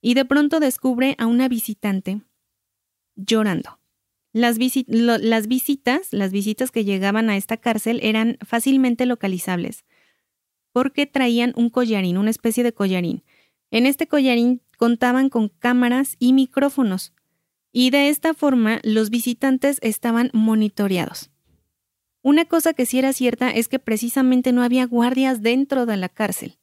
y 0.05 0.13
de 0.13 0.23
pronto 0.23 0.59
descubre 0.59 1.15
a 1.17 1.25
una 1.25 1.47
visitante 1.47 2.21
llorando. 3.15 3.79
Las, 4.33 4.59
visitas, 4.59 6.07
las 6.11 6.31
visitas 6.31 6.69
que 6.69 6.85
llegaban 6.85 7.31
a 7.31 7.37
esta 7.37 7.57
cárcel 7.57 7.99
eran 8.03 8.37
fácilmente 8.45 9.07
localizables, 9.07 9.83
porque 10.71 11.07
traían 11.07 11.53
un 11.55 11.71
collarín, 11.71 12.19
una 12.19 12.29
especie 12.29 12.63
de 12.63 12.71
collarín. 12.71 13.23
En 13.71 13.87
este 13.87 14.05
collarín 14.05 14.61
contaban 14.77 15.29
con 15.29 15.49
cámaras 15.49 16.17
y 16.19 16.33
micrófonos, 16.33 17.15
y 17.71 17.89
de 17.89 18.09
esta 18.09 18.35
forma 18.35 18.81
los 18.83 19.09
visitantes 19.09 19.79
estaban 19.81 20.29
monitoreados. 20.33 21.31
Una 22.21 22.45
cosa 22.45 22.75
que 22.75 22.85
sí 22.85 22.99
era 22.99 23.11
cierta 23.11 23.49
es 23.49 23.67
que 23.67 23.79
precisamente 23.79 24.51
no 24.51 24.61
había 24.61 24.85
guardias 24.85 25.41
dentro 25.41 25.87
de 25.87 25.97
la 25.97 26.09
cárcel, 26.09 26.59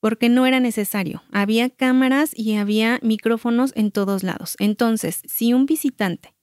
porque 0.00 0.28
no 0.28 0.46
era 0.46 0.60
necesario. 0.60 1.22
Había 1.32 1.70
cámaras 1.70 2.30
y 2.34 2.54
había 2.54 2.98
micrófonos 3.02 3.72
en 3.74 3.90
todos 3.90 4.22
lados. 4.22 4.56
Entonces, 4.58 5.22
si 5.26 5.52
un 5.52 5.66
visitante 5.66 6.34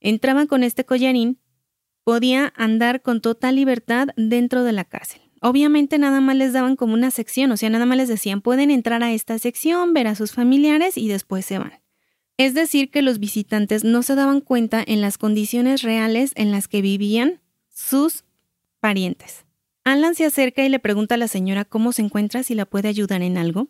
entraba 0.00 0.46
con 0.46 0.62
este 0.62 0.84
collarín, 0.84 1.38
podía 2.04 2.52
andar 2.56 3.02
con 3.02 3.20
total 3.20 3.56
libertad 3.56 4.08
dentro 4.16 4.62
de 4.62 4.72
la 4.72 4.84
cárcel. 4.84 5.22
Obviamente 5.40 5.98
nada 5.98 6.20
más 6.20 6.36
les 6.36 6.52
daban 6.52 6.76
como 6.76 6.94
una 6.94 7.10
sección, 7.10 7.52
o 7.52 7.56
sea, 7.56 7.68
nada 7.70 7.86
más 7.86 7.98
les 7.98 8.08
decían, 8.08 8.40
pueden 8.40 8.70
entrar 8.70 9.02
a 9.02 9.12
esta 9.12 9.38
sección, 9.38 9.92
ver 9.92 10.06
a 10.06 10.14
sus 10.14 10.32
familiares 10.32 10.96
y 10.96 11.08
después 11.08 11.44
se 11.44 11.58
van. 11.58 11.80
Es 12.36 12.54
decir, 12.54 12.90
que 12.90 13.02
los 13.02 13.18
visitantes 13.18 13.84
no 13.84 14.02
se 14.02 14.14
daban 14.14 14.40
cuenta 14.40 14.82
en 14.84 15.00
las 15.00 15.18
condiciones 15.18 15.82
reales 15.82 16.32
en 16.34 16.50
las 16.50 16.66
que 16.66 16.82
vivían 16.82 17.40
sus 17.68 18.24
parientes. 18.80 19.43
Alan 19.84 20.14
se 20.14 20.24
acerca 20.24 20.64
y 20.64 20.68
le 20.68 20.78
pregunta 20.78 21.14
a 21.14 21.18
la 21.18 21.28
señora 21.28 21.64
cómo 21.64 21.92
se 21.92 22.02
encuentra, 22.02 22.42
si 22.42 22.54
la 22.54 22.64
puede 22.64 22.88
ayudar 22.88 23.22
en 23.22 23.36
algo. 23.36 23.68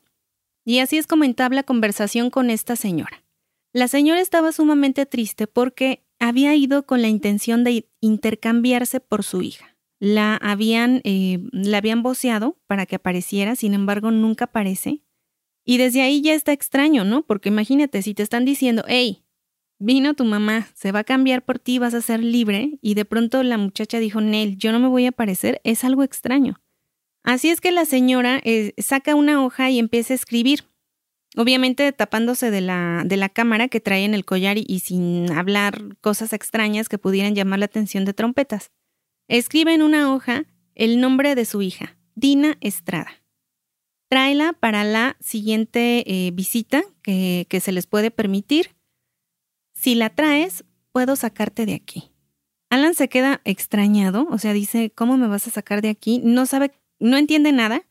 Y 0.64 0.78
así 0.78 0.96
es 0.96 1.06
como 1.06 1.24
entabla 1.24 1.64
conversación 1.64 2.30
con 2.30 2.50
esta 2.50 2.76
señora. 2.76 3.24
La 3.72 3.88
señora 3.88 4.20
estaba 4.20 4.52
sumamente 4.52 5.04
triste 5.04 5.48
porque 5.48 6.04
había 6.20 6.54
ido 6.54 6.86
con 6.86 7.02
la 7.02 7.08
intención 7.08 7.64
de 7.64 7.88
intercambiarse 8.00 9.00
por 9.00 9.24
su 9.24 9.42
hija. 9.42 9.76
La 9.98 10.36
habían, 10.36 11.00
eh, 11.02 11.40
la 11.50 11.78
habían 11.78 12.02
voceado 12.02 12.56
para 12.66 12.86
que 12.86 12.96
apareciera, 12.96 13.56
sin 13.56 13.74
embargo 13.74 14.12
nunca 14.12 14.46
aparece. 14.46 15.02
Y 15.64 15.78
desde 15.78 16.02
ahí 16.02 16.20
ya 16.20 16.34
está 16.34 16.52
extraño, 16.52 17.04
¿no? 17.04 17.22
Porque 17.22 17.48
imagínate, 17.48 18.02
si 18.02 18.14
te 18.14 18.22
están 18.22 18.44
diciendo, 18.44 18.84
hey, 18.86 19.23
vino 19.78 20.14
tu 20.14 20.24
mamá, 20.24 20.68
se 20.74 20.92
va 20.92 21.00
a 21.00 21.04
cambiar 21.04 21.44
por 21.44 21.58
ti, 21.58 21.78
vas 21.78 21.94
a 21.94 22.00
ser 22.00 22.22
libre, 22.22 22.78
y 22.80 22.94
de 22.94 23.04
pronto 23.04 23.42
la 23.42 23.58
muchacha 23.58 23.98
dijo, 23.98 24.20
Nel, 24.20 24.56
yo 24.56 24.72
no 24.72 24.78
me 24.78 24.88
voy 24.88 25.06
a 25.06 25.10
aparecer, 25.10 25.60
es 25.64 25.84
algo 25.84 26.02
extraño. 26.02 26.60
Así 27.22 27.48
es 27.48 27.60
que 27.60 27.72
la 27.72 27.86
señora 27.86 28.40
eh, 28.44 28.74
saca 28.78 29.14
una 29.14 29.42
hoja 29.42 29.70
y 29.70 29.78
empieza 29.78 30.12
a 30.12 30.16
escribir, 30.16 30.64
obviamente 31.36 31.90
tapándose 31.92 32.50
de 32.50 32.60
la, 32.60 33.02
de 33.04 33.16
la 33.16 33.30
cámara 33.30 33.68
que 33.68 33.80
trae 33.80 34.04
en 34.04 34.12
el 34.12 34.26
collar 34.26 34.58
y, 34.58 34.78
sin 34.80 35.32
hablar 35.32 35.96
cosas 36.02 36.34
extrañas 36.34 36.88
que 36.88 36.98
pudieran 36.98 37.34
llamar 37.34 37.60
la 37.60 37.64
atención 37.64 38.04
de 38.04 38.12
trompetas. 38.12 38.70
Escribe 39.26 39.72
en 39.72 39.82
una 39.82 40.12
hoja 40.14 40.44
el 40.74 41.00
nombre 41.00 41.34
de 41.34 41.46
su 41.46 41.62
hija, 41.62 41.96
Dina 42.14 42.58
Estrada. 42.60 43.22
Tráela 44.10 44.52
para 44.52 44.84
la 44.84 45.16
siguiente 45.20 46.04
eh, 46.06 46.30
visita 46.32 46.84
que, 47.02 47.46
que 47.48 47.60
se 47.60 47.72
les 47.72 47.86
puede 47.86 48.10
permitir. 48.10 48.73
Si 49.84 49.94
la 49.94 50.08
traes, 50.08 50.64
puedo 50.92 51.14
sacarte 51.14 51.66
de 51.66 51.74
aquí. 51.74 52.10
Alan 52.70 52.94
se 52.94 53.10
queda 53.10 53.42
extrañado, 53.44 54.26
o 54.30 54.38
sea, 54.38 54.54
dice, 54.54 54.90
¿cómo 54.90 55.18
me 55.18 55.28
vas 55.28 55.46
a 55.46 55.50
sacar 55.50 55.82
de 55.82 55.90
aquí? 55.90 56.22
No 56.24 56.46
sabe, 56.46 56.72
no 56.98 57.18
entiende 57.18 57.52
nada 57.52 57.84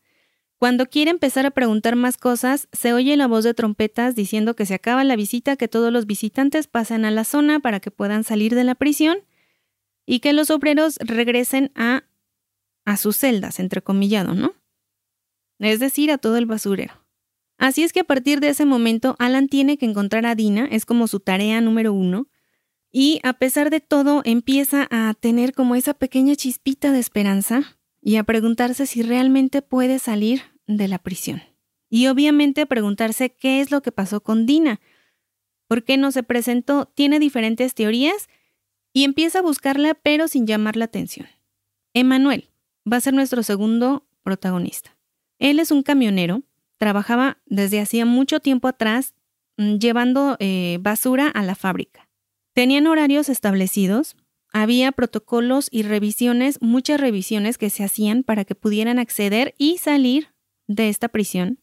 cuando 0.58 0.86
quiere 0.86 1.12
empezar 1.12 1.46
a 1.46 1.52
preguntar 1.52 1.94
más 1.94 2.16
cosas, 2.16 2.68
se 2.72 2.92
oye 2.92 3.16
la 3.16 3.28
voz 3.28 3.44
de 3.44 3.54
trompetas 3.54 4.16
diciendo 4.16 4.56
que 4.56 4.66
se 4.66 4.74
acaba 4.74 5.04
la 5.04 5.14
visita, 5.14 5.54
que 5.54 5.68
todos 5.68 5.92
los 5.92 6.06
visitantes 6.06 6.66
pasen 6.66 7.04
a 7.04 7.12
la 7.12 7.22
zona 7.22 7.60
para 7.60 7.78
que 7.78 7.92
puedan 7.92 8.24
salir 8.24 8.56
de 8.56 8.64
la 8.64 8.74
prisión 8.74 9.18
y 10.04 10.18
que 10.18 10.32
los 10.32 10.50
obreros 10.50 10.96
regresen 10.98 11.70
a, 11.76 12.02
a 12.84 12.96
sus 12.96 13.18
celdas, 13.18 13.60
entrecomillado, 13.60 14.34
¿no? 14.34 14.54
Es 15.60 15.78
decir, 15.78 16.10
a 16.10 16.18
todo 16.18 16.38
el 16.38 16.46
basurero. 16.46 17.03
Así 17.58 17.82
es 17.82 17.92
que 17.92 18.00
a 18.00 18.04
partir 18.04 18.40
de 18.40 18.48
ese 18.48 18.64
momento, 18.64 19.16
Alan 19.18 19.48
tiene 19.48 19.78
que 19.78 19.86
encontrar 19.86 20.26
a 20.26 20.34
Dina, 20.34 20.66
es 20.70 20.84
como 20.86 21.06
su 21.06 21.20
tarea 21.20 21.60
número 21.60 21.92
uno, 21.92 22.28
y 22.90 23.20
a 23.22 23.34
pesar 23.34 23.70
de 23.70 23.80
todo 23.80 24.22
empieza 24.24 24.86
a 24.90 25.14
tener 25.14 25.52
como 25.52 25.74
esa 25.74 25.94
pequeña 25.94 26.36
chispita 26.36 26.92
de 26.92 27.00
esperanza 27.00 27.78
y 28.00 28.16
a 28.16 28.24
preguntarse 28.24 28.86
si 28.86 29.02
realmente 29.02 29.62
puede 29.62 29.98
salir 29.98 30.42
de 30.66 30.88
la 30.88 30.98
prisión. 30.98 31.42
Y 31.88 32.06
obviamente 32.06 32.66
preguntarse 32.66 33.30
qué 33.30 33.60
es 33.60 33.70
lo 33.70 33.82
que 33.82 33.92
pasó 33.92 34.22
con 34.22 34.46
Dina, 34.46 34.80
por 35.66 35.84
qué 35.84 35.96
no 35.96 36.12
se 36.12 36.22
presentó, 36.22 36.86
tiene 36.94 37.18
diferentes 37.18 37.74
teorías 37.74 38.28
y 38.92 39.04
empieza 39.04 39.40
a 39.40 39.42
buscarla 39.42 39.94
pero 39.94 40.28
sin 40.28 40.46
llamar 40.46 40.76
la 40.76 40.84
atención. 40.84 41.26
Emanuel 41.94 42.50
va 42.90 42.98
a 42.98 43.00
ser 43.00 43.14
nuestro 43.14 43.42
segundo 43.42 44.06
protagonista. 44.22 44.96
Él 45.38 45.58
es 45.58 45.70
un 45.70 45.82
camionero, 45.82 46.42
trabajaba 46.78 47.38
desde 47.46 47.80
hacía 47.80 48.04
mucho 48.06 48.40
tiempo 48.40 48.68
atrás 48.68 49.14
mm, 49.56 49.76
llevando 49.76 50.36
eh, 50.40 50.78
basura 50.80 51.28
a 51.28 51.42
la 51.42 51.54
fábrica. 51.54 52.08
Tenían 52.52 52.86
horarios 52.86 53.28
establecidos, 53.28 54.16
había 54.52 54.92
protocolos 54.92 55.68
y 55.70 55.82
revisiones, 55.82 56.62
muchas 56.62 57.00
revisiones 57.00 57.58
que 57.58 57.70
se 57.70 57.82
hacían 57.82 58.22
para 58.22 58.44
que 58.44 58.54
pudieran 58.54 58.98
acceder 58.98 59.54
y 59.58 59.78
salir 59.78 60.28
de 60.68 60.88
esta 60.88 61.08
prisión, 61.08 61.58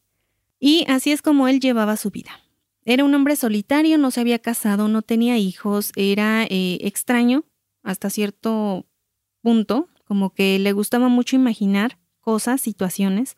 y 0.59 0.86
así 0.88 1.12
es 1.12 1.22
como 1.24 1.47
él 1.47 1.59
llevaba 1.59 1.97
su 1.97 2.12
vida. 2.12 2.32
Era 2.86 3.03
un 3.03 3.14
hombre 3.14 3.36
solitario, 3.36 3.97
no 3.97 4.12
se 4.12 4.22
había 4.22 4.39
casado, 4.39 4.88
no 4.88 5.01
tenía 5.01 5.38
hijos, 5.38 5.91
era 5.95 6.43
eh, 6.43 6.78
extraño 6.82 7.45
hasta 7.84 8.09
cierto 8.09 8.86
punto, 9.41 9.89
como 10.05 10.34
que 10.34 10.59
le 10.59 10.72
gustaba 10.72 11.07
mucho 11.07 11.36
imaginar 11.36 11.97
cosas, 12.20 12.62
situaciones. 12.62 13.38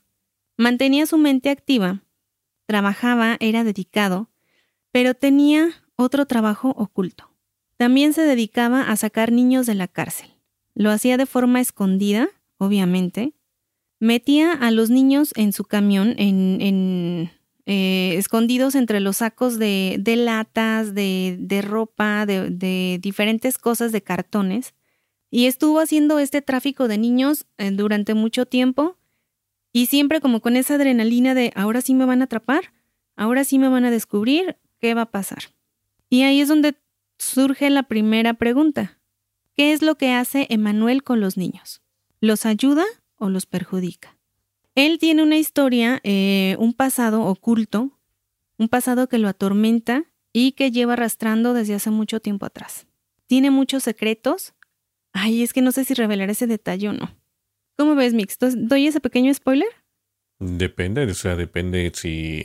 Mantenía 0.58 1.06
su 1.06 1.18
mente 1.18 1.50
activa, 1.50 2.04
trabajaba, 2.68 3.38
era 3.40 3.64
dedicado, 3.64 4.30
pero 4.92 5.16
tenía 5.16 5.70
otro 5.96 6.26
trabajo 6.26 6.70
oculto. 6.70 7.32
También 7.78 8.14
se 8.14 8.22
dedicaba 8.22 8.84
a 8.84 8.96
sacar 8.96 9.32
niños 9.32 9.66
de 9.66 9.76
la 9.76 9.88
cárcel. 9.88 10.30
Lo 10.76 10.92
hacía 10.92 11.18
de 11.18 11.26
forma 11.26 11.60
escondida, 11.60 12.30
obviamente, 12.58 13.34
metía 14.00 14.54
a 14.54 14.70
los 14.70 14.90
niños 14.90 15.32
en 15.36 15.54
su 15.54 15.64
camión, 15.64 16.14
en, 16.18 17.32
eh, 17.66 18.16
escondidos 18.18 18.76
entre 18.76 19.00
los 19.00 19.18
sacos 19.18 19.58
de, 19.58 20.02
latas, 20.18 20.94
de, 20.94 21.64
ropa, 21.68 22.26
de, 22.26 23.00
diferentes 23.02 23.58
cosas 23.58 23.92
de 23.92 24.04
cartones. 24.04 24.76
Y 25.32 25.48
estuvo 25.48 25.80
haciendo 25.80 26.20
este 26.20 26.44
tráfico 26.44 26.88
de 26.88 27.00
niños 27.00 27.48
eh, 27.58 27.72
durante 27.72 28.14
mucho 28.14 28.46
tiempo 28.46 28.98
y 29.74 29.88
siempre 29.88 30.22
como 30.22 30.40
con 30.40 30.56
esa 30.56 30.76
adrenalina 30.76 31.34
de 31.34 31.52
ahora 31.56 31.82
sí 31.82 31.94
me 31.94 32.06
van 32.06 32.22
a 32.22 32.26
atrapar, 32.26 32.72
ahora 33.18 33.44
sí 33.44 33.60
me 33.60 33.68
van 33.68 33.84
a 33.84 33.92
descubrir, 33.92 34.56
¿qué 34.80 34.94
va 34.94 35.02
a 35.02 35.12
pasar? 35.12 35.54
Y 36.10 36.22
ahí 36.22 36.40
es 36.40 36.48
donde 36.48 36.76
surge 37.18 37.70
la 37.70 37.84
primera 37.84 38.36
pregunta. 38.36 39.00
¿Qué 39.56 39.74
es 39.74 39.82
lo 39.82 39.96
que 39.96 40.12
hace 40.12 40.48
Emanuel 40.50 41.04
con 41.04 41.20
los 41.20 41.38
niños? 41.38 41.82
¿Los 42.22 42.46
ayuda 42.46 42.86
o 43.24 43.30
los 43.30 43.46
perjudica. 43.46 44.18
Él 44.76 45.00
tiene 45.00 45.24
una 45.24 45.38
historia, 45.38 46.02
eh, 46.04 46.56
un 46.60 46.74
pasado 46.74 47.24
oculto, 47.24 48.00
un 48.58 48.68
pasado 48.68 49.08
que 49.08 49.18
lo 49.18 49.28
atormenta 49.28 50.06
y 50.34 50.54
que 50.54 50.72
lleva 50.72 50.94
arrastrando 50.94 51.54
desde 51.54 51.76
hace 51.76 51.90
mucho 51.90 52.20
tiempo 52.20 52.46
atrás. 52.46 52.88
Tiene 53.28 53.52
muchos 53.52 53.84
secretos. 53.84 54.54
Ay, 55.14 55.44
es 55.44 55.54
que 55.54 55.62
no 55.62 55.72
sé 55.72 55.86
si 55.86 55.94
revelar 55.94 56.30
ese 56.30 56.48
detalle 56.48 56.90
o 56.90 56.94
no. 56.94 57.16
¿Cómo 57.78 57.96
ves, 57.96 58.14
Mix? 58.14 58.38
¿Doy 58.40 58.88
ese 58.88 59.00
pequeño 59.00 59.34
spoiler? 59.34 59.68
Depende, 60.40 61.06
o 61.06 61.14
sea, 61.14 61.36
depende 61.36 61.92
si, 61.94 62.44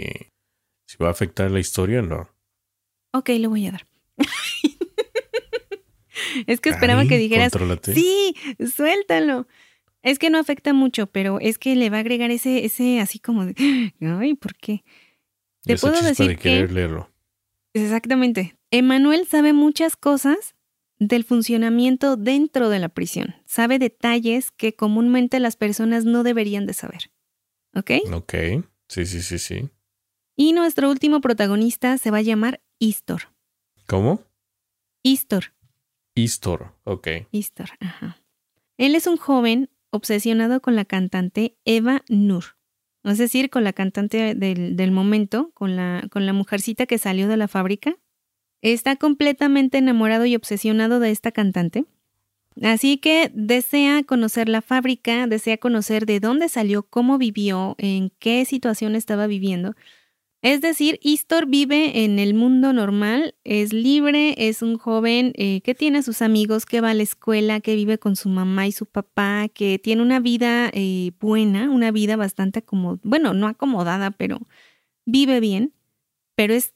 si 0.86 0.96
va 1.02 1.08
a 1.08 1.12
afectar 1.12 1.50
la 1.50 1.60
historia 1.60 2.00
o 2.00 2.02
no. 2.02 2.28
Ok, 3.12 3.30
lo 3.38 3.50
voy 3.50 3.66
a 3.66 3.72
dar. 3.72 3.86
es 6.46 6.60
que 6.60 6.70
esperaba 6.70 7.06
que 7.06 7.18
dijeras. 7.18 7.52
Sí, 7.82 8.34
suéltalo. 8.74 9.46
Es 10.02 10.18
que 10.18 10.30
no 10.30 10.38
afecta 10.38 10.72
mucho, 10.72 11.08
pero 11.08 11.40
es 11.40 11.58
que 11.58 11.74
le 11.74 11.90
va 11.90 11.98
a 11.98 12.00
agregar 12.00 12.30
ese, 12.30 12.64
ese 12.64 13.00
así 13.00 13.18
como 13.18 13.44
de, 13.44 13.54
ay, 14.00 14.34
¿por 14.34 14.54
qué? 14.54 14.84
Te 15.62 15.76
puedo 15.76 16.00
decir 16.00 16.28
de 16.28 16.36
que 16.36 16.66
leerlo. 16.68 17.10
Exactamente. 17.74 18.56
Emanuel 18.70 19.26
sabe 19.26 19.52
muchas 19.52 19.96
cosas 19.96 20.54
del 20.98 21.24
funcionamiento 21.24 22.16
dentro 22.16 22.68
de 22.68 22.78
la 22.78 22.88
prisión. 22.88 23.36
Sabe 23.46 23.78
detalles 23.78 24.50
que 24.50 24.74
comúnmente 24.74 25.40
las 25.40 25.56
personas 25.56 26.04
no 26.04 26.22
deberían 26.22 26.66
de 26.66 26.74
saber. 26.74 27.10
¿Ok? 27.74 27.92
Ok. 28.12 28.34
Sí, 28.88 29.06
sí, 29.06 29.22
sí, 29.22 29.38
sí. 29.38 29.68
Y 30.36 30.52
nuestro 30.52 30.90
último 30.90 31.20
protagonista 31.20 31.98
se 31.98 32.10
va 32.10 32.18
a 32.18 32.22
llamar 32.22 32.62
Istor. 32.78 33.34
¿Cómo? 33.86 34.22
Istor. 35.02 35.54
Istor, 36.14 36.74
ok. 36.84 37.08
Istor, 37.30 37.70
ajá. 37.80 38.20
Él 38.76 38.94
es 38.94 39.06
un 39.06 39.16
joven 39.16 39.70
obsesionado 39.90 40.60
con 40.60 40.76
la 40.76 40.84
cantante 40.84 41.56
Eva 41.64 42.04
Nur. 42.08 42.56
Es 43.04 43.18
decir, 43.18 43.50
con 43.50 43.64
la 43.64 43.72
cantante 43.72 44.34
del, 44.34 44.92
momento, 44.92 45.50
con 45.54 45.76
la, 45.76 46.06
con 46.10 46.26
la 46.26 46.32
mujercita 46.32 46.86
que 46.86 46.98
salió 46.98 47.28
de 47.28 47.36
la 47.36 47.48
fábrica. 47.48 47.96
Está 48.62 48.96
completamente 48.96 49.78
enamorado 49.78 50.26
y 50.26 50.34
obsesionado 50.34 51.00
de 51.00 51.10
esta 51.10 51.32
cantante. 51.32 51.84
Así 52.62 52.98
que 52.98 53.30
desea 53.34 54.02
conocer 54.02 54.48
la 54.48 54.62
fábrica, 54.62 55.26
desea 55.26 55.58
conocer 55.58 56.06
de 56.06 56.18
dónde 56.20 56.48
salió, 56.48 56.82
cómo 56.82 57.18
vivió, 57.18 57.76
en 57.78 58.10
qué 58.18 58.44
situación 58.44 58.96
estaba 58.96 59.26
viviendo. 59.26 59.74
Es 60.40 60.60
decir, 60.60 61.00
Istor 61.02 61.46
vive 61.46 62.04
en 62.04 62.20
el 62.20 62.32
mundo 62.34 62.72
normal, 62.72 63.34
es 63.42 63.72
libre, 63.72 64.34
es 64.48 64.62
un 64.62 64.78
joven 64.78 65.32
eh, 65.34 65.60
que 65.62 65.74
tiene 65.74 65.98
a 65.98 66.02
sus 66.02 66.22
amigos, 66.22 66.64
que 66.64 66.80
va 66.80 66.90
a 66.90 66.94
la 66.94 67.02
escuela, 67.02 67.60
que 67.60 67.74
vive 67.74 67.98
con 67.98 68.14
su 68.14 68.28
mamá 68.28 68.68
y 68.68 68.72
su 68.72 68.86
papá, 68.86 69.48
que 69.52 69.80
tiene 69.80 70.00
una 70.00 70.20
vida 70.20 70.70
eh, 70.72 71.10
buena, 71.20 71.70
una 71.70 71.90
vida 71.90 72.14
bastante 72.14 72.62
como, 72.62 73.00
bueno, 73.02 73.34
no 73.34 73.48
acomodada, 73.48 74.12
pero 74.12 74.38
vive 75.06 75.40
bien, 75.40 75.72
pero 76.36 76.54
es 76.54 76.72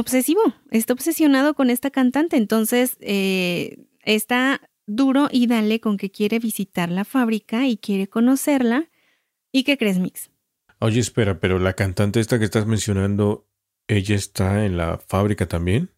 obsesivo, 0.00 0.40
está 0.70 0.92
obsesionado 0.92 1.54
con 1.54 1.70
esta 1.70 1.90
cantante, 1.90 2.36
entonces 2.36 2.96
eh, 3.00 3.86
está 4.02 4.60
duro 4.86 5.28
y 5.30 5.46
dale 5.46 5.80
con 5.80 5.96
que 5.96 6.10
quiere 6.10 6.38
visitar 6.38 6.90
la 6.90 7.04
fábrica 7.04 7.66
y 7.66 7.76
quiere 7.76 8.08
conocerla. 8.08 8.90
¿Y 9.52 9.64
qué 9.64 9.78
crees, 9.78 9.98
Mix? 9.98 10.30
Oye, 10.80 11.00
espera, 11.00 11.40
pero 11.40 11.58
la 11.58 11.74
cantante 11.74 12.20
esta 12.20 12.38
que 12.38 12.44
estás 12.44 12.66
mencionando, 12.66 13.48
¿ella 13.88 14.16
está 14.16 14.66
en 14.66 14.76
la 14.76 14.98
fábrica 14.98 15.46
también? 15.46 15.90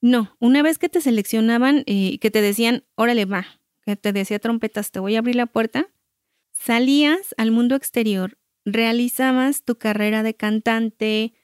No, 0.00 0.36
una 0.38 0.62
vez 0.62 0.78
que 0.78 0.88
te 0.88 1.00
seleccionaban 1.00 1.84
y 1.86 2.18
que 2.18 2.30
te 2.30 2.42
decían, 2.42 2.84
órale, 2.96 3.24
va, 3.24 3.46
que 3.84 3.96
te 3.96 4.12
decía 4.12 4.38
trompetas, 4.38 4.90
te 4.90 5.00
voy 5.00 5.16
a 5.16 5.20
abrir 5.20 5.36
la 5.36 5.46
puerta, 5.46 5.88
salías 6.52 7.34
al 7.38 7.50
mundo 7.50 7.76
exterior, 7.76 8.38
realizabas 8.64 9.64
tu 9.64 9.76
carrera 9.76 10.22
de 10.22 10.34
cantante, 10.34 11.34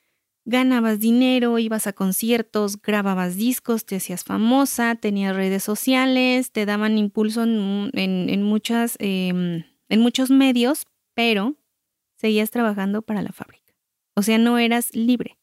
ganabas 0.49 0.99
dinero, 0.99 1.59
ibas 1.59 1.86
a 1.86 1.92
conciertos, 1.92 2.80
grababas 2.80 3.36
discos, 3.36 3.84
te 3.84 3.96
hacías 3.96 4.24
famosa, 4.24 4.94
tenías 4.94 5.36
redes 5.36 5.62
sociales, 5.62 6.53
te 6.53 6.64
daban 6.64 6.96
impulso 6.96 7.42
en, 7.42 8.42
muchas, 8.42 8.96
em, 8.99 9.64
en 9.90 10.01
muchos 10.01 10.30
medios, 10.30 10.86
pero 11.14 11.55
seguías 12.16 12.51
trabajando 12.51 13.03
para 13.03 13.20
la 13.20 13.30
fábrica. 13.32 13.74
O 14.16 14.22
sea, 14.22 14.38
no 14.38 14.59
eras 14.59 14.94
libre. 14.96 15.38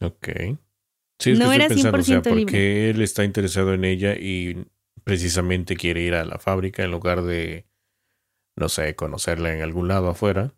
Ok. 0.00 0.28
Sí, 1.20 1.30
es 1.32 1.38
no 1.38 1.50
que 1.50 1.54
eras 1.54 1.68
pensando, 1.68 1.98
100% 1.98 2.00
o 2.00 2.02
sea, 2.02 2.22
porque 2.22 2.90
él 2.90 3.02
está 3.02 3.24
interesado 3.24 3.72
en 3.72 3.84
ella 3.84 4.16
y 4.16 4.66
precisamente 5.04 5.76
quiere 5.76 6.02
ir 6.02 6.14
a 6.14 6.24
la 6.24 6.40
fábrica 6.40 6.82
en 6.82 6.90
lugar 6.90 7.22
de, 7.22 7.66
no 8.56 8.68
sé, 8.68 8.96
conocerla 8.96 9.54
en 9.54 9.62
algún 9.62 9.86
lado 9.86 10.08
afuera. 10.08 10.54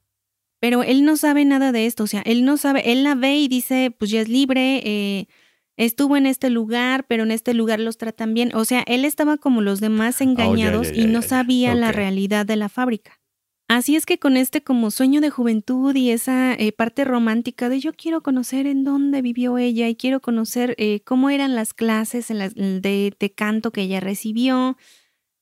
Pero 0.63 0.85
él 0.85 1.05
no 1.05 1.17
sabe 1.17 1.45
nada 1.45 1.73
de 1.73 1.87
esto, 1.87 2.05
o 2.05 2.07
sea, 2.07 2.23
él 2.25 2.45
no 2.45 2.57
sabe, 2.57 2.93
él 2.93 3.03
la 3.03 3.17
ve 3.17 3.35
y 3.35 3.49
dice, 3.49 3.93
pues 3.99 4.13
ya 4.13 4.21
es 4.21 4.29
libre, 4.29 4.81
eh, 4.85 5.27
estuvo 5.77 6.17
en 6.17 6.25
este 6.25 6.51
lugar, 6.51 7.05
pero 7.09 7.25
en 7.25 7.33
este 7.33 7.53
lugar 7.53 7.81
los 7.81 7.99
tratan 7.99 8.33
bien. 8.33 8.55
O 8.55 8.65
sea, 8.65 8.85
él 8.87 9.05
estaba 9.05 9.39
como 9.39 9.61
los 9.61 9.81
demás 9.81 10.21
oh, 10.21 10.25
engañados 10.25 10.93
y 10.95 11.07
no 11.07 11.21
sabía 11.21 11.75
la 11.75 11.91
realidad 11.91 12.47
de 12.47 12.55
la 12.55 12.69
fábrica. 12.69 13.19
Así 13.67 13.97
es 13.97 14.07
que 14.07 14.21
con 14.21 14.37
este 14.37 14.63
como 14.63 14.93
sueño 14.93 15.21
de 15.21 15.31
juventud 15.31 15.97
y 15.97 16.11
esa 16.11 16.55
eh, 16.55 16.71
parte 16.71 17.05
romántica 17.05 17.69
de 17.69 17.81
yo 17.81 17.93
quiero 17.93 18.23
conocer 18.23 18.69
en 18.69 18.85
dónde 18.85 19.21
vivió 19.21 19.59
ella 19.59 19.89
y 19.89 19.97
quiero 19.97 20.21
conocer 20.21 20.77
eh, 20.79 21.01
cómo 21.05 21.29
eran 21.29 21.57
las 21.57 21.75
clases 21.75 22.29
de, 22.29 23.17
de, 23.19 23.33
canto 23.35 23.73
que 23.73 23.83
ella 23.83 23.99
recibió, 23.99 24.77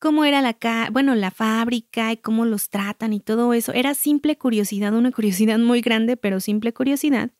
cómo 0.00 0.24
era 0.24 0.42
la, 0.42 0.56
bueno, 0.90 1.14
la 1.14 1.30
fábrica 1.30 2.10
y 2.10 2.16
cómo 2.16 2.44
los 2.46 2.70
tratan 2.70 3.12
y 3.12 3.20
todo 3.20 3.54
eso. 3.54 3.72
Era 3.72 3.94
simple 3.94 4.36
curiosidad, 4.36 4.94
una 4.94 5.12
curiosidad 5.12 5.58
muy 5.58 5.82
grande, 5.82 6.16
pero 6.16 6.40
simple 6.40 6.72
curiosidad. 6.72 7.30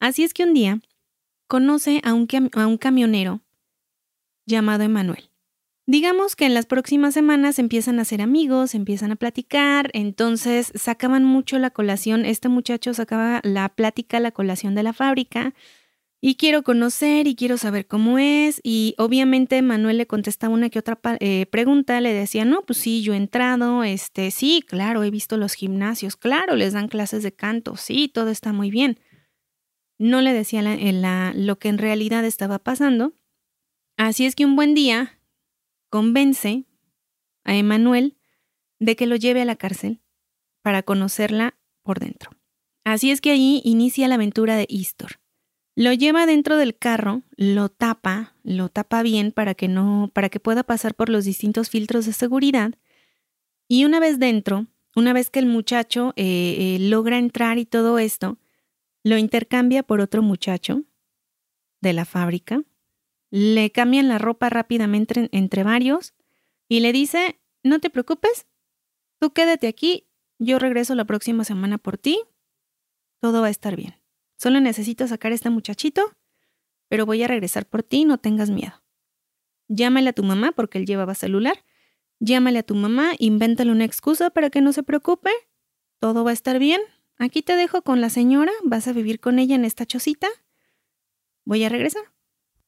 Así 0.00 0.24
es 0.24 0.34
que 0.34 0.44
un 0.44 0.52
día 0.52 0.80
conoce 1.46 2.02
a 2.04 2.12
un, 2.12 2.28
a 2.52 2.66
un 2.66 2.76
camionero 2.76 3.40
llamado 4.44 4.82
Emanuel. 4.82 5.30
Digamos 5.86 6.36
que 6.36 6.44
en 6.44 6.52
las 6.52 6.66
próximas 6.66 7.14
semanas 7.14 7.58
empiezan 7.58 7.98
a 7.98 8.04
ser 8.04 8.20
amigos, 8.20 8.74
empiezan 8.74 9.10
a 9.10 9.16
platicar, 9.16 9.90
entonces 9.94 10.70
sacaban 10.74 11.24
mucho 11.24 11.58
la 11.58 11.70
colación, 11.70 12.26
este 12.26 12.50
muchacho 12.50 12.92
sacaba 12.92 13.40
la 13.42 13.70
plática, 13.70 14.20
la 14.20 14.32
colación 14.32 14.74
de 14.74 14.82
la 14.82 14.92
fábrica, 14.92 15.54
y 16.20 16.34
quiero 16.34 16.62
conocer 16.62 17.26
y 17.26 17.36
quiero 17.36 17.58
saber 17.58 17.86
cómo 17.86 18.18
es, 18.18 18.60
y 18.64 18.94
obviamente 18.98 19.62
Manuel 19.62 19.98
le 19.98 20.06
contestaba 20.06 20.52
una 20.52 20.68
que 20.68 20.78
otra 20.80 20.98
eh, 21.20 21.46
pregunta, 21.46 22.00
le 22.00 22.12
decía, 22.12 22.44
no, 22.44 22.62
pues 22.62 22.78
sí, 22.78 23.02
yo 23.02 23.14
he 23.14 23.16
entrado, 23.16 23.84
este, 23.84 24.30
sí, 24.30 24.64
claro, 24.66 25.04
he 25.04 25.10
visto 25.10 25.36
los 25.36 25.54
gimnasios, 25.54 26.16
claro, 26.16 26.56
les 26.56 26.72
dan 26.72 26.88
clases 26.88 27.22
de 27.22 27.32
canto, 27.32 27.76
sí, 27.76 28.08
todo 28.08 28.30
está 28.30 28.52
muy 28.52 28.70
bien. 28.70 28.98
No 29.98 30.20
le 30.20 30.32
decía 30.32 30.62
lo 31.34 31.58
que 31.58 31.68
en 31.68 31.78
realidad 31.78 32.24
estaba 32.24 32.60
pasando. 32.60 33.14
Así 33.96 34.26
es 34.26 34.36
que 34.36 34.44
un 34.44 34.54
buen 34.54 34.74
día 34.74 35.20
convence 35.90 36.66
a 37.42 37.56
Emanuel 37.56 38.16
de 38.78 38.94
que 38.94 39.08
lo 39.08 39.16
lleve 39.16 39.42
a 39.42 39.44
la 39.44 39.56
cárcel 39.56 40.00
para 40.62 40.84
conocerla 40.84 41.58
por 41.82 41.98
dentro. 41.98 42.30
Así 42.84 43.10
es 43.10 43.20
que 43.20 43.32
allí 43.32 43.60
inicia 43.64 44.06
la 44.06 44.14
aventura 44.14 44.56
de 44.56 44.66
Istor. 44.68 45.17
Lo 45.78 45.92
lleva 45.92 46.26
dentro 46.26 46.56
del 46.56 46.76
carro, 46.76 47.22
lo 47.36 47.68
tapa, 47.68 48.34
lo 48.42 48.68
tapa 48.68 49.02
bien 49.02 49.30
para 49.30 49.54
que 49.54 49.68
no, 49.68 50.10
para 50.12 50.28
que 50.28 50.40
pueda 50.40 50.64
pasar 50.64 50.94
por 50.94 51.08
los 51.08 51.24
distintos 51.24 51.70
filtros 51.70 52.04
de 52.06 52.12
seguridad. 52.12 52.74
Y 53.68 53.84
una 53.84 54.00
vez 54.00 54.18
dentro, 54.18 54.66
una 54.96 55.12
vez 55.12 55.30
que 55.30 55.38
el 55.38 55.46
muchacho 55.46 56.14
eh, 56.16 56.56
eh, 56.58 56.78
logra 56.80 57.18
entrar 57.18 57.58
y 57.58 57.64
todo 57.64 57.98
esto, 57.98 58.38
lo 59.04 59.18
intercambia 59.18 59.82
por 59.82 60.00
otro 60.00 60.22
muchacho 60.22 60.82
de 61.80 61.92
la 61.92 62.04
fábrica 62.04 62.64
le 63.30 63.70
cambian 63.70 64.08
la 64.08 64.18
ropa 64.18 64.48
rápidamente 64.48 65.28
entre 65.32 65.62
varios 65.62 66.14
y 66.68 66.80
le 66.80 66.92
dice, 66.92 67.40
no 67.62 67.80
te 67.80 67.90
preocupes, 67.90 68.46
tú 69.18 69.32
quédate 69.32 69.68
aquí, 69.68 70.06
yo 70.38 70.58
regreso 70.58 70.94
la 70.94 71.04
próxima 71.04 71.44
semana 71.44 71.78
por 71.78 71.98
ti, 71.98 72.20
todo 73.20 73.40
va 73.40 73.48
a 73.48 73.50
estar 73.50 73.76
bien. 73.76 73.97
Solo 74.38 74.60
necesito 74.60 75.06
sacar 75.08 75.32
a 75.32 75.34
este 75.34 75.50
muchachito, 75.50 76.16
pero 76.88 77.04
voy 77.04 77.22
a 77.22 77.28
regresar 77.28 77.66
por 77.66 77.82
ti, 77.82 78.04
no 78.04 78.18
tengas 78.18 78.50
miedo. 78.50 78.72
Llámale 79.66 80.10
a 80.10 80.12
tu 80.12 80.22
mamá 80.22 80.52
porque 80.52 80.78
él 80.78 80.86
llevaba 80.86 81.14
celular. 81.14 81.64
Llámale 82.20 82.60
a 82.60 82.62
tu 82.62 82.74
mamá, 82.74 83.12
invéntale 83.18 83.72
una 83.72 83.84
excusa 83.84 84.30
para 84.30 84.48
que 84.48 84.60
no 84.60 84.72
se 84.72 84.82
preocupe. 84.84 85.30
Todo 85.98 86.24
va 86.24 86.30
a 86.30 86.34
estar 86.34 86.58
bien. 86.58 86.80
Aquí 87.18 87.42
te 87.42 87.56
dejo 87.56 87.82
con 87.82 88.00
la 88.00 88.10
señora, 88.10 88.52
vas 88.64 88.86
a 88.86 88.92
vivir 88.92 89.18
con 89.18 89.40
ella 89.40 89.56
en 89.56 89.64
esta 89.64 89.84
chocita. 89.84 90.28
Voy 91.44 91.64
a 91.64 91.68
regresar 91.68 92.02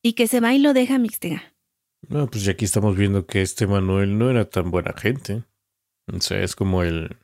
y 0.03 0.14
que 0.14 0.27
se 0.27 0.41
va 0.41 0.53
y 0.53 0.59
lo 0.59 0.75
deja 0.75 0.99
Mixtega. 0.99 1.55
No, 2.09 2.27
pues 2.27 2.45
ya 2.45 2.53
aquí 2.53 2.64
estamos 2.64 2.97
viendo 2.97 3.27
que 3.27 3.43
este 3.43 3.66
Manuel 3.68 4.18
no 4.18 4.29
era 4.29 4.51
tan 4.51 4.71
buena 4.73 4.93
gente. 4.95 5.45
O 6.12 6.21
sea, 6.21 6.43
es 6.43 6.57
como 6.57 6.83
el 6.83 7.16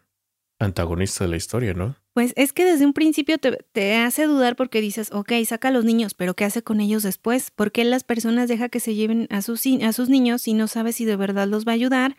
antagonista 0.61 1.25
de 1.25 1.31
la 1.31 1.37
historia, 1.37 1.75
¿no? 1.75 1.97
Pues 2.17 2.33
es 2.37 2.55
que 2.55 2.65
desde 2.65 2.87
un 2.87 2.95
principio 2.95 3.37
te, 3.37 3.95
hace 3.97 4.25
dudar 4.25 4.57
porque 4.57 4.81
dices, 4.81 5.11
ok, 5.13 5.33
saca 5.45 5.69
a 5.69 5.71
los 5.71 5.85
niños, 5.85 6.15
pero 6.15 6.33
¿qué 6.33 6.47
hace 6.47 6.63
con 6.63 6.81
ellos 6.81 7.03
después? 7.03 7.51
¿Por 7.51 7.73
qué 7.73 7.85
las 7.85 8.05
personas 8.05 8.49
deja 8.49 8.71
que 8.71 8.81
se 8.81 8.95
lleven 8.95 9.27
a 9.29 9.43
sus, 9.43 9.67
a 9.67 9.93
sus 9.93 10.09
niños 10.09 10.41
si 10.41 10.55
no 10.55 10.67
sabe 10.67 10.95
si 10.95 11.05
de 11.05 11.15
verdad 11.15 11.47
los 11.47 11.67
va 11.67 11.73
a 11.73 11.75
ayudar 11.75 12.17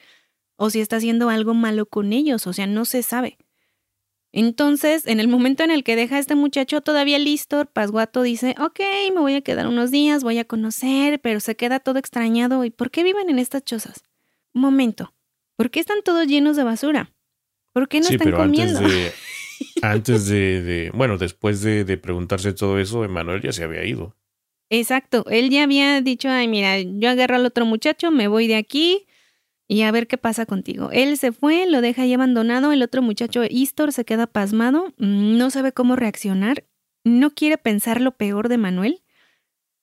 o 0.55 0.69
si 0.69 0.81
está 0.81 0.97
haciendo 0.97 1.29
algo 1.29 1.55
malo 1.55 1.87
con 1.87 2.13
ellos? 2.13 2.45
O 2.45 2.53
sea, 2.53 2.67
no 2.67 2.85
se 2.85 3.01
sabe. 3.01 3.39
Entonces, 4.31 5.07
en 5.07 5.19
el 5.19 5.29
momento 5.29 5.63
en 5.63 5.71
el 5.71 5.83
que 5.83 5.95
deja 5.95 6.17
a 6.17 6.19
este 6.19 6.35
muchacho 6.35 6.81
todavía 6.81 7.17
listo, 7.17 7.65
Pasguato 7.65 8.21
dice, 8.21 8.53
ok, 8.59 8.79
me 9.15 9.19
voy 9.19 9.33
a 9.33 9.41
quedar 9.41 9.65
unos 9.65 9.89
días, 9.89 10.23
voy 10.23 10.37
a 10.37 10.45
conocer, 10.45 11.19
pero 11.21 11.39
se 11.39 11.55
queda 11.55 11.79
todo 11.79 11.97
extrañado. 11.97 12.63
¿Y 12.65 12.69
por 12.69 12.91
qué 12.91 13.03
viven 13.03 13.31
en 13.31 13.39
estas 13.39 13.63
chozas? 13.63 14.03
Un 14.53 14.61
momento, 14.61 15.15
¿por 15.55 15.71
qué 15.71 15.79
están 15.79 16.03
todos 16.03 16.27
llenos 16.27 16.55
de 16.55 16.63
basura? 16.63 17.15
¿Por 17.73 17.87
qué 17.87 17.99
no 17.99 18.09
están 18.09 18.31
comiendo? 18.31 18.77
Antes 18.77 18.91
de, 18.91 19.11
antes 19.81 20.27
de, 20.27 20.91
bueno, 20.93 21.17
después 21.17 21.61
de, 21.61 21.83
de 21.83 21.97
preguntarse 21.97 22.53
todo 22.53 22.79
eso, 22.79 23.03
Emanuel 23.03 23.41
ya 23.41 23.51
se 23.51 23.63
había 23.63 23.85
ido. 23.85 24.15
Exacto, 24.69 25.25
él 25.29 25.49
ya 25.49 25.63
había 25.63 26.01
dicho, 26.01 26.29
ay, 26.29 26.47
mira, 26.47 26.79
yo 26.79 27.09
agarro 27.09 27.35
al 27.35 27.45
otro 27.45 27.65
muchacho, 27.65 28.11
me 28.11 28.27
voy 28.27 28.47
de 28.47 28.57
aquí, 28.57 29.07
y 29.67 29.81
a 29.81 29.91
ver 29.91 30.07
qué 30.07 30.17
pasa 30.17 30.45
contigo. 30.45 30.89
Él 30.91 31.17
se 31.17 31.31
fue, 31.31 31.67
lo 31.67 31.81
deja 31.81 32.03
ahí 32.03 32.13
abandonado, 32.13 32.71
el 32.71 32.83
otro 32.83 33.01
muchacho, 33.01 33.43
Istor, 33.49 33.93
se 33.93 34.05
queda 34.05 34.27
pasmado, 34.27 34.93
no 34.97 35.49
sabe 35.51 35.71
cómo 35.71 35.95
reaccionar, 35.95 36.65
no 37.03 37.31
quiere 37.31 37.57
pensar 37.57 38.01
lo 38.01 38.11
peor 38.17 38.49
de 38.49 38.57
Manuel, 38.57 39.03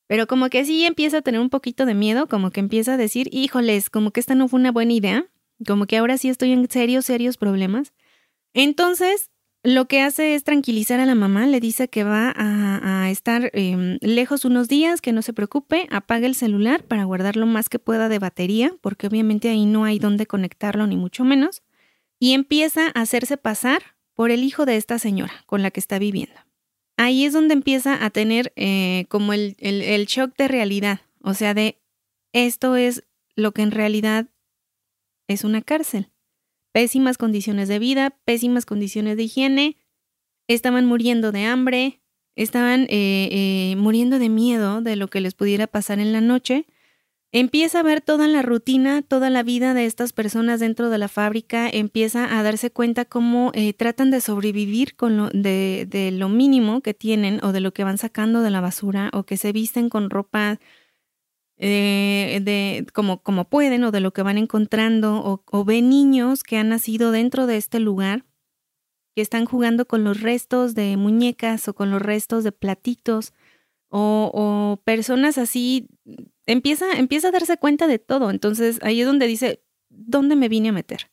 pero 0.06 0.26
como 0.26 0.50
que 0.50 0.64
sí 0.64 0.84
empieza 0.84 1.18
a 1.18 1.22
tener 1.22 1.40
un 1.40 1.50
poquito 1.50 1.86
de 1.86 1.94
miedo, 1.94 2.26
como 2.28 2.50
que 2.50 2.60
empieza 2.60 2.94
a 2.94 2.96
decir, 2.98 3.28
híjoles, 3.32 3.88
como 3.88 4.10
que 4.10 4.20
esta 4.20 4.34
no 4.34 4.48
fue 4.48 4.60
una 4.60 4.72
buena 4.72 4.92
idea, 4.92 5.26
como 5.66 5.86
que 5.86 5.96
ahora 5.96 6.18
sí 6.18 6.28
estoy 6.28 6.52
en 6.52 6.68
serios, 6.68 7.06
serios 7.06 7.38
problemas. 7.38 7.94
Entonces, 8.52 9.30
lo 9.64 9.86
que 9.86 10.02
hace 10.02 10.34
es 10.34 10.44
tranquilizar 10.44 11.00
a 11.00 11.06
la 11.06 11.14
mamá, 11.14 11.46
le 11.46 11.58
dice 11.58 11.88
que 11.88 12.04
va 12.04 12.34
a, 12.36 13.10
estar 13.10 13.50
em, 13.54 13.98
lejos 14.02 14.44
unos 14.44 14.68
días, 14.68 15.00
que 15.00 15.12
no 15.12 15.22
se 15.22 15.32
preocupe, 15.32 15.88
apaga 15.90 16.26
el 16.26 16.34
celular 16.34 16.84
para 16.84 17.04
guardar 17.04 17.36
lo 17.36 17.46
más 17.46 17.70
que 17.70 17.78
pueda 17.78 18.10
de 18.10 18.18
batería, 18.18 18.74
porque 18.82 19.06
obviamente 19.06 19.48
ahí 19.48 19.64
no 19.64 19.84
hay 19.84 19.98
dónde 19.98 20.26
conectarlo, 20.26 20.86
ni 20.86 20.96
mucho 20.96 21.24
menos, 21.24 21.62
y 22.18 22.34
empieza 22.34 22.88
a 22.88 23.00
hacerse 23.00 23.38
pasar 23.38 23.82
por 24.12 24.30
el 24.30 24.44
hijo 24.44 24.66
de 24.66 24.76
esta 24.76 24.98
señora 24.98 25.32
con 25.46 25.62
la 25.62 25.70
que 25.70 25.80
está 25.80 25.98
viviendo. 25.98 26.38
Ahí 26.98 27.24
es 27.24 27.32
donde 27.32 27.54
empieza 27.54 28.04
a 28.04 28.10
tener 28.10 28.52
eh, 28.56 29.06
como 29.08 29.32
el, 29.32 29.56
el 29.58 30.04
shock 30.04 30.36
de 30.36 30.46
realidad, 30.46 31.00
o 31.22 31.32
sea, 31.32 31.54
de 31.54 31.80
esto 32.34 32.76
es 32.76 33.04
lo 33.34 33.52
que 33.52 33.62
en 33.62 33.70
realidad 33.70 34.26
es 35.26 35.42
una 35.42 35.62
cárcel 35.62 36.10
pésimas 36.74 37.18
condiciones 37.18 37.68
de 37.68 37.78
vida, 37.78 38.10
pésimas 38.24 38.66
condiciones 38.66 39.16
de 39.16 39.22
higiene, 39.22 39.76
estaban 40.48 40.86
muriendo 40.86 41.30
de 41.30 41.44
hambre, 41.44 42.02
estaban 42.34 42.88
eh, 42.90 43.28
eh, 43.30 43.76
muriendo 43.76 44.18
de 44.18 44.28
miedo 44.28 44.80
de 44.80 44.96
lo 44.96 45.06
que 45.06 45.20
les 45.20 45.34
pudiera 45.34 45.68
pasar 45.68 46.00
en 46.00 46.12
la 46.12 46.20
noche. 46.20 46.66
Empieza 47.30 47.78
a 47.78 47.84
ver 47.84 48.00
toda 48.00 48.26
la 48.26 48.42
rutina, 48.42 49.02
toda 49.02 49.30
la 49.30 49.44
vida 49.44 49.72
de 49.72 49.86
estas 49.86 50.12
personas 50.12 50.58
dentro 50.58 50.90
de 50.90 50.98
la 50.98 51.06
fábrica, 51.06 51.70
empieza 51.70 52.36
a 52.36 52.42
darse 52.42 52.72
cuenta 52.72 53.04
cómo 53.04 53.52
eh, 53.54 53.72
tratan 53.72 54.10
de 54.10 54.20
sobrevivir 54.20 54.96
con 54.96 55.16
lo, 55.16 55.30
de, 55.30 55.86
de, 55.88 56.10
lo 56.10 56.28
mínimo 56.28 56.80
que 56.80 56.92
tienen 56.92 57.38
o 57.44 57.52
de 57.52 57.60
lo 57.60 57.72
que 57.72 57.84
van 57.84 57.98
sacando 57.98 58.42
de 58.42 58.50
la 58.50 58.60
basura 58.60 59.10
o 59.12 59.22
que 59.22 59.36
se 59.36 59.52
visten 59.52 59.88
con 59.88 60.10
ropa 60.10 60.58
eh, 61.56 62.40
de 62.42 62.86
como, 62.92 63.22
como 63.22 63.48
pueden 63.48 63.84
o 63.84 63.92
de 63.92 64.00
lo 64.00 64.12
que 64.12 64.22
van 64.22 64.38
encontrando 64.38 65.16
o, 65.16 65.44
o 65.50 65.64
niños 65.64 66.42
que 66.42 66.56
han 66.56 66.68
nacido 66.68 67.12
dentro 67.12 67.46
de 67.46 67.56
este 67.56 67.78
lugar 67.80 68.24
que 69.14 69.22
están 69.22 69.44
jugando 69.44 69.86
con 69.86 70.02
los 70.02 70.20
restos 70.20 70.74
de 70.74 70.96
muñecas 70.96 71.68
o 71.68 71.74
con 71.74 71.90
los 71.90 72.02
restos 72.02 72.42
de 72.42 72.52
platitos 72.52 73.32
o, 73.88 74.30
o 74.34 74.82
personas 74.84 75.38
así 75.38 75.88
empieza, 76.46 76.92
empieza 76.96 77.28
a 77.28 77.32
darse 77.32 77.56
cuenta 77.56 77.86
de 77.86 77.98
todo. 77.98 78.30
Entonces 78.30 78.80
ahí 78.82 79.00
es 79.00 79.06
donde 79.06 79.26
dice, 79.26 79.62
¿dónde 79.88 80.36
me 80.36 80.48
vine 80.48 80.70
a 80.70 80.72
meter? 80.72 81.10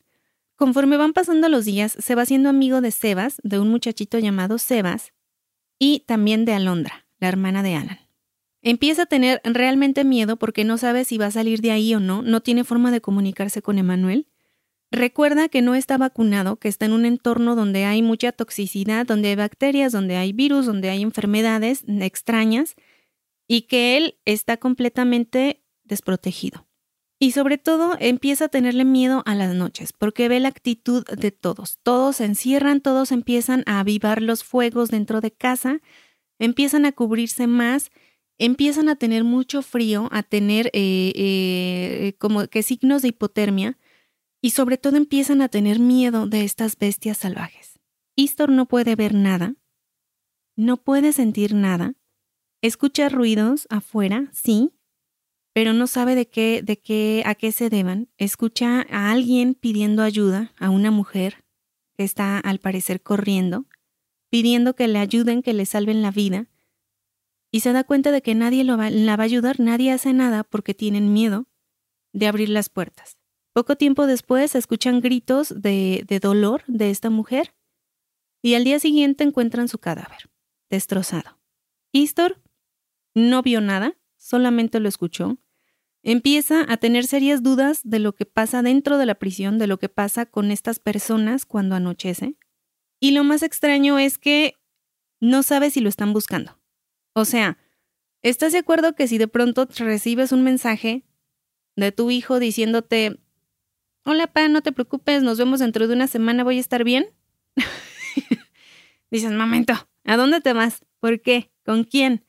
Conforme 0.56 0.98
van 0.98 1.14
pasando 1.14 1.50
los 1.50 1.66
días, 1.66 1.96
se 2.00 2.16
va 2.16 2.24
haciendo 2.24 2.50
amigo 2.50 2.82
de 2.82 2.92
Sebas, 2.92 3.40
de 3.44 3.60
un 3.60 3.70
muchachito 3.70 4.20
llamado 4.20 4.58
Sebas, 4.58 5.14
y 5.80 6.02
también 6.02 6.46
de 6.46 6.54
Alondra, 6.54 7.08
la 7.20 7.30
hermana 7.30 7.64
de 7.64 7.76
Alan. 7.76 8.11
Empieza 8.62 9.04
a 9.04 9.06
tener 9.08 9.42
realmente 9.44 10.04
miedo 10.04 10.38
porque 10.38 10.64
no 10.64 10.78
sabe 10.78 11.04
si 11.04 11.18
va 11.18 11.28
a 11.28 11.32
salir 11.32 11.62
de 11.62 11.72
ahí 11.72 11.96
o 11.96 12.00
no, 12.00 12.22
no 12.22 12.42
tiene 12.42 12.64
forma 12.64 12.92
de 12.92 13.02
comunicarse 13.02 13.62
con 13.62 13.80
Emanuel. 13.80 14.28
Recuerda 14.92 15.48
que 15.48 15.62
no 15.62 15.74
está 15.74 15.98
vacunado, 15.98 16.58
que 16.58 16.68
está 16.68 16.86
en 16.86 16.94
un 16.94 17.06
entorno 17.06 17.56
donde 17.56 17.86
hay 17.86 18.02
mucha 18.02 18.34
toxicidad, 18.34 19.06
donde 19.06 19.30
hay 19.30 19.36
bacterias, 19.36 19.92
donde 19.92 20.18
hay 20.18 20.34
virus, 20.34 20.66
donde 20.66 20.90
hay 20.90 21.02
enfermedades 21.02 21.84
extrañas 21.88 22.76
y 23.48 23.64
que 23.64 23.98
él 23.98 24.20
está 24.26 24.58
completamente 24.58 25.64
desprotegido. 25.84 26.68
Y 27.20 27.34
sobre 27.34 27.58
todo 27.58 27.96
empieza 28.00 28.46
a 28.46 28.50
tenerle 28.50 28.84
miedo 28.84 29.24
a 29.26 29.36
las 29.36 29.54
noches, 29.54 29.94
porque 29.94 30.28
ve 30.28 30.40
la 30.40 30.48
actitud 30.48 31.06
de 31.06 31.32
todos. 31.32 31.78
Todos 31.84 32.16
se 32.18 32.26
encierran, 32.26 32.82
todos 32.82 33.12
empiezan 33.12 33.64
a 33.68 33.80
avivar 33.80 34.22
los 34.22 34.44
fuegos 34.44 34.90
dentro 34.90 35.22
de 35.22 35.32
casa, 35.32 35.82
empiezan 36.40 36.86
a 36.86 36.92
cubrirse 36.92 37.46
más, 37.46 37.92
empiezan 38.46 38.90
a 38.90 38.96
tener 38.96 39.24
mucho 39.24 39.62
frío, 39.62 40.08
a 40.12 40.24
tener 40.24 40.68
eh, 40.74 41.14
eh, 41.16 42.14
como 42.20 42.48
que 42.48 42.64
signos 42.64 43.02
de 43.02 43.10
hipotermia, 43.10 43.78
y 44.42 44.52
sobre 44.52 44.78
todo 44.78 44.98
empiezan 44.98 45.42
a 45.42 45.50
tener 45.50 45.80
miedo 45.80 46.28
de 46.28 46.44
estas 46.44 46.78
bestias 46.78 47.20
salvajes. 47.20 47.80
Istor 48.16 48.50
no 48.50 48.68
puede 48.68 48.96
ver 48.96 49.14
nada, 49.14 49.56
no 50.56 50.78
puede 50.78 51.14
sentir 51.14 51.54
nada, 51.54 51.96
Escucha 52.64 53.10
ruidos 53.10 53.66
afuera, 53.72 54.30
sí, 54.34 54.70
pero 55.52 55.74
no 55.74 55.88
sabe 55.88 56.14
de 56.14 56.28
qué, 56.28 56.62
de 56.62 56.78
qué, 56.78 57.24
a 57.26 57.34
qué 57.34 57.52
se 57.52 57.72
deban. 57.72 58.10
Escucha 58.18 58.86
a 58.92 59.12
alguien 59.12 59.56
pidiendo 59.56 60.04
ayuda, 60.04 60.54
a 60.60 60.70
una 60.70 60.92
mujer 60.92 61.44
que 61.98 62.04
está 62.04 62.38
al 62.38 62.60
parecer 62.60 63.02
corriendo, 63.02 63.66
pidiendo 64.30 64.76
que 64.76 64.88
le 64.88 65.00
ayuden, 65.00 65.42
que 65.42 65.54
le 65.54 65.66
salven 65.66 66.04
la 66.04 66.12
vida, 66.12 66.50
y 67.52 67.60
se 67.60 67.74
da 67.74 67.84
cuenta 67.84 68.12
de 68.12 68.22
que 68.22 68.34
nadie 68.34 68.64
lo 68.64 68.78
va, 68.78 68.90
la 68.90 69.18
va 69.18 69.24
a 69.24 69.26
ayudar, 69.26 69.60
nadie 69.60 69.92
hace 69.92 70.14
nada 70.14 70.44
porque 70.44 70.74
tienen 70.74 71.14
miedo 71.14 71.48
de 72.14 72.28
abrir 72.28 72.50
las 72.50 72.70
puertas. 72.70 73.18
Poco 73.54 73.76
tiempo 73.76 74.08
después 74.08 74.56
escuchan 74.56 75.02
gritos 75.02 75.54
de, 75.62 76.06
de 76.08 76.20
dolor 76.20 76.64
de 76.68 76.90
esta 76.90 77.10
mujer 77.10 77.54
y 78.42 78.56
al 78.56 78.64
día 78.64 78.80
siguiente 78.80 79.26
encuentran 79.26 79.68
su 79.68 79.78
cadáver, 79.78 80.30
destrozado. 80.70 81.40
Istor 81.92 82.42
no 83.14 83.42
vio 83.42 83.60
nada, 83.60 83.98
solamente 84.18 84.80
lo 84.80 84.88
escuchó. 84.88 85.38
Empieza 86.04 86.66
a 86.68 86.78
tener 86.78 87.06
serias 87.06 87.44
dudas 87.44 87.82
de 87.84 88.00
lo 88.00 88.16
que 88.16 88.26
pasa 88.26 88.62
dentro 88.62 88.98
de 88.98 89.06
la 89.06 89.16
prisión, 89.16 89.60
de 89.60 89.68
lo 89.68 89.78
que 89.78 89.90
pasa 89.90 90.26
con 90.26 90.50
estas 90.50 90.80
personas 90.80 91.46
cuando 91.46 91.76
anochece. 91.76 92.38
Y 93.00 93.12
lo 93.12 93.24
más 93.24 93.44
extraño 93.44 94.00
es 94.00 94.18
que 94.18 94.56
no 95.20 95.44
sabe 95.44 95.70
si 95.70 95.82
lo 95.82 95.90
están 95.90 96.14
buscando. 96.14 96.61
O 97.14 97.26
sea, 97.26 97.58
¿estás 98.22 98.54
de 98.54 98.60
acuerdo 98.60 98.96
que 98.96 99.08
si 99.08 99.18
de 99.18 99.28
pronto 99.28 99.68
recibes 99.78 100.32
un 100.32 100.44
mensaje 100.44 101.04
de 101.76 101.92
tu 101.92 102.12
hijo 102.12 102.40
diciéndote, 102.40 103.20
hola 104.04 104.28
pa, 104.28 104.48
no 104.48 104.62
te 104.62 104.72
preocupes, 104.72 105.24
nos 105.24 105.38
vemos 105.38 105.60
dentro 105.60 105.88
de 105.88 105.94
una 105.94 106.08
semana, 106.08 106.44
voy 106.44 106.58
a 106.58 106.62
estar 106.62 106.84
bien? 106.84 107.08
Dices, 109.12 109.32
momento, 109.32 109.74
¿a 110.06 110.18
dónde 110.18 110.42
te 110.42 110.54
vas? 110.54 110.86
¿Por 111.00 111.22
qué? 111.22 111.52
¿Con 111.66 111.84
quién? 111.84 112.26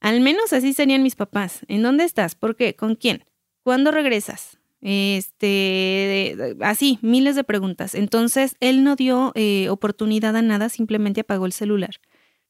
Al 0.00 0.20
menos 0.20 0.52
así 0.52 0.72
serían 0.72 1.02
mis 1.02 1.16
papás. 1.16 1.60
¿En 1.66 1.82
dónde 1.82 2.04
estás? 2.04 2.34
¿Por 2.34 2.54
qué? 2.54 2.76
¿Con 2.76 2.94
quién? 2.94 3.24
¿Cuándo 3.64 3.90
regresas? 3.90 4.58
Este, 4.80 6.36
así, 6.60 7.00
miles 7.02 7.34
de 7.34 7.42
preguntas. 7.42 7.96
Entonces, 7.96 8.56
él 8.60 8.84
no 8.84 8.94
dio 8.94 9.32
eh, 9.34 9.68
oportunidad 9.70 10.36
a 10.36 10.42
nada, 10.42 10.68
simplemente 10.68 11.22
apagó 11.22 11.46
el 11.46 11.52
celular. 11.52 11.96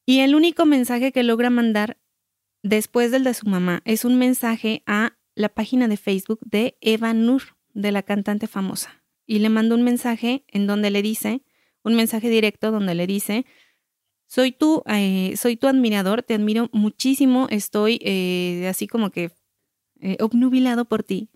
Y 0.08 0.20
el 0.20 0.34
único 0.34 0.64
mensaje 0.64 1.12
que 1.12 1.22
logra 1.22 1.50
mandar 1.50 1.98
después 2.62 3.10
del 3.10 3.24
de 3.24 3.34
su 3.34 3.46
mamá 3.46 3.82
es 3.84 4.06
un 4.06 4.16
mensaje 4.16 4.82
a 4.86 5.18
la 5.34 5.50
página 5.50 5.86
de 5.86 5.98
Facebook 5.98 6.40
de 6.46 6.78
Eva 6.80 7.12
Nur, 7.12 7.42
de 7.74 7.92
la 7.92 8.02
cantante 8.02 8.46
famosa. 8.46 9.04
Y 9.26 9.40
le 9.40 9.50
mandó 9.50 9.74
un 9.74 9.82
mensaje 9.82 10.46
en 10.48 10.66
donde 10.66 10.90
le 10.90 11.02
dice, 11.02 11.42
un 11.82 11.94
mensaje 11.94 12.30
directo 12.30 12.70
donde 12.70 12.94
le 12.94 13.06
dice, 13.06 13.44
soy 14.26 14.50
tu, 14.50 14.82
eh, 14.86 15.34
soy 15.36 15.58
tu 15.58 15.66
admirador, 15.66 16.22
te 16.22 16.32
admiro 16.32 16.70
muchísimo, 16.72 17.46
estoy 17.50 17.98
eh, 18.00 18.66
así 18.66 18.86
como 18.86 19.10
que 19.10 19.32
eh, 20.00 20.16
obnubilado 20.20 20.86
por 20.86 21.02
ti. 21.02 21.28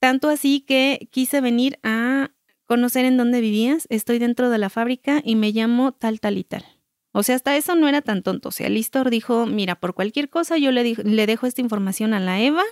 Tanto 0.00 0.28
así 0.28 0.62
que 0.62 1.08
quise 1.12 1.40
venir 1.40 1.78
a 1.84 2.32
conocer 2.66 3.04
en 3.04 3.16
dónde 3.16 3.40
vivías, 3.40 3.86
estoy 3.90 4.18
dentro 4.18 4.50
de 4.50 4.58
la 4.58 4.70
fábrica 4.70 5.22
y 5.24 5.36
me 5.36 5.52
llamo 5.52 5.92
tal, 5.92 6.18
tal 6.18 6.36
y 6.36 6.42
tal. 6.42 6.77
O 7.12 7.22
sea, 7.22 7.36
hasta 7.36 7.56
eso 7.56 7.74
no 7.74 7.88
era 7.88 8.02
tan 8.02 8.22
tonto. 8.22 8.50
O 8.50 8.52
sea, 8.52 8.68
Listor 8.68 9.10
dijo, 9.10 9.46
mira, 9.46 9.80
por 9.80 9.94
cualquier 9.94 10.28
cosa 10.28 10.58
yo 10.58 10.72
le, 10.72 10.94
le 10.94 11.26
dejo 11.26 11.46
esta 11.46 11.60
información 11.60 12.14
a 12.14 12.20
la 12.20 12.40
Eva, 12.40 12.62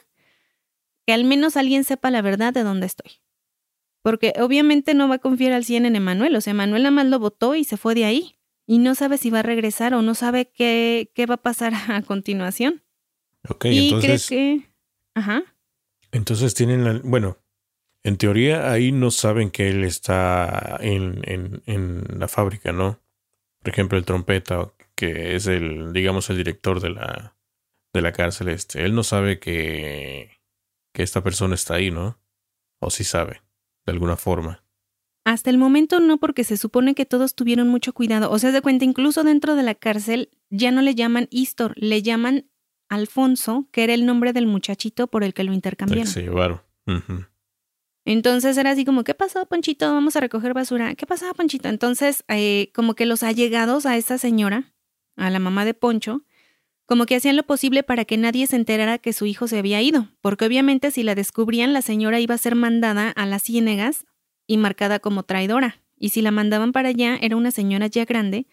que 1.06 1.12
al 1.12 1.24
menos 1.24 1.56
alguien 1.56 1.84
sepa 1.84 2.10
la 2.10 2.22
verdad 2.22 2.52
de 2.52 2.62
dónde 2.62 2.86
estoy. 2.86 3.12
Porque 4.02 4.32
obviamente 4.38 4.94
no 4.94 5.08
va 5.08 5.16
a 5.16 5.18
confiar 5.18 5.52
al 5.52 5.64
100 5.64 5.86
en 5.86 5.96
Emanuel. 5.96 6.36
O 6.36 6.40
sea, 6.40 6.52
Emanuel 6.52 6.82
nada 6.82 6.92
más 6.92 7.06
lo 7.06 7.18
votó 7.18 7.54
y 7.54 7.64
se 7.64 7.76
fue 7.76 7.94
de 7.94 8.04
ahí 8.04 8.36
y 8.66 8.78
no 8.78 8.94
sabe 8.94 9.18
si 9.18 9.30
va 9.30 9.40
a 9.40 9.42
regresar 9.42 9.94
o 9.94 10.02
no 10.02 10.14
sabe 10.14 10.50
qué, 10.50 11.10
qué 11.14 11.26
va 11.26 11.36
a 11.36 11.42
pasar 11.42 11.72
a 11.88 12.02
continuación. 12.02 12.82
Ok, 13.48 13.66
y 13.66 13.86
entonces. 13.86 14.26
cree 14.26 14.38
que. 14.58 14.70
Ajá. 15.14 15.44
Entonces 16.12 16.54
tienen 16.54 16.84
la. 16.84 17.00
Bueno, 17.02 17.38
en 18.02 18.16
teoría 18.16 18.70
ahí 18.70 18.92
no 18.92 19.10
saben 19.10 19.50
que 19.50 19.68
él 19.70 19.84
está 19.84 20.78
en, 20.80 21.20
en, 21.24 21.62
en 21.66 22.18
la 22.18 22.28
fábrica, 22.28 22.72
¿no? 22.72 23.00
Por 23.66 23.72
ejemplo, 23.72 23.98
el 23.98 24.04
trompeta, 24.04 24.72
que 24.94 25.34
es 25.34 25.48
el, 25.48 25.92
digamos, 25.92 26.30
el 26.30 26.36
director 26.36 26.78
de 26.78 26.90
la, 26.90 27.34
de 27.92 28.00
la 28.00 28.12
cárcel 28.12 28.48
este. 28.48 28.84
Él 28.84 28.94
no 28.94 29.02
sabe 29.02 29.40
que, 29.40 30.38
que 30.94 31.02
esta 31.02 31.20
persona 31.20 31.56
está 31.56 31.74
ahí, 31.74 31.90
¿no? 31.90 32.16
O 32.78 32.90
sí 32.90 33.02
sabe, 33.02 33.42
de 33.84 33.92
alguna 33.92 34.14
forma. 34.14 34.62
Hasta 35.24 35.50
el 35.50 35.58
momento 35.58 35.98
no, 35.98 36.18
porque 36.18 36.44
se 36.44 36.56
supone 36.56 36.94
que 36.94 37.06
todos 37.06 37.34
tuvieron 37.34 37.66
mucho 37.66 37.92
cuidado. 37.92 38.30
O 38.30 38.38
sea, 38.38 38.52
de 38.52 38.62
cuenta, 38.62 38.84
incluso 38.84 39.24
dentro 39.24 39.56
de 39.56 39.64
la 39.64 39.74
cárcel 39.74 40.30
ya 40.48 40.70
no 40.70 40.80
le 40.80 40.94
llaman 40.94 41.26
Istor, 41.32 41.72
le 41.74 42.02
llaman 42.02 42.48
Alfonso, 42.88 43.66
que 43.72 43.82
era 43.82 43.94
el 43.94 44.06
nombre 44.06 44.32
del 44.32 44.46
muchachito 44.46 45.08
por 45.08 45.24
el 45.24 45.34
que 45.34 45.42
lo 45.42 45.52
intercambiaron. 45.52 46.06
Se 46.06 46.22
llevaron. 46.22 46.60
Entonces 48.06 48.56
era 48.56 48.70
así 48.70 48.84
como, 48.84 49.02
¿qué 49.02 49.14
pasó, 49.14 49.44
Ponchito? 49.46 49.92
Vamos 49.92 50.14
a 50.14 50.20
recoger 50.20 50.54
basura. 50.54 50.94
¿Qué 50.94 51.06
pasaba, 51.06 51.34
Ponchito? 51.34 51.68
Entonces, 51.68 52.24
eh, 52.28 52.70
como 52.72 52.94
que 52.94 53.04
los 53.04 53.24
allegados 53.24 53.84
a 53.84 53.96
esta 53.96 54.16
señora, 54.16 54.72
a 55.16 55.28
la 55.28 55.40
mamá 55.40 55.64
de 55.64 55.74
Poncho, 55.74 56.22
como 56.86 57.04
que 57.04 57.16
hacían 57.16 57.34
lo 57.34 57.42
posible 57.42 57.82
para 57.82 58.04
que 58.04 58.16
nadie 58.16 58.46
se 58.46 58.54
enterara 58.54 58.98
que 58.98 59.12
su 59.12 59.26
hijo 59.26 59.48
se 59.48 59.58
había 59.58 59.82
ido, 59.82 60.08
porque 60.20 60.44
obviamente 60.44 60.92
si 60.92 61.02
la 61.02 61.16
descubrían, 61.16 61.72
la 61.72 61.82
señora 61.82 62.20
iba 62.20 62.36
a 62.36 62.38
ser 62.38 62.54
mandada 62.54 63.10
a 63.10 63.26
las 63.26 63.42
ciénegas 63.42 64.06
y 64.46 64.56
marcada 64.56 65.00
como 65.00 65.24
traidora. 65.24 65.82
Y 65.98 66.10
si 66.10 66.22
la 66.22 66.30
mandaban 66.30 66.70
para 66.70 66.90
allá, 66.90 67.18
era 67.20 67.34
una 67.34 67.50
señora 67.50 67.88
ya 67.88 68.04
grande 68.04 68.46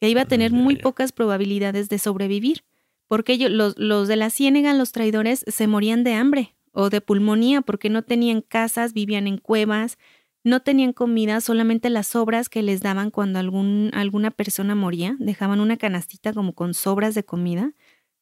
que 0.00 0.08
iba 0.08 0.20
a 0.20 0.26
tener 0.26 0.52
muy 0.52 0.76
pocas 0.76 1.10
probabilidades 1.10 1.88
de 1.88 1.98
sobrevivir, 1.98 2.62
porque 3.08 3.32
ellos, 3.32 3.50
los, 3.50 3.76
los 3.76 4.06
de 4.06 4.14
la 4.14 4.30
ciénega, 4.30 4.72
los 4.72 4.92
traidores, 4.92 5.44
se 5.48 5.66
morían 5.66 6.04
de 6.04 6.14
hambre 6.14 6.54
o 6.74 6.90
de 6.90 7.00
pulmonía 7.00 7.62
porque 7.62 7.88
no 7.88 8.02
tenían 8.02 8.42
casas, 8.42 8.92
vivían 8.92 9.26
en 9.26 9.38
cuevas, 9.38 9.96
no 10.44 10.60
tenían 10.60 10.92
comida, 10.92 11.40
solamente 11.40 11.88
las 11.88 12.08
sobras 12.08 12.50
que 12.50 12.62
les 12.62 12.82
daban 12.82 13.10
cuando 13.10 13.38
algún, 13.38 13.90
alguna 13.94 14.30
persona 14.30 14.74
moría, 14.74 15.16
dejaban 15.18 15.60
una 15.60 15.78
canastita 15.78 16.34
como 16.34 16.52
con 16.54 16.74
sobras 16.74 17.14
de 17.14 17.24
comida 17.24 17.72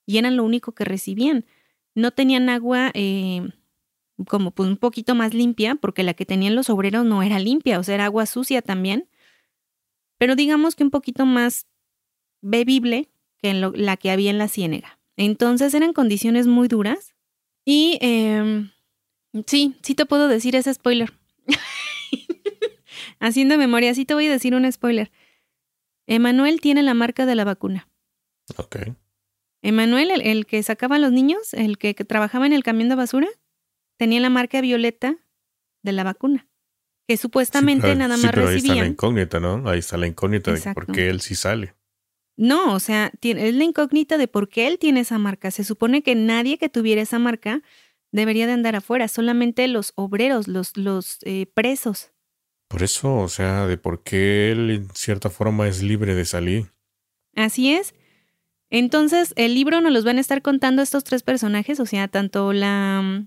y 0.07 0.19
eran 0.19 0.37
lo 0.37 0.45
único 0.45 0.73
que 0.73 0.85
recibían. 0.85 1.45
No 1.95 2.13
tenían 2.13 2.49
agua 2.49 2.93
eh, 2.95 3.51
como 4.29 4.53
pues 4.53 4.69
un 4.69 4.77
poquito 4.77 5.15
más 5.15 5.35
limpia, 5.35 5.75
porque 5.75 6.03
la 6.03 6.15
que 6.15 6.27
tenían 6.27 6.55
los 6.55 6.71
obreros 6.71 7.05
no 7.05 7.23
era 7.23 7.39
limpia, 7.39 7.79
o 7.79 7.83
sea, 7.83 7.97
era 7.97 8.05
agua 8.05 8.27
sucia 8.27 8.63
también, 8.63 9.09
pero 10.19 10.37
digamos 10.37 10.77
que 10.77 10.85
un 10.85 10.91
poquito 10.91 11.27
más 11.27 11.67
bebible 12.43 13.11
que 13.39 13.55
la 13.55 13.97
que 13.97 14.11
había 14.11 14.31
en 14.31 14.39
la 14.39 14.49
ciénega. 14.49 15.01
Entonces 15.17 15.75
eran 15.75 15.93
condiciones 15.93 16.47
muy 16.47 16.69
duras. 16.69 17.15
Y 17.65 17.99
em, 18.01 18.71
sí, 19.47 19.77
sí 19.83 19.95
te 19.95 20.07
puedo 20.07 20.29
decir 20.29 20.57
ese 20.57 20.73
spoiler. 20.75 21.13
Haciendo 23.21 23.57
memoria, 23.57 23.95
sí 23.95 24.05
te 24.05 24.15
voy 24.15 24.27
a 24.27 24.31
decir 24.31 24.55
un 24.55 24.71
spoiler. 24.71 25.11
Emanuel 26.07 26.61
tiene 26.61 26.83
la 26.83 26.95
marca 26.95 27.27
de 27.27 27.35
la 27.35 27.45
vacuna. 27.45 27.89
Ok. 28.57 28.77
Emanuel, 29.63 30.11
el, 30.11 30.47
que 30.47 30.63
sacaba 30.63 30.97
a 30.97 30.99
los 30.99 31.13
niños, 31.13 31.55
el 31.55 31.79
que, 31.79 31.95
trabajaba 31.95 32.47
en 32.47 32.53
el 32.53 32.65
camión 32.65 32.89
de 32.89 32.97
basura, 32.97 33.29
tenía 33.97 34.21
la 34.21 34.29
marca 34.29 34.61
violeta 34.61 35.17
de 35.83 35.93
la 35.93 36.03
vacuna. 36.03 36.49
Que 37.07 37.17
supuestamente 37.17 37.95
nada 37.95 38.17
más 38.17 38.31
pero 38.31 38.49
Ahí 38.49 38.57
está 38.57 38.75
la 38.75 38.87
incógnita, 38.87 39.41
¿no? 39.41 39.69
Ahí 39.69 39.79
está 39.79 39.97
la 39.97 40.07
incógnita 40.07 40.53
de 40.53 40.75
por 40.75 40.87
qué 40.87 41.09
él 41.09 41.21
sí 41.21 41.35
sale. 41.35 41.75
No, 42.37 42.75
o 42.75 42.81
sea, 42.81 43.13
es 43.21 43.55
la 43.55 43.65
incógnita 43.65 44.17
de 44.19 44.29
por 44.29 44.49
qué 44.49 44.67
él 44.67 44.79
tiene 44.79 45.01
esa 45.01 45.19
marca. 45.19 45.51
Se 45.51 45.65
supone 45.65 46.03
que 46.03 46.15
nadie 46.15 46.59
que 46.59 46.69
tuviera 46.69 47.03
esa 47.03 47.19
marca 47.19 47.63
debería 48.11 48.47
de 48.47 48.53
andar 48.53 48.77
afuera, 48.77 49.09
solamente 49.09 49.67
los 49.69 49.93
obreros, 49.97 50.49
los, 50.49 50.77
los 50.77 51.19
eh, 51.23 51.47
presos. 51.53 52.11
Por 52.69 52.83
eso, 52.83 53.15
o 53.17 53.29
sea, 53.29 53.67
de 53.67 53.77
por 53.77 54.03
qué 54.03 54.53
él 54.53 54.71
en 54.71 54.89
cierta 54.95 55.31
forma 55.31 55.69
es 55.69 55.83
libre 55.83 56.15
de 56.15 56.25
salir. 56.25 56.73
Así 57.35 57.73
es. 57.73 57.95
Entonces, 58.71 59.35
el 59.37 59.55
libro 59.55 59.81
nos 59.83 59.93
los 59.93 60.05
van 60.05 60.17
a 60.17 60.23
estar 60.23 60.41
contando 60.41 60.81
estos 60.81 61.05
tres 61.05 61.23
personajes, 61.23 61.79
o 61.81 61.87
sea, 61.87 62.09
tanto 62.09 62.55
la, 62.55 63.27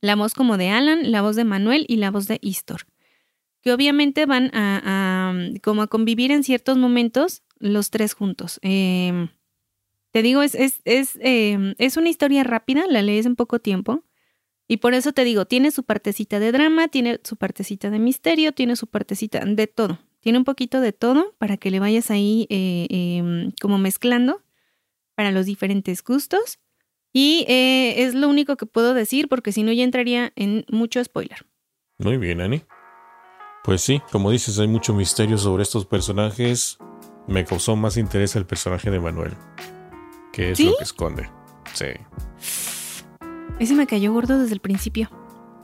la 0.00 0.16
voz 0.16 0.34
como 0.34 0.56
de 0.56 0.70
Alan, 0.70 1.12
la 1.12 1.22
voz 1.22 1.36
de 1.36 1.44
Manuel 1.44 1.86
y 1.88 1.96
la 1.96 2.10
voz 2.10 2.26
de 2.26 2.38
Istor, 2.42 2.82
que 3.60 3.72
obviamente 3.72 4.26
van 4.26 4.50
a, 4.52 5.32
como 5.62 5.82
a 5.82 5.86
convivir 5.86 6.32
en 6.32 6.42
ciertos 6.42 6.76
momentos 6.76 7.42
los 7.62 7.90
tres 7.90 8.12
juntos. 8.14 8.58
Em, 8.62 9.28
te 10.10 10.22
digo, 10.22 10.42
es, 10.42 10.54
es, 10.54 10.80
es, 10.84 11.18
em, 11.20 11.74
es 11.78 11.96
una 11.96 12.10
historia 12.10 12.44
rápida, 12.44 12.84
la 12.88 13.02
lees 13.02 13.24
en 13.24 13.36
poco 13.36 13.60
tiempo. 13.60 14.04
Y 14.68 14.78
por 14.78 14.94
eso 14.94 15.12
te 15.12 15.24
digo, 15.24 15.46
tiene 15.46 15.70
su 15.70 15.84
partecita 15.84 16.38
de 16.38 16.52
drama, 16.52 16.88
tiene 16.88 17.20
su 17.24 17.36
partecita 17.36 17.90
de 17.90 17.98
misterio, 17.98 18.52
tiene 18.52 18.76
su 18.76 18.86
partecita 18.86 19.44
de 19.44 19.66
todo. 19.66 19.98
Tiene 20.20 20.38
un 20.38 20.44
poquito 20.44 20.80
de 20.80 20.92
todo 20.92 21.34
para 21.38 21.56
que 21.56 21.70
le 21.70 21.80
vayas 21.80 22.10
ahí 22.10 22.46
eh, 22.48 22.86
em, 22.90 23.52
como 23.60 23.78
mezclando 23.78 24.42
para 25.14 25.30
los 25.30 25.46
diferentes 25.46 26.02
gustos. 26.02 26.58
Y 27.12 27.44
eh, 27.48 28.02
es 28.02 28.14
lo 28.14 28.28
único 28.28 28.56
que 28.56 28.66
puedo 28.66 28.94
decir 28.94 29.28
porque 29.28 29.52
si 29.52 29.62
no 29.62 29.72
ya 29.72 29.84
entraría 29.84 30.32
en 30.36 30.64
mucho 30.70 31.02
spoiler. 31.02 31.44
Muy 31.98 32.16
bien, 32.16 32.40
Ani. 32.40 32.62
Pues 33.64 33.82
sí, 33.82 34.00
como 34.10 34.30
dices, 34.30 34.58
hay 34.58 34.68
mucho 34.68 34.94
misterio 34.94 35.38
sobre 35.38 35.62
estos 35.62 35.86
personajes. 35.86 36.78
Me 37.26 37.44
causó 37.44 37.76
más 37.76 37.96
interés 37.96 38.36
el 38.36 38.46
personaje 38.46 38.90
de 38.90 39.00
Manuel. 39.00 39.32
Que 40.32 40.52
es 40.52 40.60
lo 40.60 40.76
que 40.76 40.84
esconde. 40.84 41.28
Sí. 41.74 41.86
Ese 43.58 43.74
me 43.74 43.86
cayó 43.86 44.12
gordo 44.12 44.38
desde 44.38 44.54
el 44.54 44.60
principio. 44.60 45.10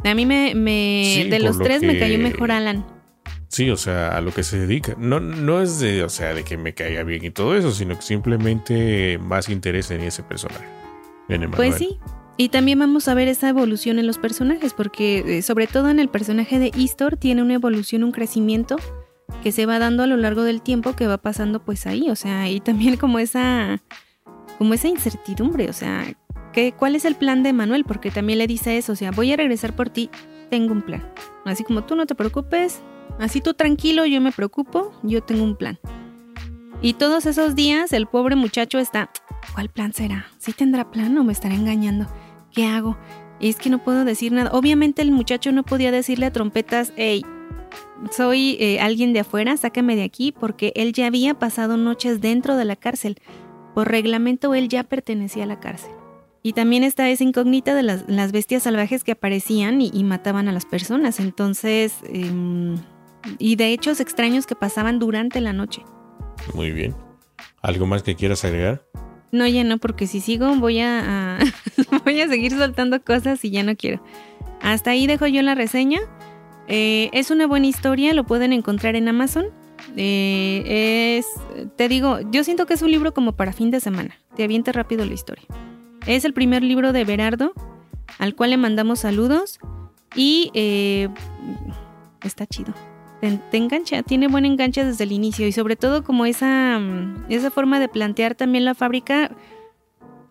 A 0.05 0.15
mí 0.15 0.27
me, 0.27 0.55
me 0.55 1.27
de 1.29 1.41
los 1.41 1.59
tres 1.59 1.83
me 1.83 1.99
cayó 1.99 2.19
mejor 2.19 2.53
Alan. 2.53 2.87
Sí, 3.49 3.71
o 3.71 3.77
sea, 3.77 4.17
a 4.17 4.21
lo 4.21 4.33
que 4.33 4.43
se 4.43 4.59
dedica. 4.59 4.95
No, 4.99 5.21
no 5.21 5.63
es 5.63 5.81
de, 5.81 6.05
o 6.05 6.09
sea, 6.09 6.35
de 6.35 6.45
que 6.45 6.57
me 6.57 6.75
caiga 6.75 7.03
bien 7.03 7.25
y 7.25 7.31
todo 7.31 7.57
eso, 7.57 7.73
sino 7.73 7.97
que 7.97 8.03
simplemente 8.03 9.19
más 9.19 9.49
interés 9.49 9.91
en 9.91 10.03
ese 10.03 10.23
personaje. 10.23 10.67
En 11.29 11.51
pues 11.51 11.77
sí. 11.77 11.99
Y 12.37 12.51
también 12.51 12.79
vamos 12.79 13.09
a 13.09 13.15
ver 13.15 13.27
esa 13.27 13.49
evolución 13.49 13.99
en 13.99 14.07
los 14.07 14.19
personajes, 14.19 14.73
porque 14.75 15.39
eh, 15.39 15.43
sobre 15.43 15.67
todo 15.67 15.89
en 15.89 15.99
el 15.99 16.09
personaje 16.09 16.59
de 16.59 16.71
Istor 16.77 17.17
tiene 17.17 17.43
una 17.43 17.55
evolución, 17.55 18.05
un 18.05 18.13
crecimiento 18.13 18.77
que 19.43 19.53
se 19.53 19.67
va 19.67 19.79
dando 19.79 20.03
a 20.03 20.07
lo 20.07 20.17
largo 20.17 20.43
del 20.43 20.63
tiempo 20.63 20.95
que 20.95 21.07
va 21.07 21.19
pasando 21.19 21.65
pues 21.65 21.87
ahí, 21.87 22.11
o 22.11 22.17
sea, 22.17 22.49
y 22.49 22.61
también 22.61 22.97
como 22.97 23.19
esa 23.19 23.81
como 24.59 24.75
esa 24.75 24.89
incertidumbre, 24.89 25.69
o 25.69 25.73
sea, 25.73 26.05
¿Cuál 26.77 26.97
es 26.97 27.05
el 27.05 27.15
plan 27.15 27.43
de 27.43 27.53
Manuel? 27.53 27.85
Porque 27.85 28.11
también 28.11 28.39
le 28.39 28.49
dice 28.49 28.79
eso, 28.79 28.93
o 28.93 28.97
sea, 28.97 29.13
voy 29.13 29.33
a 29.33 29.37
regresar 29.37 29.77
por 29.77 29.91
ti, 29.91 30.11
tengo 30.51 30.73
un 30.73 30.83
plan. 30.83 31.09
Así 31.45 31.63
como 31.63 31.85
tú 31.85 31.95
no 31.95 32.05
te 32.07 32.17
preocupes, 32.17 32.81
así 33.21 33.41
tú 33.41 33.55
tranquilo, 33.55 34.05
yo 34.07 34.21
me 34.21 34.33
preocupo, 34.33 34.93
yo 35.05 35.23
tengo 35.23 35.45
un 35.45 35.57
plan. 35.57 35.79
Y 36.83 36.95
todos 36.95 37.27
esos 37.27 37.55
días 37.55 37.93
el 37.93 38.07
pobre 38.07 38.35
muchacho 38.35 38.79
está, 38.79 39.11
¿cuál 39.55 39.69
plan 39.69 39.93
será? 39.93 40.27
¿Sí 40.39 40.53
tendrá 40.53 40.91
plan 40.91 41.17
o 41.17 41.25
me 41.25 41.33
estará 41.33 41.55
engañando? 41.55 42.07
¿Qué 42.53 42.67
hago? 42.67 42.99
es 43.41 43.55
que 43.55 43.71
no 43.71 43.79
puedo 43.85 44.05
decir 44.05 44.33
nada. 44.33 44.51
Obviamente 44.53 45.01
el 45.01 45.13
muchacho 45.13 45.53
no 45.53 45.63
podía 45.63 45.93
decirle 45.93 46.27
a 46.27 46.33
trompetas, 46.33 46.93
hey, 46.97 47.25
soy 48.11 48.57
eh, 48.61 48.81
alguien 48.81 49.13
de 49.13 49.21
afuera, 49.21 49.57
sácame 49.57 49.97
de 49.97 50.05
aquí, 50.05 50.33
porque 50.33 50.73
él 50.77 50.93
ya 50.93 51.07
había 51.07 51.35
pasado 51.35 51.77
noches 51.77 52.21
dentro 52.21 52.57
de 52.57 52.65
la 52.65 52.77
cárcel. 52.77 53.17
Por 53.75 53.89
reglamento 53.89 54.55
él 54.55 54.69
ya 54.69 54.85
pertenecía 54.85 55.45
a 55.45 55.47
la 55.47 55.61
cárcel. 55.61 55.91
Y 56.43 56.53
también 56.53 56.85
está 56.85 57.09
esa 57.11 57.25
incógnita 57.25 57.75
de 57.75 57.83
las, 57.83 58.33
bestias 58.33 58.63
salvajes 58.63 59.05
que 59.05 59.13
aparecían 59.13 59.81
y, 59.81 60.05
mataban 60.05 60.49
a 60.49 60.53
las 60.53 60.65
personas. 60.65 61.21
Entonces, 61.21 61.95
em, 62.05 62.77
y 63.39 63.57
de 63.57 63.73
hechos 63.73 64.01
extraños 64.01 64.47
que 64.47 64.55
pasaban 64.55 64.99
durante 64.99 65.41
la 65.41 65.53
noche. 65.53 65.83
Muy 66.55 66.71
bien. 66.71 66.95
¿Algo 67.61 67.87
más 67.87 68.03
que 68.03 68.15
quieras 68.15 68.45
agregar? 68.45 68.85
No, 69.31 69.47
ya 69.47 69.63
no, 69.65 69.79
porque 69.79 70.07
si 70.07 70.21
sigo 70.21 70.55
voy 70.57 70.81
a, 70.81 71.39
voy 72.05 72.21
a 72.21 72.29
seguir 72.29 72.53
soltando 72.53 73.03
cosas 73.03 73.45
y 73.45 73.51
ya 73.51 73.63
no 73.63 73.77
quiero. 73.77 74.03
Hasta 74.63 74.93
ahí 74.93 75.07
dejo 75.07 75.27
yo 75.27 75.43
la 75.43 75.55
reseña. 75.55 76.01
Eh, 76.69 77.09
es 77.13 77.31
una 77.31 77.47
buena 77.47 77.67
historia, 77.67 78.13
lo 78.13 78.25
pueden 78.25 78.53
encontrar 78.53 78.95
en 78.95 79.09
Amazon. 79.09 79.47
Eh, 79.97 81.19
es, 81.19 81.27
te 81.77 81.89
digo, 81.89 82.19
yo 82.31 82.45
siento 82.45 82.67
que 82.67 82.75
es 82.75 82.83
un 82.83 82.91
libro 82.91 83.15
como 83.15 83.33
para 83.33 83.53
fin 83.53 83.71
de 83.71 83.81
semana. 83.81 84.17
Te 84.37 84.45
avienta 84.45 84.73
rápido 84.73 85.05
la 85.05 85.15
historia. 85.15 85.45
Es 86.07 86.25
el 86.25 86.35
primer 86.35 86.63
libro 86.63 86.93
de 86.93 87.05
Berardo, 87.05 87.53
al 88.19 88.35
cual 88.35 88.51
le 88.51 88.57
mandamos 88.59 89.01
saludos 89.01 89.59
y 90.15 90.51
eh, 90.55 91.09
está 92.23 92.47
chido. 92.47 92.75
Te, 93.21 93.57
engancha, 93.57 94.03
tiene 94.05 94.29
buen 94.29 94.45
enganche 94.45 94.85
desde 94.85 95.03
el 95.03 95.11
inicio 95.11 95.47
y 95.47 95.53
sobre 95.53 95.75
todo 95.75 96.05
como 96.05 96.25
esa, 96.25 96.81
esa 97.29 97.51
forma 97.51 97.81
de 97.81 97.89
plantear 97.89 98.37
también 98.37 98.65
la 98.65 98.75
fábrica, 98.75 99.33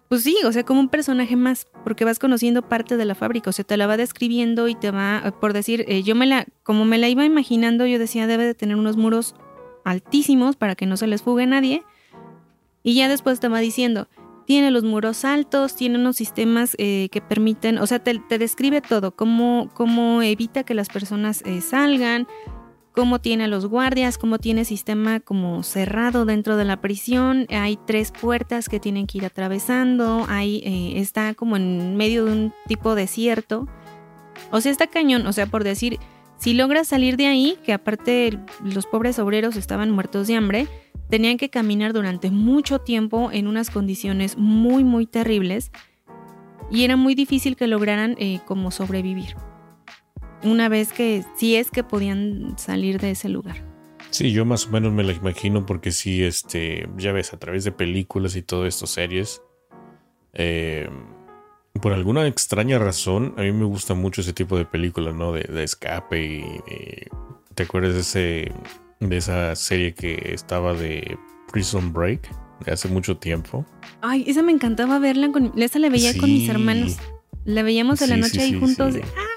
pues 0.10 0.24
sí, 0.24 0.38
o 0.45 0.51
sea, 0.51 0.64
como 0.64 0.80
un 0.80 0.89
personaje 0.89 1.36
más, 1.36 1.68
porque 1.84 2.05
vas 2.05 2.20
conociendo 2.20 2.62
parte 2.62 2.97
de 2.97 3.05
la 3.05 3.16
fábrica, 3.16 3.49
o 3.49 3.53
sea, 3.53 3.66
te 3.66 3.78
la 3.78 3.88
va 3.88 3.97
describiendo 3.97 4.68
y 4.68 4.76
te 4.76 4.91
va, 4.91 5.34
por 5.39 5.53
decir, 5.53 5.86
eh, 5.88 6.03
yo 6.03 6.16
me 6.16 6.26
la, 6.26 6.45
como 6.64 6.86
me 6.86 6.97
la 6.97 7.10
iba 7.10 7.26
imaginando, 7.26 7.86
yo 7.86 7.99
decía, 7.99 8.28
debe 8.28 8.45
de 8.45 8.53
tener 8.53 8.78
unos 8.78 8.95
muros 8.95 9.36
altísimos 9.84 10.55
para 10.55 10.76
que 10.76 10.86
no 10.86 10.97
se 10.97 11.08
les 11.08 11.22
fugue 11.22 11.45
nadie. 11.45 11.84
Y 12.84 12.95
ya 12.95 13.10
después 13.10 13.39
te 13.39 13.49
va 13.49 13.60
diciendo, 13.60 14.08
tiene 14.45 14.72
los 14.72 14.86
muros 14.86 15.26
altos, 15.26 15.76
tiene 15.76 15.97
unos 15.97 16.16
sistemas 16.16 16.76
eh, 16.78 17.10
que 17.12 17.20
permiten, 17.20 17.78
o 17.80 17.86
sea, 17.86 17.99
te, 17.99 18.22
describe 18.38 18.80
todo, 18.80 19.12
cómo, 19.12 19.70
cómo, 19.74 20.22
evita 20.22 20.64
que 20.64 20.74
las 20.74 20.88
personas 20.88 21.41
eh, 21.45 21.60
salgan, 21.60 22.28
cómo 22.98 23.20
tiene 23.20 23.43
a 23.43 23.48
los 23.48 23.68
guardias, 23.68 24.18
cómo 24.18 24.39
tiene 24.39 24.66
sistema 24.66 25.20
como 25.20 25.62
cerrado 25.62 26.26
dentro 26.26 26.58
de 26.58 26.66
la 26.66 26.82
prisión, 26.82 27.45
hay 27.50 27.78
tres 27.86 28.12
puertas 28.12 28.68
que 28.68 28.80
tienen 28.80 29.06
que 29.06 29.20
ir 29.20 29.26
atravesando, 29.26 30.26
ahí 30.28 30.64
eh, 30.66 31.00
está 31.00 31.36
como 31.36 31.56
en 31.58 31.95
medio 31.95 32.26
de 32.26 32.32
un 32.32 32.54
tipo 32.68 32.95
desierto, 32.95 33.68
o 34.52 34.62
sea, 34.62 34.72
está 34.72 34.88
cañón, 34.88 35.28
o 35.28 35.32
sea, 35.32 35.45
por 35.45 35.64
decir, 35.64 36.00
si 36.38 36.56
logras 36.56 36.88
salir 36.88 37.18
de 37.18 37.28
ahí, 37.28 37.58
que 37.64 37.72
aparte 37.72 38.39
los 38.64 38.88
pobres 38.88 39.20
obreros 39.20 39.56
estaban 39.58 39.91
muertos 39.91 40.26
de 40.26 40.36
hambre, 40.36 40.68
Tenían 41.10 41.38
que 41.38 41.50
caminar 41.50 41.93
durante 41.93 42.32
mucho 42.32 42.80
tiempo 42.80 43.30
en 43.32 43.48
unas 43.48 43.70
condiciones 43.70 44.38
muy, 44.38 44.84
muy 44.84 45.06
terribles 45.06 45.72
y 46.70 46.84
era 46.84 46.98
muy 46.98 47.16
difícil 47.16 47.56
que 47.56 47.68
lograran 47.68 48.16
eh, 48.20 48.41
como 48.45 48.72
sobrevivir. 48.72 49.36
Una 50.43 50.69
vez 50.69 50.93
que, 50.93 51.23
si 51.35 51.55
es 51.55 51.71
que 51.71 51.83
podían 51.83 52.57
salir 52.57 52.99
de 52.99 53.11
ese 53.11 53.29
lugar. 53.29 53.63
Sí, 54.09 54.31
yo 54.31 54.45
más 54.45 54.67
o 54.67 54.69
menos 54.69 54.93
me 54.93 55.03
lo 55.03 55.11
imagino 55.11 55.65
porque 55.65 55.91
sí, 55.91 56.23
este, 56.23 56.88
ya 56.97 57.11
ves, 57.11 57.33
a 57.33 57.39
través 57.39 57.63
de 57.63 57.71
películas 57.71 58.35
y 58.35 58.41
todo 58.41 58.65
esto, 58.65 58.88
series, 58.88 59.41
eh, 60.33 60.89
por 61.81 61.93
alguna 61.93 62.25
extraña 62.27 62.79
razón, 62.79 63.33
a 63.38 63.41
mí 63.41 63.51
me 63.51 63.65
gusta 63.65 63.93
mucho 63.93 64.21
ese 64.21 64.33
tipo 64.33 64.57
de 64.57 64.65
películas, 64.65 65.13
¿no? 65.13 65.33
De, 65.33 65.63
escape 65.63 66.23
y, 66.23 66.38
y, 66.38 67.07
¿Te 67.53 67.63
acuerdas 67.63 67.93
de 67.93 67.99
ese 67.99 68.51
de 68.99 69.17
esa 69.17 69.55
serie 69.55 69.93
que 69.93 70.31
estaba 70.33 70.73
de 70.73 71.17
Prison 71.51 71.93
Break 71.93 72.29
de 72.65 72.71
hace 72.71 72.88
mucho 72.88 73.17
tiempo. 73.17 73.65
Ay, 74.01 74.23
esa 74.27 74.41
me 74.41 74.51
encantaba 74.51 74.99
verla, 74.99 75.31
con, 75.31 75.53
esa 75.57 75.79
la 75.79 75.89
veía 75.89 76.17
con 76.17 76.31
mis 76.31 76.49
hermanos. 76.49 76.97
La 77.45 77.63
veíamos 77.63 78.01
en 78.01 78.09
la 78.09 78.17
noche 78.17 78.41
ahí 78.41 78.59
juntos. 78.59 78.95
¡Ah! 79.15 79.36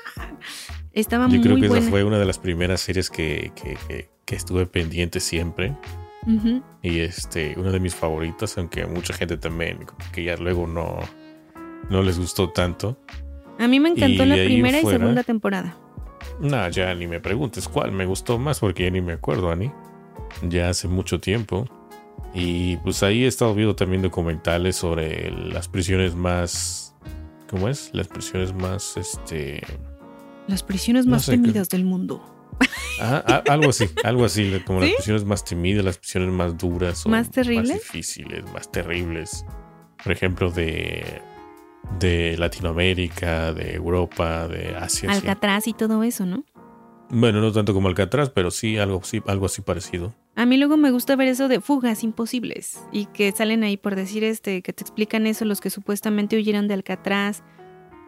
Estaba 0.93 1.29
muy. 1.29 1.39
Yo 1.39 1.43
creo 1.43 1.57
que 1.57 1.67
esa 1.67 1.83
fue 1.83 2.05
una 2.05 2.19
de 2.19 2.25
las 2.25 2.39
primeras 2.39 2.81
series 2.81 3.11
que, 3.11 3.53
estuve 4.27 4.67
pendiente 4.67 5.21
siempre. 5.21 5.77
Y 6.83 7.01
este, 7.01 7.55
una 7.57 7.71
de 7.71 7.81
mis 7.81 7.95
favoritas, 7.95 8.57
aunque 8.59 8.87
mucha 8.87 9.15
gente 9.15 9.37
también, 9.37 9.87
que 10.13 10.25
ya 10.25 10.37
luego 10.37 10.67
no, 10.67 10.99
no 11.89 12.03
les 12.03 12.19
gustó 12.19 12.51
tanto. 12.51 12.99
A 13.59 13.69
mí 13.69 13.81
me 13.81 13.91
encantó 13.91 14.25
la 14.25 14.35
primera 14.37 14.81
y 14.81 14.85
segunda 14.85 15.23
temporada. 15.23 15.77
No, 16.41 16.69
ya 16.69 16.95
ni 16.95 17.07
me 17.07 17.21
preguntes 17.21 17.69
cuál 17.69 17.93
me 17.93 18.07
gustó 18.07 18.39
más 18.39 18.61
porque 18.61 18.85
ya 18.85 18.91
ni 18.91 19.01
me 19.01 19.15
acuerdo, 19.15 19.51
Ani. 19.51 19.71
Ya 20.43 20.69
hace 20.69 20.89
mucho 20.89 21.21
tiempo. 21.21 21.67
Y 22.35 22.77
pues 22.79 23.03
ahí 23.03 23.25
he 23.25 23.27
estado 23.27 23.55
viendo 23.55 23.75
también 23.75 24.03
documentales 24.03 24.77
sobre 24.77 25.31
las 25.31 25.69
prisiones 25.69 26.15
más. 26.15 26.95
¿Cómo 27.49 27.69
es? 27.69 27.91
Las 27.93 28.09
prisiones 28.09 28.55
más, 28.55 28.97
este. 28.97 29.63
Las 30.51 30.63
prisiones 30.63 31.07
más 31.07 31.27
temidas 31.27 31.69
del 31.69 31.85
mundo. 31.85 32.23
Ah, 33.01 33.43
algo 33.49 33.71
así, 33.71 33.89
algo 34.05 34.27
así, 34.27 34.61
como 34.67 34.81
las 34.81 34.91
prisiones 34.91 35.25
más 35.25 35.43
temidas, 35.45 35.83
las 35.83 35.97
prisiones 35.97 36.31
más 36.31 36.59
duras, 36.59 37.07
más 37.07 37.31
terribles, 37.31 37.71
más 37.71 37.79
difíciles, 37.79 38.45
más 38.53 38.71
terribles. 38.71 39.47
Por 40.03 40.13
ejemplo, 40.13 40.51
de 40.51 41.23
de 41.99 42.37
Latinoamérica, 42.39 43.53
de 43.53 43.75
Europa, 43.75 44.49
de 44.49 44.77
Asia. 44.77 45.11
Alcatraz 45.11 45.67
y 45.67 45.73
todo 45.73 46.03
eso, 46.03 46.27
¿no? 46.27 46.45
Bueno, 47.09 47.41
no 47.41 47.51
tanto 47.51 47.75
como 47.75 47.89
Alcatraz, 47.89 48.31
pero 48.31 48.51
sí 48.51 48.79
algo, 48.79 49.03
sí, 49.03 49.21
algo 49.27 49.47
así 49.47 49.63
parecido. 49.63 50.15
A 50.37 50.47
mí 50.47 50.57
luego 50.57 50.77
me 50.77 50.93
gusta 50.93 51.17
ver 51.17 51.27
eso 51.27 51.49
de 51.49 51.61
fugas 51.61 52.05
imposibles 52.05 52.81
y 52.93 53.07
que 53.07 53.33
salen 53.33 53.65
ahí 53.65 53.77
por 53.77 53.97
decir 53.97 54.23
este, 54.23 54.63
que 54.63 54.73
te 54.73 54.85
explican 54.85 55.27
eso 55.27 55.45
los 55.45 55.61
que 55.61 55.71
supuestamente 55.71 56.37
huyeron 56.37 56.69
de 56.69 56.75
Alcatraz 56.75 57.43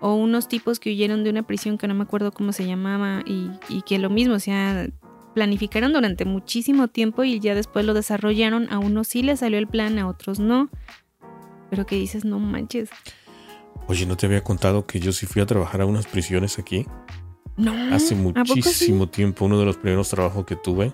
o 0.02 0.14
unos 0.14 0.48
tipos 0.48 0.80
que 0.80 0.90
huyeron 0.90 1.22
de 1.24 1.30
una 1.30 1.44
prisión 1.44 1.78
que 1.78 1.86
no 1.86 1.94
me 1.94 2.02
acuerdo 2.02 2.32
cómo 2.32 2.52
se 2.52 2.66
llamaba 2.66 3.22
y, 3.24 3.50
y 3.68 3.82
que 3.82 3.98
lo 3.98 4.10
mismo, 4.10 4.34
o 4.34 4.40
sea, 4.40 4.88
planificaron 5.32 5.92
durante 5.92 6.24
muchísimo 6.24 6.88
tiempo 6.88 7.22
y 7.24 7.38
ya 7.38 7.54
después 7.54 7.86
lo 7.86 7.94
desarrollaron, 7.94 8.66
a 8.70 8.78
unos 8.80 9.06
sí 9.06 9.22
les 9.22 9.38
salió 9.38 9.58
el 9.58 9.68
plan, 9.68 9.98
a 10.00 10.08
otros 10.08 10.40
no. 10.40 10.68
Pero 11.70 11.86
que 11.86 11.96
dices, 11.96 12.24
no 12.24 12.40
manches. 12.40 12.90
Oye, 13.86 14.04
¿no 14.04 14.16
te 14.16 14.26
había 14.26 14.42
contado 14.42 14.86
que 14.86 15.00
yo 15.00 15.12
sí 15.12 15.26
fui 15.26 15.40
a 15.40 15.46
trabajar 15.46 15.80
a 15.80 15.86
unas 15.86 16.06
prisiones 16.06 16.58
aquí? 16.58 16.84
No. 17.56 17.72
Hace 17.94 18.16
muchísimo 18.16 19.08
tiempo, 19.08 19.44
uno 19.44 19.58
de 19.58 19.64
los 19.64 19.76
primeros 19.76 20.08
trabajos 20.08 20.44
que 20.46 20.56
tuve, 20.56 20.92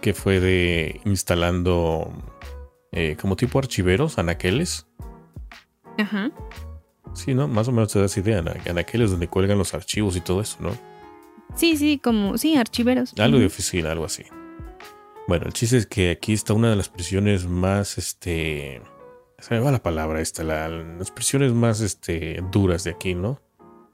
que 0.00 0.14
fue 0.14 0.40
de 0.40 1.00
instalando 1.04 2.12
eh, 2.90 3.16
como 3.20 3.36
tipo 3.36 3.58
archiveros, 3.60 4.18
anaqueles. 4.18 4.86
Ajá. 5.96 6.32
Sí, 7.14 7.34
¿no? 7.34 7.48
Más 7.48 7.68
o 7.68 7.72
menos 7.72 7.92
te 7.92 8.00
das 8.00 8.16
idea, 8.16 8.42
anaqueles 8.68 9.10
donde 9.10 9.28
cuelgan 9.28 9.58
los 9.58 9.74
archivos 9.74 10.16
y 10.16 10.20
todo 10.20 10.40
eso, 10.40 10.58
¿no? 10.60 10.70
Sí, 11.56 11.76
sí, 11.76 12.00
como, 12.02 12.38
sí, 12.38 12.56
archiveros. 12.56 13.14
Algo 13.18 13.38
de 13.38 13.46
oficina, 13.46 13.90
algo 13.90 14.04
así. 14.04 14.24
Bueno, 15.26 15.46
el 15.46 15.52
chiste 15.52 15.76
es 15.76 15.86
que 15.86 16.10
aquí 16.10 16.32
está 16.32 16.54
una 16.54 16.70
de 16.70 16.76
las 16.76 16.88
prisiones 16.88 17.46
más, 17.46 17.98
este, 17.98 18.80
se 19.38 19.54
me 19.54 19.60
va 19.60 19.70
la 19.70 19.82
palabra 19.82 20.20
esta, 20.20 20.42
las 20.44 21.10
prisiones 21.10 21.52
más 21.52 21.80
este, 21.80 22.42
duras 22.50 22.84
de 22.84 22.90
aquí, 22.90 23.14
¿no? 23.14 23.40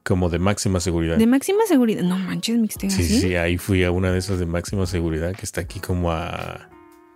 Como 0.03 0.29
de 0.29 0.39
máxima 0.39 0.79
seguridad. 0.79 1.17
De 1.17 1.27
máxima 1.27 1.65
seguridad. 1.67 2.01
No 2.03 2.17
manches, 2.17 2.57
Mixtega. 2.57 2.93
Sí, 2.93 3.03
sí, 3.03 3.35
ahí 3.35 3.57
fui 3.57 3.83
a 3.83 3.91
una 3.91 4.11
de 4.11 4.19
esas 4.19 4.39
de 4.39 4.45
máxima 4.45 4.85
seguridad 4.85 5.35
que 5.35 5.45
está 5.45 5.61
aquí 5.61 5.79
como 5.79 6.11
a 6.11 6.69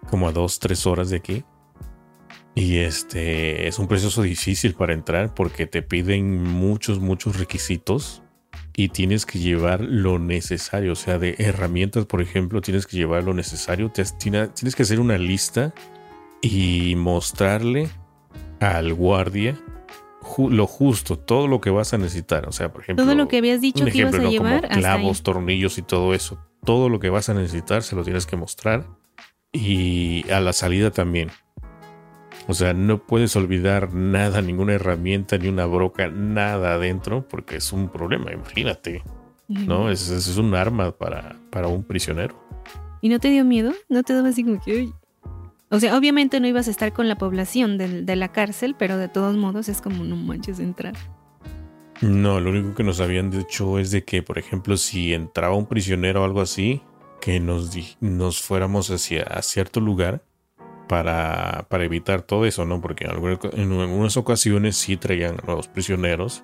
como 0.10 0.28
a 0.28 0.32
dos, 0.32 0.60
tres 0.60 0.86
horas 0.86 1.10
de 1.10 1.18
aquí. 1.18 1.44
Y 2.54 2.78
este 2.78 3.68
es 3.68 3.80
un 3.80 3.88
proceso 3.88 4.22
difícil 4.22 4.74
para 4.74 4.94
entrar 4.94 5.34
porque 5.34 5.68
te 5.68 5.82
piden 5.82 6.44
muchos, 6.44 7.00
muchos 7.00 7.38
requisitos 7.38 8.24
y 8.76 8.90
tienes 8.90 9.26
que 9.26 9.40
llevar 9.40 9.82
lo 9.82 10.20
necesario. 10.20 10.94
O 10.94 10.96
sea, 10.96 11.18
de 11.18 11.36
herramientas, 11.38 12.06
por 12.06 12.22
ejemplo, 12.22 12.62
tienes 12.62 12.88
que 12.88 12.98
llevar 12.98 13.24
lo 13.24 13.34
necesario. 13.34 13.92
Tienes 13.92 14.76
que 14.76 14.84
hacer 14.84 15.00
una 15.00 15.18
lista 15.18 15.74
y 16.42 16.96
mostrarle 16.96 17.90
al 18.60 18.94
guardia 18.94 19.58
lo 20.38 20.68
justo, 20.68 21.18
todo 21.18 21.48
lo 21.48 21.62
que 21.62 21.70
vas 21.70 21.94
a 21.94 21.98
necesitar. 21.98 22.48
O 22.48 22.52
sea, 22.52 22.72
por 22.72 22.84
ejemplo. 22.84 23.06
Todo 23.06 23.16
lo 23.16 23.28
que 23.28 23.38
habías 23.38 23.62
dicho 23.62 23.86
que 23.86 23.98
ibas 23.98 24.14
a 24.16 24.20
llevar. 24.20 24.68
Como 24.68 24.82
clavos, 24.82 25.24
tornillos 25.24 25.78
y 25.78 25.82
todo 25.82 26.14
eso. 26.14 26.40
Todo 26.64 26.90
lo 26.90 27.00
que 27.00 27.10
vas 27.10 27.30
a 27.30 27.34
necesitar 27.34 27.84
se 27.84 27.96
lo 27.96 28.04
tienes 28.04 28.26
que 28.26 28.36
mostrar. 28.36 28.86
Y 29.52 30.30
a 30.32 30.40
la 30.40 30.54
salida 30.54 30.92
también. 30.92 31.32
O 32.52 32.54
sea, 32.54 32.74
no 32.74 32.98
puedes 32.98 33.38
olvidar 33.38 33.94
nada, 33.94 34.42
ninguna 34.42 34.74
herramienta, 34.74 35.38
ni 35.38 35.48
una 35.48 35.66
broca, 35.66 36.10
nada 36.10 36.74
adentro, 36.74 37.26
porque 37.26 37.56
es 37.56 37.72
un 37.72 37.88
problema, 37.88 38.34
imagínate. 38.34 39.04
¿No? 39.48 39.90
Es, 39.90 40.10
es, 40.10 40.36
un 40.36 40.54
arma 40.54 40.92
para, 40.92 41.38
para 41.50 41.70
un 41.70 41.86
prisionero. 41.86 42.36
¿Y 43.00 43.08
no 43.08 43.20
te 43.20 43.30
dio 43.30 43.46
miedo? 43.46 43.72
¿No 43.88 44.04
te 44.04 44.14
daba 44.14 44.28
así 44.28 44.44
como 44.44 44.62
que, 44.62 44.90
o 45.70 45.80
sea, 45.80 45.98
obviamente 45.98 46.42
no 46.42 46.48
ibas 46.48 46.68
a 46.68 46.72
estar 46.72 46.92
con 46.92 47.08
la 47.08 47.18
población 47.18 47.78
de, 47.78 48.16
la 48.18 48.34
cárcel, 48.34 48.76
pero 48.78 48.98
de 48.98 49.08
todos 49.08 49.38
modos 49.38 49.70
es 49.70 49.80
como 49.80 50.04
no 50.04 50.18
manches 50.18 50.60
entrar. 50.60 50.96
No, 52.02 52.42
lo 52.42 52.50
único 52.50 52.76
que 52.76 52.84
nos 52.84 53.00
habían 53.00 53.32
dicho 53.32 53.80
es 53.80 53.92
de 53.92 54.04
que, 54.04 54.24
por 54.24 54.40
ejemplo, 54.40 54.76
si 54.76 55.14
entraba 55.14 55.56
un 55.56 55.68
prisionero 55.68 56.24
o 56.24 56.26
algo 56.26 56.42
así, 56.42 56.82
que 57.22 57.40
nos, 57.40 57.72
nos 58.02 58.42
fuéramos 58.42 58.92
hacia 58.92 59.24
a 59.24 59.42
cierto 59.42 59.80
lugar 59.80 60.22
para, 60.92 61.68
para, 61.70 61.86
evitar 61.86 62.22
todo 62.22 62.46
eso, 62.46 62.66
¿no? 62.66 62.82
Porque 62.82 63.06
en 63.06 63.12
algunas, 63.12 64.18
ocasiones 64.18 64.76
sí 64.76 64.98
traían 64.98 65.38
a 65.48 65.52
los 65.54 65.70
prisioneros 65.70 66.44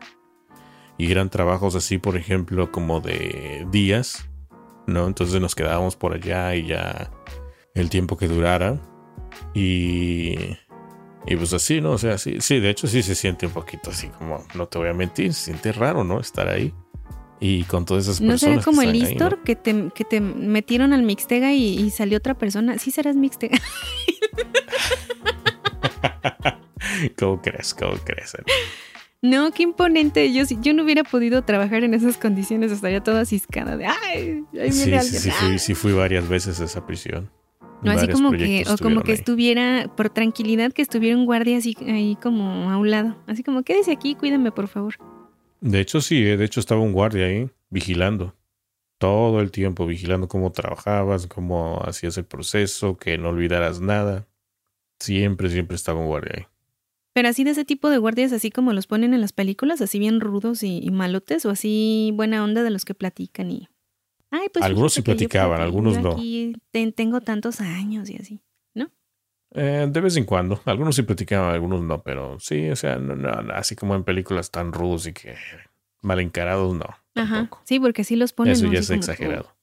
y 0.98 1.12
eran 1.12 1.30
trabajos 1.30 1.76
así, 1.76 1.98
por 1.98 2.16
ejemplo, 2.16 2.72
como 2.72 3.02
de 3.02 3.68
días, 3.70 4.30
¿no? 4.86 5.06
Entonces 5.06 5.42
nos 5.42 5.54
quedábamos 5.54 5.98
por 5.98 6.14
allá 6.14 6.56
y 6.56 6.66
ya 6.66 7.12
el 7.74 7.90
tiempo 7.90 8.16
que 8.16 8.30
durara 8.30 8.80
y, 9.54 10.38
y 11.26 11.36
pues 11.36 11.52
así, 11.52 11.82
¿no? 11.82 11.92
O 11.92 11.98
sea, 11.98 12.18
sí, 12.18 12.38
sí, 12.40 12.62
de 12.62 12.70
hecho 12.70 12.88
sí 12.88 13.04
se 13.04 13.16
siente 13.16 13.48
un 13.48 13.52
poquito 13.52 13.90
así 13.90 14.08
como, 14.08 14.46
no 14.56 14.70
te 14.70 14.78
voy 14.78 14.88
a 14.88 14.94
mentir, 14.94 15.34
se 15.34 15.52
siente 15.52 15.74
raro, 15.74 16.06
¿no? 16.06 16.22
Estar 16.22 16.48
ahí. 16.48 16.74
Y 17.40 17.66
con 17.66 17.86
todas 17.86 18.06
esas 18.06 18.20
personas. 18.20 18.42
¿No 18.42 18.50
será 18.50 18.64
como 18.64 18.82
el 18.82 18.96
Istor 18.96 19.44
que, 19.44 19.56
te, 19.56 19.92
que 19.94 20.04
te 20.04 20.22
metieron 20.22 20.92
al 20.94 21.04
Mixtega 21.04 21.54
y, 21.54 21.92
salió 21.92 22.18
otra 22.18 22.34
persona? 22.36 22.80
Sí 22.80 22.90
serás 22.92 23.16
Mixtega. 23.16 23.60
¿Cómo 27.18 27.42
crees? 27.42 27.76
¿Cómo 27.76 27.94
crees? 28.04 28.36
No, 29.22 29.52
qué 29.52 29.64
imponente. 29.64 30.34
Yo, 30.34 30.44
yo 30.62 30.74
no 30.74 30.84
hubiera 30.84 31.04
podido 31.04 31.44
trabajar 31.44 31.84
en 31.84 31.94
esas 31.94 32.18
condiciones, 32.18 32.72
estaría 32.72 33.02
toda 33.02 33.26
ciscada 33.26 33.78
de 33.78 33.86
¡ay! 33.86 34.44
Ahí 34.60 34.72
sí, 34.72 34.92
sí, 35.02 35.20
sí, 35.20 35.32
fui, 35.32 35.60
sí 35.60 35.76
fui 35.76 35.94
varias 35.94 36.28
veces 36.28 36.60
a 36.62 36.66
esa 36.66 36.86
prisión. 36.86 37.30
No, 37.84 37.92
así 37.92 38.08
como 38.08 38.32
que, 38.32 38.64
o 38.68 38.78
como 38.78 39.04
que 39.04 39.14
estuviera, 39.14 39.92
por 39.96 40.10
tranquilidad, 40.10 40.72
que 40.72 40.82
estuviera 40.82 41.16
un 41.16 41.26
guardia 41.26 41.58
así 41.58 41.78
ahí 41.88 42.18
como 42.22 42.72
a 42.72 42.78
un 42.78 42.90
lado. 42.90 43.16
Así 43.28 43.44
como, 43.44 43.64
quédese 43.64 43.92
aquí, 43.92 44.16
cuídame, 44.16 44.52
por 44.52 44.68
favor. 44.68 44.96
De 45.62 45.80
hecho, 45.80 46.02
sí, 46.02 46.26
eh, 46.26 46.38
de 46.38 46.46
hecho 46.46 46.60
estaba 46.60 46.82
un 46.82 46.94
guardia 46.94 47.26
ahí, 47.26 47.50
vigilando. 47.70 48.36
Todo 48.98 49.42
el 49.42 49.52
tiempo, 49.52 49.86
vigilando 49.86 50.28
cómo 50.28 50.52
trabajabas, 50.52 51.28
cómo 51.28 51.82
hacías 51.84 52.18
el 52.18 52.26
proceso, 52.26 52.98
que 52.98 53.18
no 53.18 53.30
olvidaras 53.30 53.80
nada. 53.80 54.28
Siempre, 55.00 55.50
siempre 55.50 55.76
estaba 55.76 56.00
un 56.00 56.08
guardia 56.08 56.34
ahí. 56.38 56.46
Pero 57.14 57.30
así 57.30 57.44
de 57.44 57.52
ese 57.52 57.66
tipo 57.66 57.90
de 57.90 57.98
guardias, 57.98 58.32
así 58.32 58.52
como 58.52 58.74
los 58.74 58.88
ponen 58.88 59.14
en 59.14 59.22
las 59.22 59.34
películas, 59.34 59.82
así 59.82 60.00
bien 60.00 60.20
rudos 60.20 60.64
y, 60.64 60.80
y 60.84 60.92
malotes, 60.92 61.46
o 61.46 61.50
así 61.50 62.12
buena 62.14 62.44
onda 62.44 62.64
de 62.64 62.70
los 62.70 62.86
que 62.86 62.94
platican 62.94 63.52
y 63.52 63.68
pues 64.52 64.66
algunos 64.66 64.94
sí 64.94 65.02
platicaban, 65.02 65.62
algunos 65.62 65.98
no. 66.00 66.14
Aquí 66.14 66.54
tengo 66.72 67.22
tantos 67.22 67.62
años 67.62 68.10
y 68.10 68.18
así. 68.18 68.42
Eh, 69.52 69.88
de 69.90 70.02
vez 70.02 70.16
en 70.18 70.26
cuando. 70.26 70.62
Algunos 70.66 70.96
sí 70.96 71.04
platicaban, 71.04 71.54
algunos 71.54 71.82
no, 71.82 72.02
pero 72.02 72.40
sí, 72.40 72.70
o 72.70 72.76
sea, 72.76 72.98
no, 72.98 73.16
así 73.54 73.76
como 73.76 73.96
en 73.96 74.04
películas 74.04 74.52
tan 74.52 74.74
rudos 74.74 75.08
y 75.08 75.14
que 75.14 75.36
mal 76.02 76.20
encarados, 76.20 76.76
no. 76.76 76.86
Ajá. 77.16 77.50
Sí, 77.64 77.80
porque 77.80 78.04
sí 78.04 78.16
los 78.16 78.34
ponen. 78.34 78.54
Eso 78.54 78.72
ya 78.72 78.80
es 78.80 78.90
exagerado. 78.90 79.56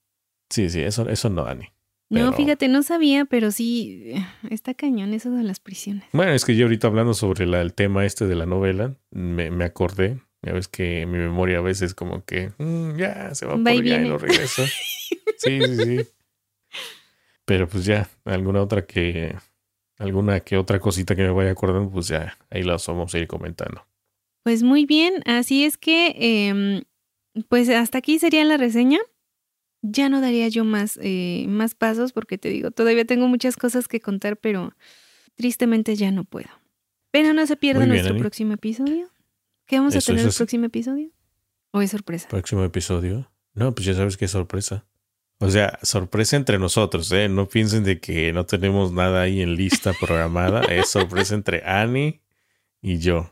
Sí, 0.50 0.70
sí, 0.70 0.80
eso, 0.82 1.08
eso 1.08 1.30
no, 1.30 1.46
Ani. 1.46 1.68
No, 2.10 2.32
fíjate, 2.32 2.68
no 2.68 2.82
sabía, 2.84 3.24
pero 3.24 3.50
sí 3.50 4.14
está 4.48 4.74
cañón 4.74 5.14
eso 5.14 5.32
de 5.32 5.42
las 5.42 5.58
prisiones. 5.58 6.04
Bueno, 6.12 6.32
es 6.32 6.44
que 6.44 6.54
yo 6.54 6.66
ahorita 6.66 6.86
hablando 6.86 7.12
sobre 7.12 7.44
el 7.44 7.74
tema 7.74 8.04
este 8.04 8.26
de 8.26 8.36
la 8.36 8.46
novela, 8.46 8.94
me, 9.10 9.50
me 9.50 9.64
acordé 9.64 10.20
ya 10.44 10.52
ves 10.52 10.68
que 10.68 11.06
mi 11.06 11.18
memoria 11.18 11.58
a 11.58 11.62
veces 11.62 11.94
como 11.94 12.24
que 12.24 12.52
mm, 12.58 12.96
ya 12.96 13.34
se 13.34 13.46
va, 13.46 13.56
por 13.56 13.66
allá 13.68 14.02
y, 14.02 14.04
lo 14.06 14.18
regreso. 14.18 14.64
sí, 15.38 15.60
sí, 15.60 15.76
sí. 15.76 16.08
Pero 17.46 17.66
pues 17.66 17.84
ya, 17.86 18.08
alguna 18.24 18.60
otra 18.60 18.84
que, 18.84 19.36
alguna 19.98 20.40
que 20.40 20.56
otra 20.56 20.80
cosita 20.80 21.14
que 21.14 21.22
me 21.22 21.30
vaya 21.30 21.50
acordando, 21.50 21.90
pues 21.90 22.08
ya 22.08 22.36
ahí 22.50 22.62
las 22.62 22.86
vamos 22.86 23.14
a 23.14 23.18
ir 23.18 23.26
comentando. 23.26 23.86
Pues 24.42 24.62
muy 24.62 24.86
bien, 24.86 25.22
así 25.26 25.64
es 25.64 25.78
que, 25.78 26.14
em, 26.18 26.82
pues 27.48 27.68
hasta 27.68 27.98
aquí 27.98 28.18
sería 28.18 28.44
la 28.44 28.56
reseña. 28.56 28.98
Ya 29.82 30.08
no 30.08 30.20
daría 30.20 30.48
yo 30.48 30.64
más, 30.64 30.98
eh, 31.02 31.46
más 31.48 31.74
pasos 31.74 32.12
porque 32.12 32.38
te 32.38 32.48
digo, 32.48 32.70
todavía 32.70 33.04
tengo 33.04 33.28
muchas 33.28 33.56
cosas 33.56 33.88
que 33.88 34.00
contar, 34.00 34.36
pero 34.36 34.74
tristemente 35.34 35.96
ya 35.96 36.10
no 36.10 36.24
puedo. 36.24 36.48
Pero 37.10 37.32
no 37.32 37.46
se 37.46 37.56
pierda 37.56 37.86
nuestro 37.86 38.16
próximo 38.16 38.54
episodio. 38.54 39.10
¿Qué 39.66 39.78
vamos 39.78 39.94
a 39.96 40.00
tener 40.00 40.26
el 40.26 40.32
próximo 40.32 40.66
episodio? 40.66 41.10
¿O 41.70 41.80
es 41.80 41.90
sorpresa? 41.90 42.28
¿Próximo 42.28 42.64
episodio? 42.64 43.30
No, 43.54 43.74
pues 43.74 43.86
ya 43.86 43.94
sabes 43.94 44.16
que 44.16 44.26
es 44.26 44.30
sorpresa. 44.30 44.84
O 45.38 45.50
sea, 45.50 45.78
sorpresa 45.82 46.36
entre 46.36 46.58
nosotros, 46.58 47.10
¿eh? 47.12 47.28
No 47.28 47.48
piensen 47.48 47.84
de 47.84 48.00
que 48.00 48.32
no 48.32 48.46
tenemos 48.46 48.92
nada 48.92 49.22
ahí 49.22 49.40
en 49.42 49.56
lista 49.56 49.92
programada. 49.98 50.62
es 50.70 50.88
sorpresa 50.88 51.34
entre 51.34 51.62
Annie 51.64 52.20
y 52.80 52.98
yo. 52.98 53.30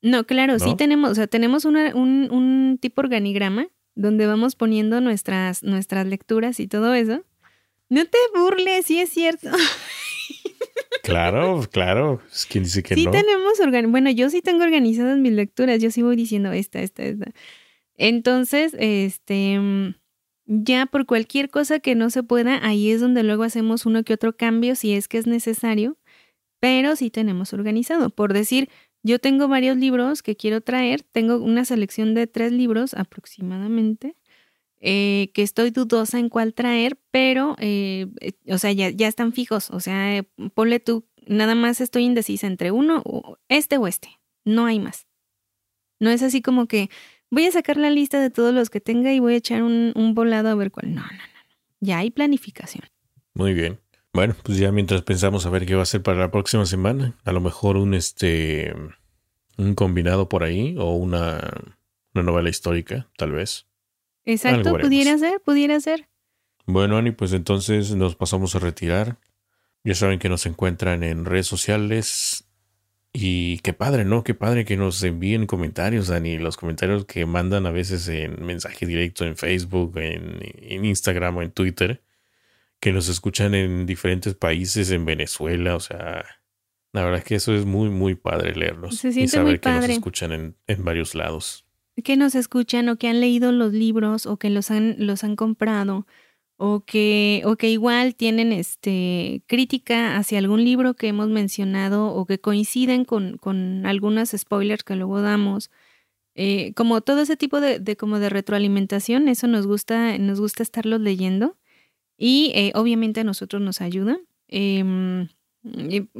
No, 0.00 0.24
claro, 0.24 0.58
sí 0.58 0.74
tenemos, 0.76 1.12
o 1.12 1.14
sea, 1.14 1.26
tenemos 1.26 1.64
un, 1.64 1.76
un, 1.76 2.78
tipo 2.78 3.00
organigrama 3.00 3.68
donde 3.94 4.26
vamos 4.26 4.54
poniendo 4.54 5.00
nuestras, 5.00 5.62
nuestras 5.62 6.06
lecturas 6.06 6.60
y 6.60 6.66
todo 6.66 6.92
eso. 6.92 7.24
No 7.88 8.04
te 8.04 8.18
burles, 8.34 8.86
sí 8.86 9.00
es 9.00 9.10
cierto. 9.10 9.50
Claro, 11.02 11.62
claro. 11.70 12.22
Es 12.32 12.46
quien 12.46 12.64
dice 12.64 12.82
que 12.82 12.94
sí 12.94 13.04
no. 13.04 13.10
tenemos 13.10 13.60
organizadas. 13.60 13.90
Bueno, 13.90 14.10
yo 14.10 14.30
sí 14.30 14.40
tengo 14.40 14.64
organizadas 14.64 15.18
mis 15.18 15.32
lecturas. 15.32 15.78
Yo 15.80 15.90
sí 15.90 16.00
voy 16.00 16.16
diciendo 16.16 16.50
esta, 16.52 16.80
esta, 16.80 17.02
esta. 17.02 17.30
Entonces, 17.96 18.74
este, 18.78 19.58
mm, 19.58 19.94
ya 20.46 20.86
por 20.86 21.06
cualquier 21.06 21.50
cosa 21.50 21.80
que 21.80 21.94
no 21.94 22.10
se 22.10 22.22
pueda, 22.22 22.64
ahí 22.66 22.90
es 22.90 23.00
donde 23.00 23.22
luego 23.22 23.44
hacemos 23.44 23.86
uno 23.86 24.04
que 24.04 24.14
otro 24.14 24.36
cambio 24.36 24.74
si 24.76 24.92
es 24.94 25.08
que 25.08 25.18
es 25.18 25.26
necesario, 25.26 25.98
pero 26.60 26.96
sí 26.96 27.10
tenemos 27.10 27.52
organizado. 27.52 28.10
Por 28.10 28.32
decir, 28.32 28.70
yo 29.02 29.18
tengo 29.18 29.48
varios 29.48 29.76
libros 29.76 30.22
que 30.22 30.36
quiero 30.36 30.62
traer, 30.62 31.02
tengo 31.02 31.36
una 31.38 31.64
selección 31.64 32.14
de 32.14 32.26
tres 32.26 32.52
libros 32.52 32.94
aproximadamente, 32.94 34.16
eh, 34.80 35.30
que 35.34 35.42
estoy 35.42 35.70
dudosa 35.70 36.18
en 36.18 36.28
cuál 36.28 36.54
traer, 36.54 36.98
pero, 37.10 37.56
eh, 37.58 38.08
eh, 38.20 38.32
o 38.48 38.58
sea, 38.58 38.72
ya, 38.72 38.90
ya 38.90 39.08
están 39.08 39.32
fijos, 39.32 39.70
o 39.70 39.80
sea, 39.80 40.24
ponle 40.54 40.80
tú, 40.80 41.06
nada 41.26 41.54
más 41.54 41.80
estoy 41.80 42.04
indecisa 42.04 42.46
entre 42.46 42.70
uno, 42.70 43.02
este 43.48 43.78
o 43.78 43.86
este, 43.86 44.20
no 44.44 44.66
hay 44.66 44.80
más. 44.80 45.06
No 46.00 46.10
es 46.10 46.22
así 46.22 46.42
como 46.42 46.66
que 46.66 46.90
voy 47.34 47.46
a 47.46 47.52
sacar 47.52 47.76
la 47.76 47.90
lista 47.90 48.20
de 48.20 48.30
todos 48.30 48.54
los 48.54 48.70
que 48.70 48.80
tenga 48.80 49.12
y 49.12 49.18
voy 49.18 49.34
a 49.34 49.36
echar 49.36 49.62
un, 49.62 49.92
un 49.94 50.14
volado 50.14 50.48
a 50.48 50.54
ver 50.54 50.70
cuál. 50.70 50.94
No, 50.94 51.02
no, 51.02 51.08
no, 51.08 51.16
no. 51.16 51.54
Ya 51.80 51.98
hay 51.98 52.10
planificación. 52.10 52.84
Muy 53.34 53.52
bien. 53.52 53.80
Bueno, 54.12 54.36
pues 54.44 54.58
ya 54.58 54.70
mientras 54.70 55.02
pensamos 55.02 55.44
a 55.44 55.50
ver 55.50 55.66
qué 55.66 55.74
va 55.74 55.82
a 55.82 55.86
ser 55.86 56.02
para 56.02 56.20
la 56.20 56.30
próxima 56.30 56.64
semana, 56.66 57.18
a 57.24 57.32
lo 57.32 57.40
mejor 57.40 57.76
un 57.76 57.94
este 57.94 58.72
un 59.56 59.74
combinado 59.74 60.28
por 60.28 60.44
ahí 60.44 60.76
o 60.78 60.94
una, 60.94 61.40
una 62.14 62.22
novela 62.24 62.48
histórica, 62.48 63.08
tal 63.16 63.32
vez. 63.32 63.66
Exacto, 64.24 64.78
pudiera 64.78 65.18
ser, 65.18 65.40
pudiera 65.40 65.80
ser. 65.80 66.08
Bueno, 66.66 66.96
Ani, 66.96 67.10
pues 67.10 67.32
entonces 67.32 67.94
nos 67.94 68.16
pasamos 68.16 68.54
a 68.54 68.60
retirar. 68.60 69.18
Ya 69.82 69.94
saben 69.94 70.18
que 70.18 70.28
nos 70.28 70.46
encuentran 70.46 71.02
en 71.02 71.24
redes 71.24 71.46
sociales. 71.46 72.46
Y 73.16 73.58
qué 73.60 73.72
padre, 73.72 74.04
¿no? 74.04 74.24
Qué 74.24 74.34
padre 74.34 74.64
que 74.64 74.76
nos 74.76 75.02
envíen 75.02 75.46
comentarios, 75.46 76.08
Dani. 76.08 76.36
Los 76.38 76.56
comentarios 76.56 77.06
que 77.06 77.24
mandan 77.24 77.64
a 77.64 77.70
veces 77.70 78.08
en 78.08 78.44
mensaje 78.44 78.86
directo 78.86 79.24
en 79.24 79.36
Facebook, 79.36 79.96
en, 79.98 80.40
en 80.42 80.84
Instagram 80.84 81.36
o 81.36 81.42
en 81.42 81.52
Twitter 81.52 82.02
que 82.84 82.92
nos 82.92 83.08
escuchan 83.08 83.54
en 83.54 83.86
diferentes 83.86 84.34
países, 84.34 84.90
en 84.90 85.06
Venezuela, 85.06 85.74
o 85.74 85.80
sea, 85.80 86.22
la 86.92 87.02
verdad 87.02 87.20
es 87.20 87.24
que 87.24 87.34
eso 87.36 87.54
es 87.54 87.64
muy, 87.64 87.88
muy 87.88 88.14
padre 88.14 88.54
leerlos. 88.54 88.98
Se 88.98 89.10
siente 89.10 89.24
y 89.24 89.28
saber 89.28 89.58
que 89.58 89.70
nos 89.70 89.88
escuchan 89.88 90.32
en, 90.32 90.56
en, 90.66 90.84
varios 90.84 91.14
lados. 91.14 91.66
Que 92.04 92.18
nos 92.18 92.34
escuchan 92.34 92.90
o 92.90 92.96
que 92.96 93.08
han 93.08 93.22
leído 93.22 93.52
los 93.52 93.72
libros 93.72 94.26
o 94.26 94.36
que 94.36 94.50
los 94.50 94.70
han, 94.70 94.96
los 94.98 95.24
han 95.24 95.34
comprado 95.34 96.06
o 96.66 96.80
que, 96.80 97.42
o 97.44 97.56
que 97.56 97.68
igual 97.68 98.14
tienen 98.14 98.50
este 98.50 99.42
crítica 99.46 100.16
hacia 100.16 100.38
algún 100.38 100.64
libro 100.64 100.94
que 100.94 101.08
hemos 101.08 101.28
mencionado 101.28 102.06
o 102.06 102.24
que 102.24 102.40
coinciden 102.40 103.04
con, 103.04 103.36
con 103.36 103.84
algunos 103.84 104.30
spoilers 104.30 104.82
que 104.82 104.96
luego 104.96 105.20
damos. 105.20 105.70
Eh, 106.34 106.72
como 106.74 107.02
todo 107.02 107.20
ese 107.20 107.36
tipo 107.36 107.60
de, 107.60 107.80
de, 107.80 107.96
como 107.98 108.18
de 108.18 108.30
retroalimentación, 108.30 109.28
eso 109.28 109.46
nos 109.46 109.66
gusta, 109.66 110.16
nos 110.16 110.40
gusta 110.40 110.62
estarlos 110.62 111.02
leyendo. 111.02 111.58
Y 112.16 112.52
eh, 112.54 112.72
obviamente 112.74 113.20
a 113.20 113.24
nosotros 113.24 113.60
nos 113.60 113.82
ayuda. 113.82 114.18
Em, 114.48 115.28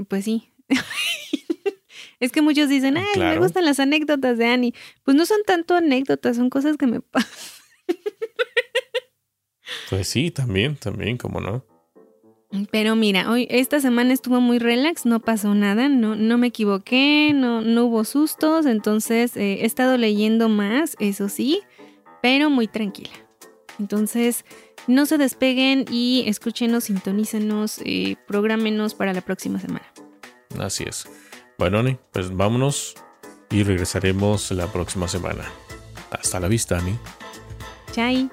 pues 0.09 0.27
sí. 0.27 0.53
es 2.21 2.33
que 2.33 2.43
muchos 2.43 2.69
dicen, 2.69 2.99
ay, 2.99 3.19
me 3.19 3.39
gustan 3.39 3.65
las 3.65 3.81
anécdotas 3.81 4.37
de 4.37 4.45
Annie. 4.45 4.75
Pues 5.05 5.17
no 5.17 5.25
son 5.25 5.39
tanto 5.47 5.75
anécdotas, 5.75 6.37
son 6.37 6.51
cosas 6.51 6.77
que 6.77 6.87
me 6.87 7.01
pasan. 7.01 7.33
Pues 9.91 10.09
sí, 10.09 10.31
también, 10.31 10.77
también, 10.77 11.17
como 11.17 11.41
no. 11.41 11.65
Pero 12.71 12.95
mira, 12.95 13.31
hoy 13.31 13.49
esta 13.51 13.81
semana 13.81 14.13
estuvo 14.13 14.41
muy 14.41 14.59
relax, 14.59 15.07
no 15.07 15.21
pasó 15.21 15.55
nada, 15.55 15.89
no, 15.89 16.15
no 16.15 16.39
me 16.39 16.49
equivoqué, 16.49 17.33
no, 17.35 17.63
no 17.63 17.87
hubo 17.87 18.05
sustos, 18.05 18.67
entonces 18.67 19.37
eh, 19.37 19.63
he 19.63 19.67
estado 19.67 19.97
leyendo 19.97 20.49
más, 20.49 20.97
eso 21.01 21.29
sí, 21.29 21.63
pero 22.23 22.51
muy 22.51 22.69
tranquila. 22.69 23.11
Entonces, 23.81 24.45
no 24.87 25.05
se 25.07 25.19
despeguen 25.19 25.85
y 25.91 26.25
escúchenos, 26.27 26.85
sintonícenos, 26.85 27.81
eh, 27.85 28.17
prográmenos 28.29 28.95
para 28.95 29.13
la 29.13 29.21
próxima 29.21 29.59
semana. 29.59 29.87
Así 30.59 30.85
es. 30.87 31.09
Bueno, 31.59 31.81
Ani, 31.81 31.99
pues 32.13 32.35
vámonos 32.35 32.95
y 33.51 33.65
regresaremos 33.65 34.51
la 34.53 34.71
próxima 34.71 35.09
semana. 35.09 35.45
Hasta 36.11 36.39
la 36.39 36.49
vista, 36.49 36.79
Ani. 36.79 36.97
Chai. 37.93 38.31